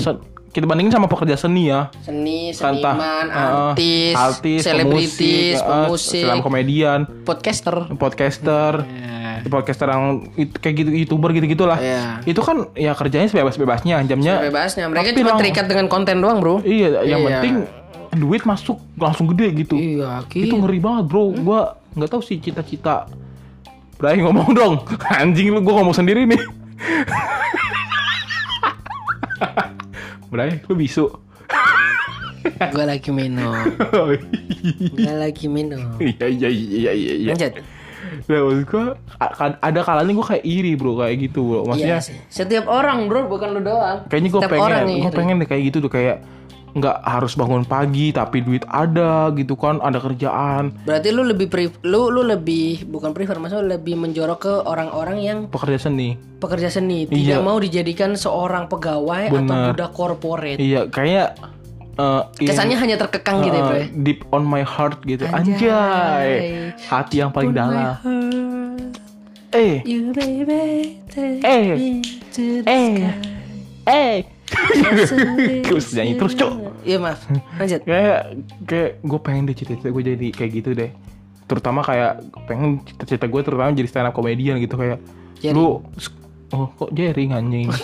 kita 0.51 0.63
bandingin 0.63 0.91
sama 0.91 1.07
pekerja 1.07 1.35
seni 1.35 1.65
ya 1.65 1.89
Seni, 1.99 2.51
Entah, 2.51 2.75
seniman, 2.75 3.25
eh, 3.25 3.35
artis, 3.71 4.13
artis, 4.13 4.59
selebritis, 4.61 5.55
pemusik, 5.57 6.27
pemusik, 6.27 6.41
komedian, 6.41 6.99
podcaster. 7.23 7.75
podcaster, 7.93 8.71
podcaster 9.43 9.87
yang 9.87 10.27
it- 10.35 10.53
kayak 10.53 10.73
gitu 10.77 10.89
youtuber 10.93 11.31
gitu 11.31 11.47
gitulah. 11.47 11.75
Iya. 11.75 12.19
Itu 12.23 12.39
kan 12.39 12.69
ya 12.73 12.91
kerjanya 12.91 13.25
sebebas-bebasnya, 13.25 14.01
jamnya 14.03 14.43
Bebasnya 14.43 14.85
mereka 14.85 15.13
cuma 15.13 15.35
terikat 15.35 15.65
dengan 15.65 15.85
konten 15.87 16.19
doang, 16.19 16.37
Bro. 16.37 16.61
Iya, 16.61 17.01
yang 17.01 17.21
Iya. 17.21 17.27
penting 17.33 17.53
duit 18.13 18.43
masuk 18.43 18.77
langsung 18.93 19.25
gede 19.29 19.47
gitu. 19.57 19.73
Iya, 19.73 20.21
Itu 20.27 20.45
gitu. 20.45 20.53
ngeri 20.57 20.77
banget, 20.77 21.03
Bro. 21.07 21.31
Gua 21.39 21.77
nggak 21.93 22.09
tahu 22.09 22.21
sih 22.21 22.37
cita-cita. 22.37 23.05
Bray 23.95 24.19
ngomong 24.19 24.51
dong. 24.51 24.73
Anjing 25.15 25.49
lu 25.49 25.61
gua 25.61 25.79
ngomong 25.79 25.93
sendiri 25.93 26.25
nih. 26.25 26.37
Bray, 30.32 30.63
lu 30.63 30.73
bisu. 30.73 31.11
Gue 32.71 32.86
lagi 32.88 33.11
minum. 33.11 33.51
Gue 34.95 35.13
lagi 35.13 35.45
minum. 35.45 35.99
Iya 35.99 36.25
iya 36.25 36.49
iya 36.49 36.91
iya 36.91 37.13
iya. 37.19 37.32
Lanjut. 37.36 37.53
Nah, 38.01 38.39
maksud 38.41 38.65
gua 38.65 38.86
a- 39.19 39.59
ada 39.61 39.79
kalanya 39.84 40.11
gua 40.11 40.25
kayak 40.25 40.43
iri, 40.43 40.73
Bro, 40.73 40.97
kayak 40.97 41.15
gitu, 41.21 41.39
Bro. 41.43 41.59
Maksudnya 41.67 41.99
Iya 41.99 42.03
sih. 42.03 42.15
Setiap 42.27 42.65
orang, 42.65 43.05
Bro, 43.05 43.27
bukan 43.27 43.53
lu 43.53 43.61
doang. 43.61 44.07
kayaknya 44.07 44.29
gue 44.32 44.41
pengen 44.41 44.84
gue 44.99 45.11
pengen 45.13 45.36
deh 45.38 45.47
kayak 45.47 45.63
gitu 45.67 45.77
tuh 45.79 45.91
kayak 45.91 46.23
nggak 46.72 46.97
harus 47.01 47.34
bangun 47.34 47.63
pagi 47.63 48.09
tapi 48.09 48.39
duit 48.39 48.63
ada 48.65 49.28
gitu 49.32 49.53
kan 49.53 49.78
ada 49.78 49.97
kerjaan 49.97 50.72
Berarti 50.82 51.09
lu 51.09 51.24
lebih 51.24 51.45
pre- 51.45 51.76
lu 51.82 52.07
lu 52.07 52.24
lebih 52.24 52.86
bukan 52.86 53.11
prefer 53.11 53.36
maksudnya 53.36 53.76
lebih 53.76 53.95
menjorok 53.95 54.39
ke 54.39 54.53
orang-orang 54.63 55.17
yang 55.19 55.38
pekerja 55.45 55.78
seni 55.82 56.15
pekerja 56.38 56.67
seni 56.69 57.03
Iya. 57.03 57.11
tidak 57.11 57.41
mau 57.41 57.57
dijadikan 57.57 58.15
seorang 58.15 58.65
pegawai 58.65 59.28
atau 59.28 59.36
Benar. 59.38 59.67
budak 59.69 59.91
corporate. 59.91 60.57
iya 60.57 60.88
kayak 60.88 61.36
eh, 61.93 62.22
in- 62.39 62.47
Kesannya 62.47 62.78
hanya 62.78 62.95
terkekang 62.97 63.43
gitu 63.43 63.51
ya, 63.51 63.59
eh, 63.59 63.67
Bro. 63.67 63.76
ya? 63.76 63.86
deep 64.01 64.19
on 64.30 64.43
my 64.43 64.61
heart 64.61 65.03
gitu 65.03 65.28
Anjay. 65.28 65.59
anjay, 65.59 66.32
hati 66.82 67.15
yang 67.19 67.30
paling 67.30 67.51
dalam 67.51 67.99
eh 69.51 69.84
Eh. 69.84 71.76
eh 72.63 72.95
eh. 73.86 74.15
Terus 75.65 75.85
nyanyi 75.95 76.13
terus 76.19 76.33
cok. 76.35 76.51
Iya 76.83 76.97
maaf, 76.97 77.21
lanjut. 77.57 77.81
kayak 77.87 78.19
kayak 78.67 78.89
gue 79.01 79.19
pengen 79.21 79.43
deh 79.47 79.55
cita-cita 79.55 79.89
gue 79.89 80.03
jadi 80.03 80.27
kayak 80.35 80.51
gitu 80.51 80.69
deh. 80.75 80.91
Terutama 81.47 81.83
kayak 81.83 82.23
pengen 82.47 82.83
cita-cita 82.83 83.25
gue 83.27 83.41
terutama 83.43 83.71
jadi 83.71 83.89
stand 83.89 84.07
up 84.07 84.15
comedian 84.15 84.59
gitu 84.59 84.75
kayak 84.75 84.99
Jerry. 85.39 85.55
lu 85.55 85.81
oh 86.51 86.67
kok 86.75 86.89
Jerry 86.91 87.31
anjing? 87.31 87.71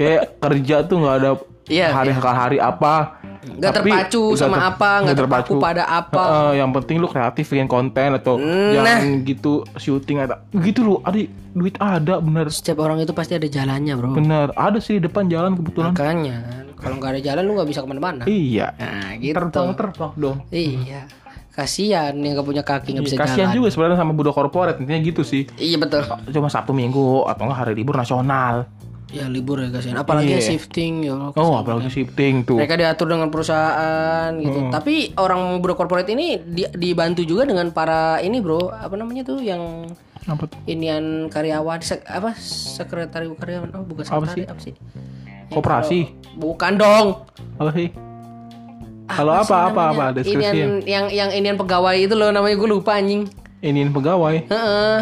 Kayak 0.00 0.40
kerja 0.40 0.80
tuh 0.88 0.96
nggak 0.96 1.16
ada 1.20 1.30
Iya, 1.70 1.94
hari 1.94 2.10
hari 2.16 2.58
apa 2.58 3.19
Nggak 3.40 3.72
Tapi 3.72 3.88
terpacu 3.88 4.22
sama 4.34 4.52
ter- 4.54 4.68
apa, 4.68 4.90
nggak 5.00 5.16
terpaku 5.16 5.52
pada 5.56 5.84
apa. 5.84 6.20
Heeh, 6.20 6.60
yang 6.60 6.70
penting 6.70 6.96
lu 6.96 7.06
kreatif 7.06 7.46
bikin 7.46 7.64
konten 7.66 8.12
atau 8.12 8.36
Nah. 8.36 8.72
jangan 8.74 9.00
gitu 9.22 9.52
syuting 9.74 10.20
atau 10.20 10.36
gitu 10.54 10.80
lu 10.82 10.94
ada 11.00 11.16
duit 11.50 11.72
ada 11.76 12.18
bener 12.18 12.46
Setiap 12.48 12.80
orang 12.80 12.98
itu 12.98 13.10
pasti 13.10 13.32
ada 13.32 13.46
jalannya, 13.46 13.94
bro. 13.94 14.12
bener 14.12 14.52
ada 14.52 14.76
sih 14.76 14.96
di 14.96 15.02
depan 15.02 15.24
jalan 15.26 15.54
kebetulan 15.54 15.90
Makanya, 15.90 16.36
kalau 16.76 16.94
nggak 16.94 17.10
ada 17.10 17.20
jalan 17.22 17.42
lu 17.42 17.52
nggak 17.54 17.68
bisa 17.68 17.80
ke 17.80 17.88
mana-mana. 17.88 18.22
iya 18.24 18.76
Nah, 18.76 19.16
gitu. 19.16 19.32
terbang 19.34 19.68
terbang 19.72 20.12
dong 20.14 20.38
Iya. 20.48 21.00
Kasihan 21.50 22.14
yang 22.14 22.32
nggak 22.34 22.46
punya 22.46 22.62
kaki 22.62 22.94
nggak 22.94 23.04
bisa 23.04 23.18
kasihan 23.18 23.48
jalan. 23.48 23.56
juga 23.56 23.68
sebenarnya 23.70 23.98
sama 23.98 24.12
budak 24.12 24.32
korporat 24.32 24.76
intinya 24.76 25.00
gitu 25.02 25.22
sih 25.22 25.48
Iya 25.56 25.76
betul. 25.76 26.04
cuma 26.30 26.46
Sabtu 26.46 26.70
Minggu 26.70 27.24
atau 27.24 27.42
enggak 27.42 27.58
hari 27.58 27.72
libur 27.74 27.96
nasional 27.96 28.68
Ya 29.10 29.26
libur 29.26 29.58
ya 29.58 29.68
kasihan. 29.68 29.96
Apalagi 29.96 30.28
Iya. 30.28 30.34
yang 30.36 30.46
shifting 30.48 30.92
ya. 31.02 31.12
Allah, 31.12 31.34
oh 31.34 31.54
apalagi 31.56 31.90
shifting 31.90 32.42
tuh 32.42 32.54
Mereka 32.54 32.74
diatur 32.74 33.06
dengan 33.08 33.26
perusahaan 33.26 34.30
gitu. 34.36 34.70
Tapi 34.70 34.94
orang 35.16 35.58
budak 35.58 35.76
corporate 35.76 36.06
ini 36.08 36.38
di- 36.38 36.70
dibantu 36.70 37.22
juga 37.22 37.42
dengan 37.42 37.70
para 37.70 38.18
ini 38.18 38.38
bro, 38.38 38.70
apa 38.70 38.94
namanya 38.94 39.22
tuh 39.24 39.38
yang 39.38 39.90
apa 40.22 40.46
tuh 40.46 40.58
inian 40.64 41.26
karyawan 41.26 41.80
sek- 41.80 42.04
apa 42.04 42.36
sekretari 42.36 43.26
karyawan 43.32 43.72
oh 43.72 43.82
bukan 43.82 44.04
Apa 44.04 44.28
sekretari 44.28 44.46
apa 44.46 44.60
sih? 44.60 44.74
Yang 44.76 45.50
Koperasi. 45.52 46.00
kalau- 46.00 46.14
bukan 46.38 46.72
dong. 46.76 47.06
apa 47.56 47.70
sih 47.72 47.88
kalau 49.10 49.32
sih 49.34 49.42
apa 49.42 49.56
apa 49.66 49.82
apa 49.90 50.04
deskripsi 50.14 50.54
Inian 50.54 50.70
yang 50.84 51.04
yang 51.10 51.30
inian 51.32 51.56
pegawai 51.56 51.98
itu 51.98 52.14
loh 52.14 52.30
namanya 52.30 52.54
gue 52.54 52.70
lupa 52.70 52.94
anjing. 52.94 53.26
iniin 53.58 53.90
pegawai 53.90 54.46
Heeh. 54.46 54.98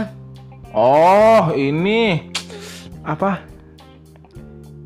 oh 0.72 1.52
ini 1.52 2.32
apa 3.00 3.44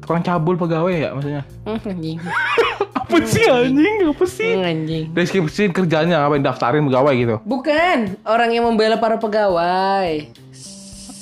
tukang 0.03 0.21
cabul 0.21 0.55
pegawai 0.55 0.93
ya 0.93 1.09
maksudnya 1.11 1.43
Hmm, 1.63 1.79
anjing. 1.81 2.19
apa 3.03 3.17
sih 3.25 3.45
anjing 3.45 3.95
apa 4.05 4.25
sih 4.27 4.53
Hmm, 4.53 4.67
anjing. 4.67 5.05
deskripsi 5.11 5.63
kerjanya 5.71 6.23
apa 6.23 6.37
daftarin 6.37 6.83
pegawai 6.83 7.15
gitu 7.15 7.37
Bukan 7.43 7.99
orang 8.25 8.51
yang 8.51 8.65
membela 8.65 8.97
para 8.97 9.17
pegawai. 9.17 10.27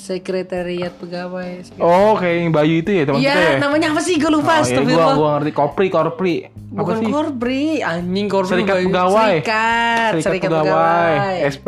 Sekretariat 0.01 0.91
pegawai. 0.93 1.77
oh 1.77 2.17
kayak 2.17 2.35
yang 2.39 2.51
Bayu 2.51 2.75
itu 2.77 2.89
ya 2.91 3.03
teman 3.05 3.21
kita 3.21 3.29
ya 3.29 3.37
Iya, 3.47 3.59
namanya 3.59 3.87
apa 3.93 4.01
sih? 4.01 4.17
Gue 4.17 4.27
lupa. 4.29 4.59
Oh, 4.59 4.65
iya, 4.65 5.05
gua, 5.13 5.29
ngerti 5.37 5.51
kopri 5.53 5.87
kopri 5.87 6.35
apa 6.43 6.73
Bukan 6.73 6.95
sih 6.97 7.07
korbri, 7.07 7.63
anjing 7.81 8.27
korbri. 8.27 8.49
serikat 8.49 8.75
Bayu. 8.75 8.87
pegawai 8.87 9.33
Serikat, 9.37 10.11
serikat, 10.19 10.49
pegawai, 10.49 10.65
pegawai. 10.65 11.35
SP 11.47 11.67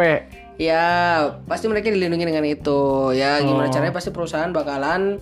Ya, 0.56 0.86
pasti 1.44 1.66
mereka 1.66 1.90
dilindungi 1.90 2.26
dengan 2.26 2.46
itu. 2.46 2.82
Ya, 3.12 3.38
gimana 3.40 3.68
Oh. 3.68 3.74
caranya 3.74 3.90
pasti 3.92 4.10
perusahaan 4.10 4.50
bakalan 4.50 5.18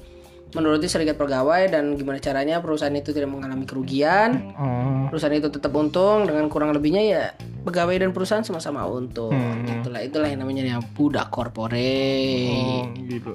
menuruti 0.51 0.91
serikat 0.91 1.15
pegawai 1.15 1.71
dan 1.71 1.95
gimana 1.95 2.19
caranya 2.19 2.59
perusahaan 2.59 2.91
itu 2.91 3.15
tidak 3.15 3.31
mengalami 3.31 3.63
kerugian. 3.63 4.51
oh. 4.55 5.07
Perusahaan 5.07 5.35
itu 5.35 5.47
tetap 5.47 5.71
untung 5.71 6.27
dengan 6.27 6.47
kurang 6.51 6.75
lebihnya 6.75 7.03
ya 7.03 7.23
pegawai 7.63 7.95
dan 7.95 8.11
perusahaan 8.11 8.43
sama-sama 8.43 8.83
untung. 8.83 9.31
Hmm. 9.31 9.79
Itulah 9.79 10.01
itulah 10.03 10.27
yang 10.27 10.43
namanya 10.43 10.63
ya 10.63 10.77
budak. 10.95 11.31
Oh, 11.31 12.85
gitu. 13.07 13.31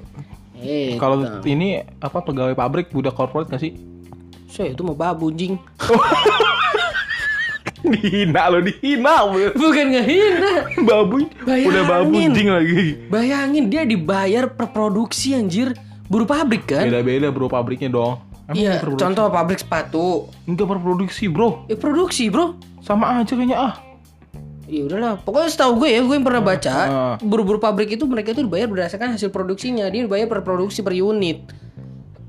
Eh, 0.57 0.97
Kalau 0.97 1.21
ini 1.45 1.85
apa 2.01 2.21
pegawai 2.21 2.57
pabrik 2.57 2.89
budak 2.89 3.13
korporat 3.13 3.49
gak 3.49 3.61
sih? 3.61 3.73
saya 4.47 4.73
itu 4.73 4.81
mau 4.81 4.95
babu 4.95 5.29
jing. 5.29 5.59
dihina 7.83 8.49
lo 8.49 8.59
dihina. 8.63 9.27
Bukan 9.53 9.85
ngehina. 9.93 10.65
babu 10.81 11.29
udah 11.45 11.83
babu 11.85 12.15
Bayangin. 12.17 12.31
jing 12.33 12.49
lagi. 12.49 12.83
Bayangin 13.07 13.65
dia 13.69 13.83
dibayar 13.85 14.49
per 14.49 14.73
produksi 14.73 15.37
anjir. 15.37 15.77
Buruh 16.07 16.27
pabrik 16.27 16.63
kan? 16.67 16.87
Beda-beda 16.87 17.27
bro 17.31 17.51
pabriknya 17.51 17.91
dong. 17.91 18.23
Iya, 18.55 18.79
contoh 18.79 19.27
pabrik 19.27 19.59
sepatu. 19.59 20.31
Enggak 20.47 20.71
berproduksi 20.71 21.27
bro. 21.27 21.67
Ya 21.67 21.75
produksi, 21.75 22.31
Bro. 22.31 22.55
Sama 22.79 23.19
aja 23.19 23.35
kayaknya 23.35 23.59
ah. 23.59 23.73
Ya 24.67 24.83
udahlah, 24.83 25.19
pokoknya 25.23 25.47
setahu 25.51 25.83
gue 25.83 25.95
ya, 25.95 25.99
gue 26.03 26.15
yang 26.15 26.27
pernah 26.27 26.43
baca, 26.43 26.75
Ah. 26.75 27.15
buruh-buruh 27.23 27.59
pabrik 27.59 27.95
itu 27.95 28.03
mereka 28.03 28.35
itu 28.35 28.43
dibayar 28.43 28.67
berdasarkan 28.67 29.15
hasil 29.15 29.31
produksinya, 29.31 29.87
dia 29.87 30.03
dibayar 30.03 30.27
per 30.27 30.43
produksi 30.43 30.83
per 30.83 30.91
unit. 30.91 31.39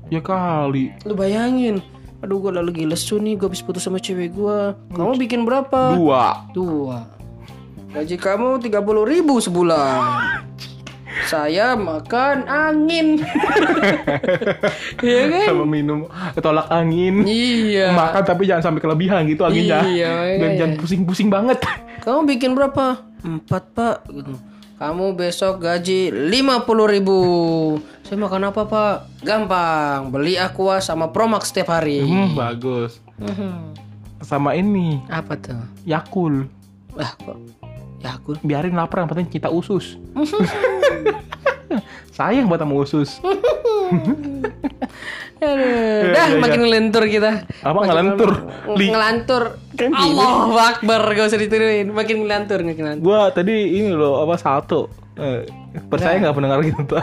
Ya 0.07 0.23
kali. 0.23 0.95
Lu 1.03 1.19
bayangin, 1.19 1.83
aduh 2.23 2.39
gue 2.39 2.55
lagi 2.55 2.87
lesu 2.87 3.19
nih, 3.19 3.35
gue 3.35 3.51
habis 3.51 3.59
putus 3.59 3.83
sama 3.83 3.99
cewek 3.99 4.31
gue. 4.31 4.59
Kamu 4.95 5.19
bikin 5.19 5.43
berapa? 5.43 5.99
Dua. 5.99 6.47
Dua. 6.55 7.11
Gaji 7.91 8.15
kamu 8.15 8.63
30 8.63 9.03
ribu 9.03 9.35
sebulan. 9.43 9.99
Saya 11.25 11.73
makan 11.73 12.45
angin. 12.45 13.21
Iya 14.99 15.21
kan? 15.31 15.45
Sama 15.49 15.65
minum 15.65 16.05
tolak 16.37 16.69
angin. 16.69 17.25
Iya. 17.25 17.91
Makan 17.93 18.21
tapi 18.23 18.45
jangan 18.45 18.71
sampai 18.71 18.81
kelebihan 18.83 19.25
gitu 19.25 19.43
anginnya. 19.43 19.81
Iya, 19.85 20.13
Dan 20.37 20.49
iya. 20.53 20.57
jangan 20.59 20.73
pusing-pusing 20.77 21.29
banget. 21.31 21.59
Kamu 22.03 22.27
bikin 22.27 22.53
berapa? 22.53 23.01
Empat 23.25 23.63
pak. 23.73 23.97
Gitu. 24.07 24.33
Kamu 24.79 25.11
besok 25.11 25.59
gaji 25.59 26.07
50 26.07 26.93
ribu. 26.95 27.19
Saya 28.07 28.15
makan 28.15 28.47
apa 28.47 28.61
pak? 28.63 28.95
Gampang. 29.21 30.07
Beli 30.07 30.39
Aqua 30.39 30.79
sama 30.79 31.11
Promax 31.11 31.51
setiap 31.51 31.75
hari. 31.75 31.99
Hmm, 31.99 32.31
bagus. 32.31 33.03
Mhm. 33.19 33.75
Sama 34.19 34.51
ini 34.55 34.99
Apa 35.07 35.35
tuh? 35.39 35.59
Yakul. 35.83 36.47
Ah 36.95 37.11
kok? 37.15 37.39
Ya 37.99 38.15
aku. 38.15 38.39
Biarin 38.39 38.75
lapar 38.75 39.03
yang 39.03 39.11
penting 39.11 39.27
kita 39.27 39.51
usus. 39.51 39.99
Sayang 42.19 42.51
buat 42.51 42.59
sama 42.59 42.75
usus. 42.75 43.15
Aduh. 45.39 46.11
Dah 46.11 46.27
iya, 46.27 46.35
makin 46.35 46.67
ngelentur 46.67 47.07
kita. 47.07 47.47
Apa 47.63 47.79
ngelentur? 47.87 48.43
Li- 48.75 48.91
Ngelantur. 48.91 49.55
Kan. 49.79 49.95
Allah 49.95 50.75
Akbar 50.75 51.15
gak 51.15 51.31
usah 51.31 51.39
diturunin. 51.39 51.95
Makin 51.95 52.27
ngelantur 52.27 52.59
makin 52.59 52.83
ngelantur. 52.83 53.05
Gua 53.07 53.31
tadi 53.31 53.79
ini 53.79 53.95
loh 53.95 54.19
apa 54.19 54.35
salto. 54.35 54.91
Eh, 55.15 55.47
percaya 55.87 56.19
nggak 56.19 56.35
pendengar 56.35 56.59
kita? 56.59 56.99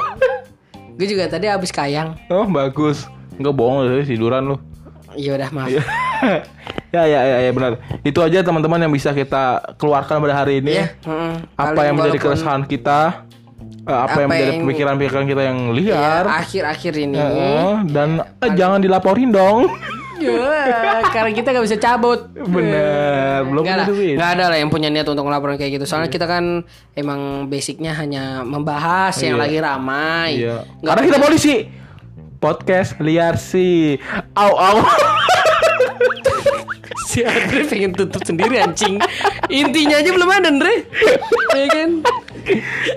Gue 1.01 1.09
juga 1.09 1.29
tadi 1.29 1.49
habis 1.49 1.73
kayang. 1.73 2.13
oh 2.29 2.45
bagus. 2.45 3.09
Nggak 3.41 3.55
bohong 3.57 3.89
loh 3.89 4.05
tiduran 4.05 4.53
lu. 4.53 4.57
Iya 5.17 5.41
udah 5.41 5.49
maaf. 5.49 5.69
ya 6.97 7.03
ya 7.09 7.21
ya 7.25 7.39
ya 7.41 7.51
benar. 7.57 7.81
Itu 8.05 8.21
aja 8.21 8.45
teman-teman 8.45 8.85
yang 8.85 8.93
bisa 8.93 9.17
kita 9.17 9.65
keluarkan 9.81 10.21
pada 10.21 10.45
hari 10.45 10.61
ini. 10.61 10.77
Iya. 10.77 10.93
mm-mm. 11.09 11.33
Apa 11.57 11.89
yang 11.89 11.97
menjadi 11.97 12.21
keresahan 12.21 12.69
kita? 12.69 13.25
Eh, 13.87 13.95
apa, 13.97 14.05
Apa 14.09 14.19
yang 14.19 14.29
menjadi 14.29 14.53
pemikiran-pemikiran 14.61 15.25
kita 15.25 15.43
yang 15.43 15.59
Ya, 15.73 15.95
liar? 15.95 16.25
akhir-akhir 16.27 16.93
ini. 16.99 17.17
Eh, 17.17 17.75
dan 17.89 18.09
eh, 18.37 18.51
jangan 18.53 18.79
dilaporin 18.79 19.31
dong. 19.31 19.67
Ya, 20.17 21.05
karena 21.13 21.29
kita 21.31 21.53
gak 21.53 21.61
bisa 21.61 21.77
cabut. 21.77 22.33
Bener, 22.33 23.45
belum 23.45 23.61
Nggak 23.61 23.77
punya 23.77 23.85
duit. 23.87 24.15
nggak 24.17 24.31
ada 24.33 24.45
lah 24.49 24.57
yang 24.57 24.73
punya 24.73 24.89
niat 24.89 25.05
untuk 25.05 25.23
ngelaporin 25.23 25.61
kayak 25.61 25.77
gitu. 25.77 25.85
Soalnya 25.85 26.09
kita 26.09 26.25
kan 26.25 26.65
emang 26.95 27.21
basicnya 27.47 27.93
hanya 27.93 28.41
membahas 28.41 29.13
yang 29.21 29.37
Iya. 29.37 29.43
lagi 29.45 29.59
ramai. 29.61 30.31
Iya. 30.41 30.65
Nggak 30.81 30.89
Karena 30.89 31.03
kita 31.05 31.19
polisi. 31.21 31.55
Podcast 32.41 32.97
liar 32.99 33.37
sih. 33.37 34.01
Au 34.33 34.57
au. 34.57 34.77
si 37.07 37.21
Andre 37.21 37.63
pengen 37.65 37.93
tutup 37.93 38.25
sendiri 38.25 38.57
anjing. 38.57 38.97
Intinya 39.49 39.97
aja 39.97 40.11
belum 40.11 40.31
ada 40.31 40.49
Andre. 40.49 40.75
ya 41.53 41.67
kan? 41.69 41.91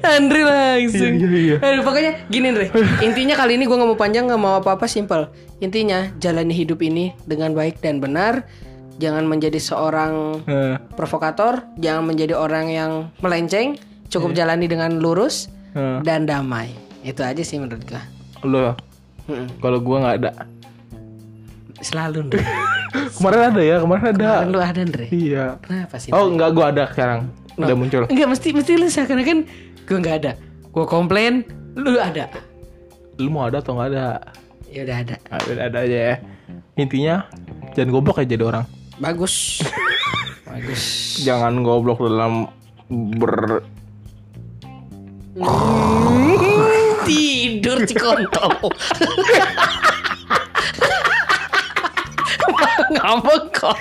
Andre 0.06 0.42
langsung. 0.44 1.14
Iya, 1.16 1.28
iya, 1.28 1.40
iya. 1.40 1.56
Aduh, 1.60 1.84
pokoknya 1.84 2.12
gini 2.28 2.46
Andre. 2.50 2.68
Intinya 3.08 3.36
kali 3.36 3.58
ini 3.58 3.66
gua 3.66 3.82
nggak 3.82 3.90
mau 3.90 4.00
panjang 4.00 4.26
nggak 4.28 4.42
mau 4.42 4.54
apa-apa 4.58 4.86
simpel. 4.86 5.30
Intinya 5.60 6.08
jalani 6.18 6.54
hidup 6.54 6.80
ini 6.80 7.12
dengan 7.26 7.52
baik 7.52 7.82
dan 7.82 8.00
benar. 8.00 8.46
Jangan 9.00 9.24
menjadi 9.26 9.56
seorang 9.58 10.44
Eh, 10.44 10.76
provokator, 10.94 11.64
jangan 11.80 12.04
menjadi 12.04 12.36
orang 12.36 12.68
yang 12.68 12.92
melenceng, 13.20 13.80
cukup 14.12 14.36
Iya. 14.36 14.44
jalani 14.44 14.68
dengan 14.68 15.00
lurus 15.00 15.48
eh. 15.72 16.04
dan 16.04 16.28
damai. 16.28 16.76
Itu 17.00 17.24
aja 17.24 17.40
sih 17.40 17.58
menurut 17.58 17.80
gua. 17.88 18.04
Lo 18.44 18.76
kalau 19.60 19.80
gua 19.80 19.98
nggak 20.04 20.16
ada. 20.20 20.32
Selalu. 21.80 22.28
Ndre. 22.28 22.44
Kemarin 23.16 23.42
ada 23.54 23.62
ya, 23.64 23.76
kemarin 23.80 24.06
ada. 24.12 24.30
Kemarin 24.44 24.50
lu 24.52 24.60
ada 24.60 24.80
Andre. 24.84 25.06
Iya. 25.12 25.46
Kenapa 25.64 25.96
sih? 25.96 26.10
Oh 26.12 26.28
enggak, 26.28 26.50
gua 26.52 26.66
ada 26.74 26.84
sekarang. 26.92 27.32
Udah 27.60 27.76
muncul. 27.76 28.08
Enggak 28.08 28.28
mesti 28.32 28.56
mesti 28.56 28.72
lu 28.80 28.88
seakan 28.88 29.20
kan 29.22 29.40
gue 29.84 29.98
nggak 30.00 30.16
ada. 30.24 30.32
Gue 30.72 30.86
komplain, 30.88 31.44
lu 31.76 32.00
ada. 32.00 32.32
Lu 33.20 33.28
mau 33.28 33.52
ada 33.52 33.60
atau 33.60 33.76
nggak 33.76 33.90
ada? 33.92 34.24
Ya 34.70 34.86
udah 34.86 34.98
ada. 35.02 35.16
Ah, 35.28 35.42
Ada, 35.44 35.62
ada 35.68 35.78
aja 35.84 35.98
ya. 36.14 36.16
Intinya 36.80 37.28
jangan 37.76 37.90
goblok 37.92 38.24
ya 38.24 38.38
jadi 38.38 38.44
orang. 38.48 38.66
Bagus. 39.02 39.60
Bagus. 40.50 40.84
Jangan 41.26 41.66
goblok 41.66 42.00
dalam 42.06 42.48
ber 42.90 43.66
Tidur 47.06 47.84
cikontol. 47.86 48.52
Ngambek 52.90 53.44
kok. 53.54 53.78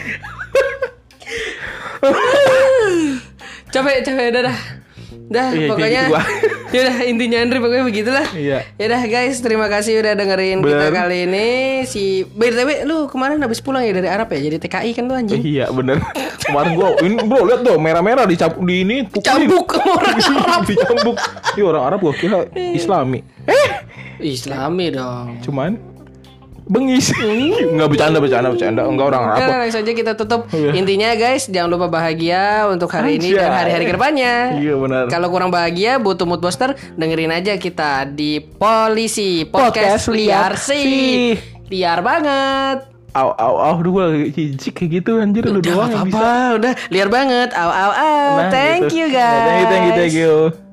Capek 3.68 4.02
capek 4.02 4.26
udah 4.30 4.42
dah. 4.44 4.58
Dah 5.28 5.52
Iya, 5.52 5.68
pokoknya 5.68 6.02
gitu 6.04 6.16
ya 6.72 6.80
udah 6.84 6.96
intinya 7.04 7.36
Andre 7.38 7.58
pokoknya 7.60 7.84
begitulah. 7.84 8.26
Iya. 8.32 8.64
Ya 8.76 8.84
udah 8.88 9.02
guys, 9.04 9.36
terima 9.38 9.68
kasih 9.68 10.00
udah 10.00 10.12
dengerin 10.14 10.60
kita 10.60 10.88
Bener. 10.88 10.92
kali 10.94 11.16
ini 11.24 11.48
si 11.84 12.02
BTW 12.24 12.84
lu 12.84 13.08
kemarin 13.08 13.36
habis 13.38 13.60
pulang 13.60 13.84
ya 13.84 13.92
dari 13.92 14.08
Arab 14.08 14.28
ya 14.28 14.40
jadi 14.42 14.56
TKI 14.56 14.90
kan 14.92 15.04
lu 15.04 15.12
anjing. 15.12 15.40
Iya 15.40 15.68
bener 15.68 16.00
Kemarin 16.40 16.70
gua 16.72 16.96
ini 16.98 17.20
bro 17.20 17.44
lihat 17.44 17.60
tuh 17.60 17.76
merah-merah 17.76 18.24
dicap 18.24 18.56
di 18.58 18.80
ini. 18.80 18.96
Cambuk 19.20 19.68
orang 19.76 20.16
Arab. 20.40 20.60
Dicambuk 20.64 21.16
Iya 21.52 21.64
orang 21.66 21.82
Arab 21.84 21.98
gua 22.00 22.14
kira 22.14 22.38
Islami 22.56 23.20
Eh 23.44 23.68
Islami 24.24 24.90
dong. 24.90 25.44
cuman 25.44 25.76
Bengis 26.68 27.10
Enggak 27.16 27.88
bercanda 27.88 28.18
bercanda 28.20 28.48
bercanda 28.52 28.84
Enggak 28.84 29.06
orang 29.16 29.22
Arab 29.24 29.40
Udah 29.40 29.58
langsung 29.64 29.82
aja 29.82 29.92
kita 29.96 30.12
tutup. 30.14 30.40
Iya. 30.52 30.70
Intinya 30.76 31.08
guys, 31.16 31.48
jangan 31.48 31.68
lupa 31.72 31.88
bahagia 31.88 32.68
untuk 32.68 32.92
hari 32.92 33.16
ini 33.16 33.32
dan 33.32 33.48
Anjay. 33.48 33.58
hari-hari 33.64 33.84
ke 33.88 33.94
depannya. 33.96 34.34
Iya 34.60 34.74
benar 34.76 35.04
Kalau 35.08 35.28
kurang 35.32 35.50
bahagia, 35.50 35.96
butuh 35.96 36.28
mood 36.28 36.44
booster, 36.44 36.76
dengerin 36.94 37.32
aja 37.32 37.56
kita 37.56 38.04
di 38.04 38.44
Polisi 38.44 39.48
Podcast, 39.48 40.06
Podcast 40.08 40.12
Liar 40.12 40.52
sih. 40.60 41.34
Liar 41.72 42.04
banget. 42.04 42.88
Au 43.16 43.32
au 43.32 43.54
au 43.56 43.76
Duh 43.80 43.96
lagi 44.04 44.30
cicik 44.36 44.84
kayak 44.84 44.90
gitu 45.00 45.16
anjir 45.18 45.48
Lu 45.48 45.58
Udah 45.58 45.72
doang 45.72 45.88
gak 45.88 45.96
yang 45.96 46.06
bisa 46.12 46.32
udah 46.60 46.72
liar 46.92 47.08
banget. 47.08 47.48
Au 47.56 47.70
au 47.72 47.92
au. 47.96 48.32
Nah, 48.36 48.52
thank 48.52 48.92
gitu. 48.92 49.00
you 49.00 49.06
guys. 49.08 49.44
Thank 49.48 49.58
you 49.58 49.66
thank 49.66 49.84
you 49.84 49.92
thank 49.96 50.14
you 50.14 50.67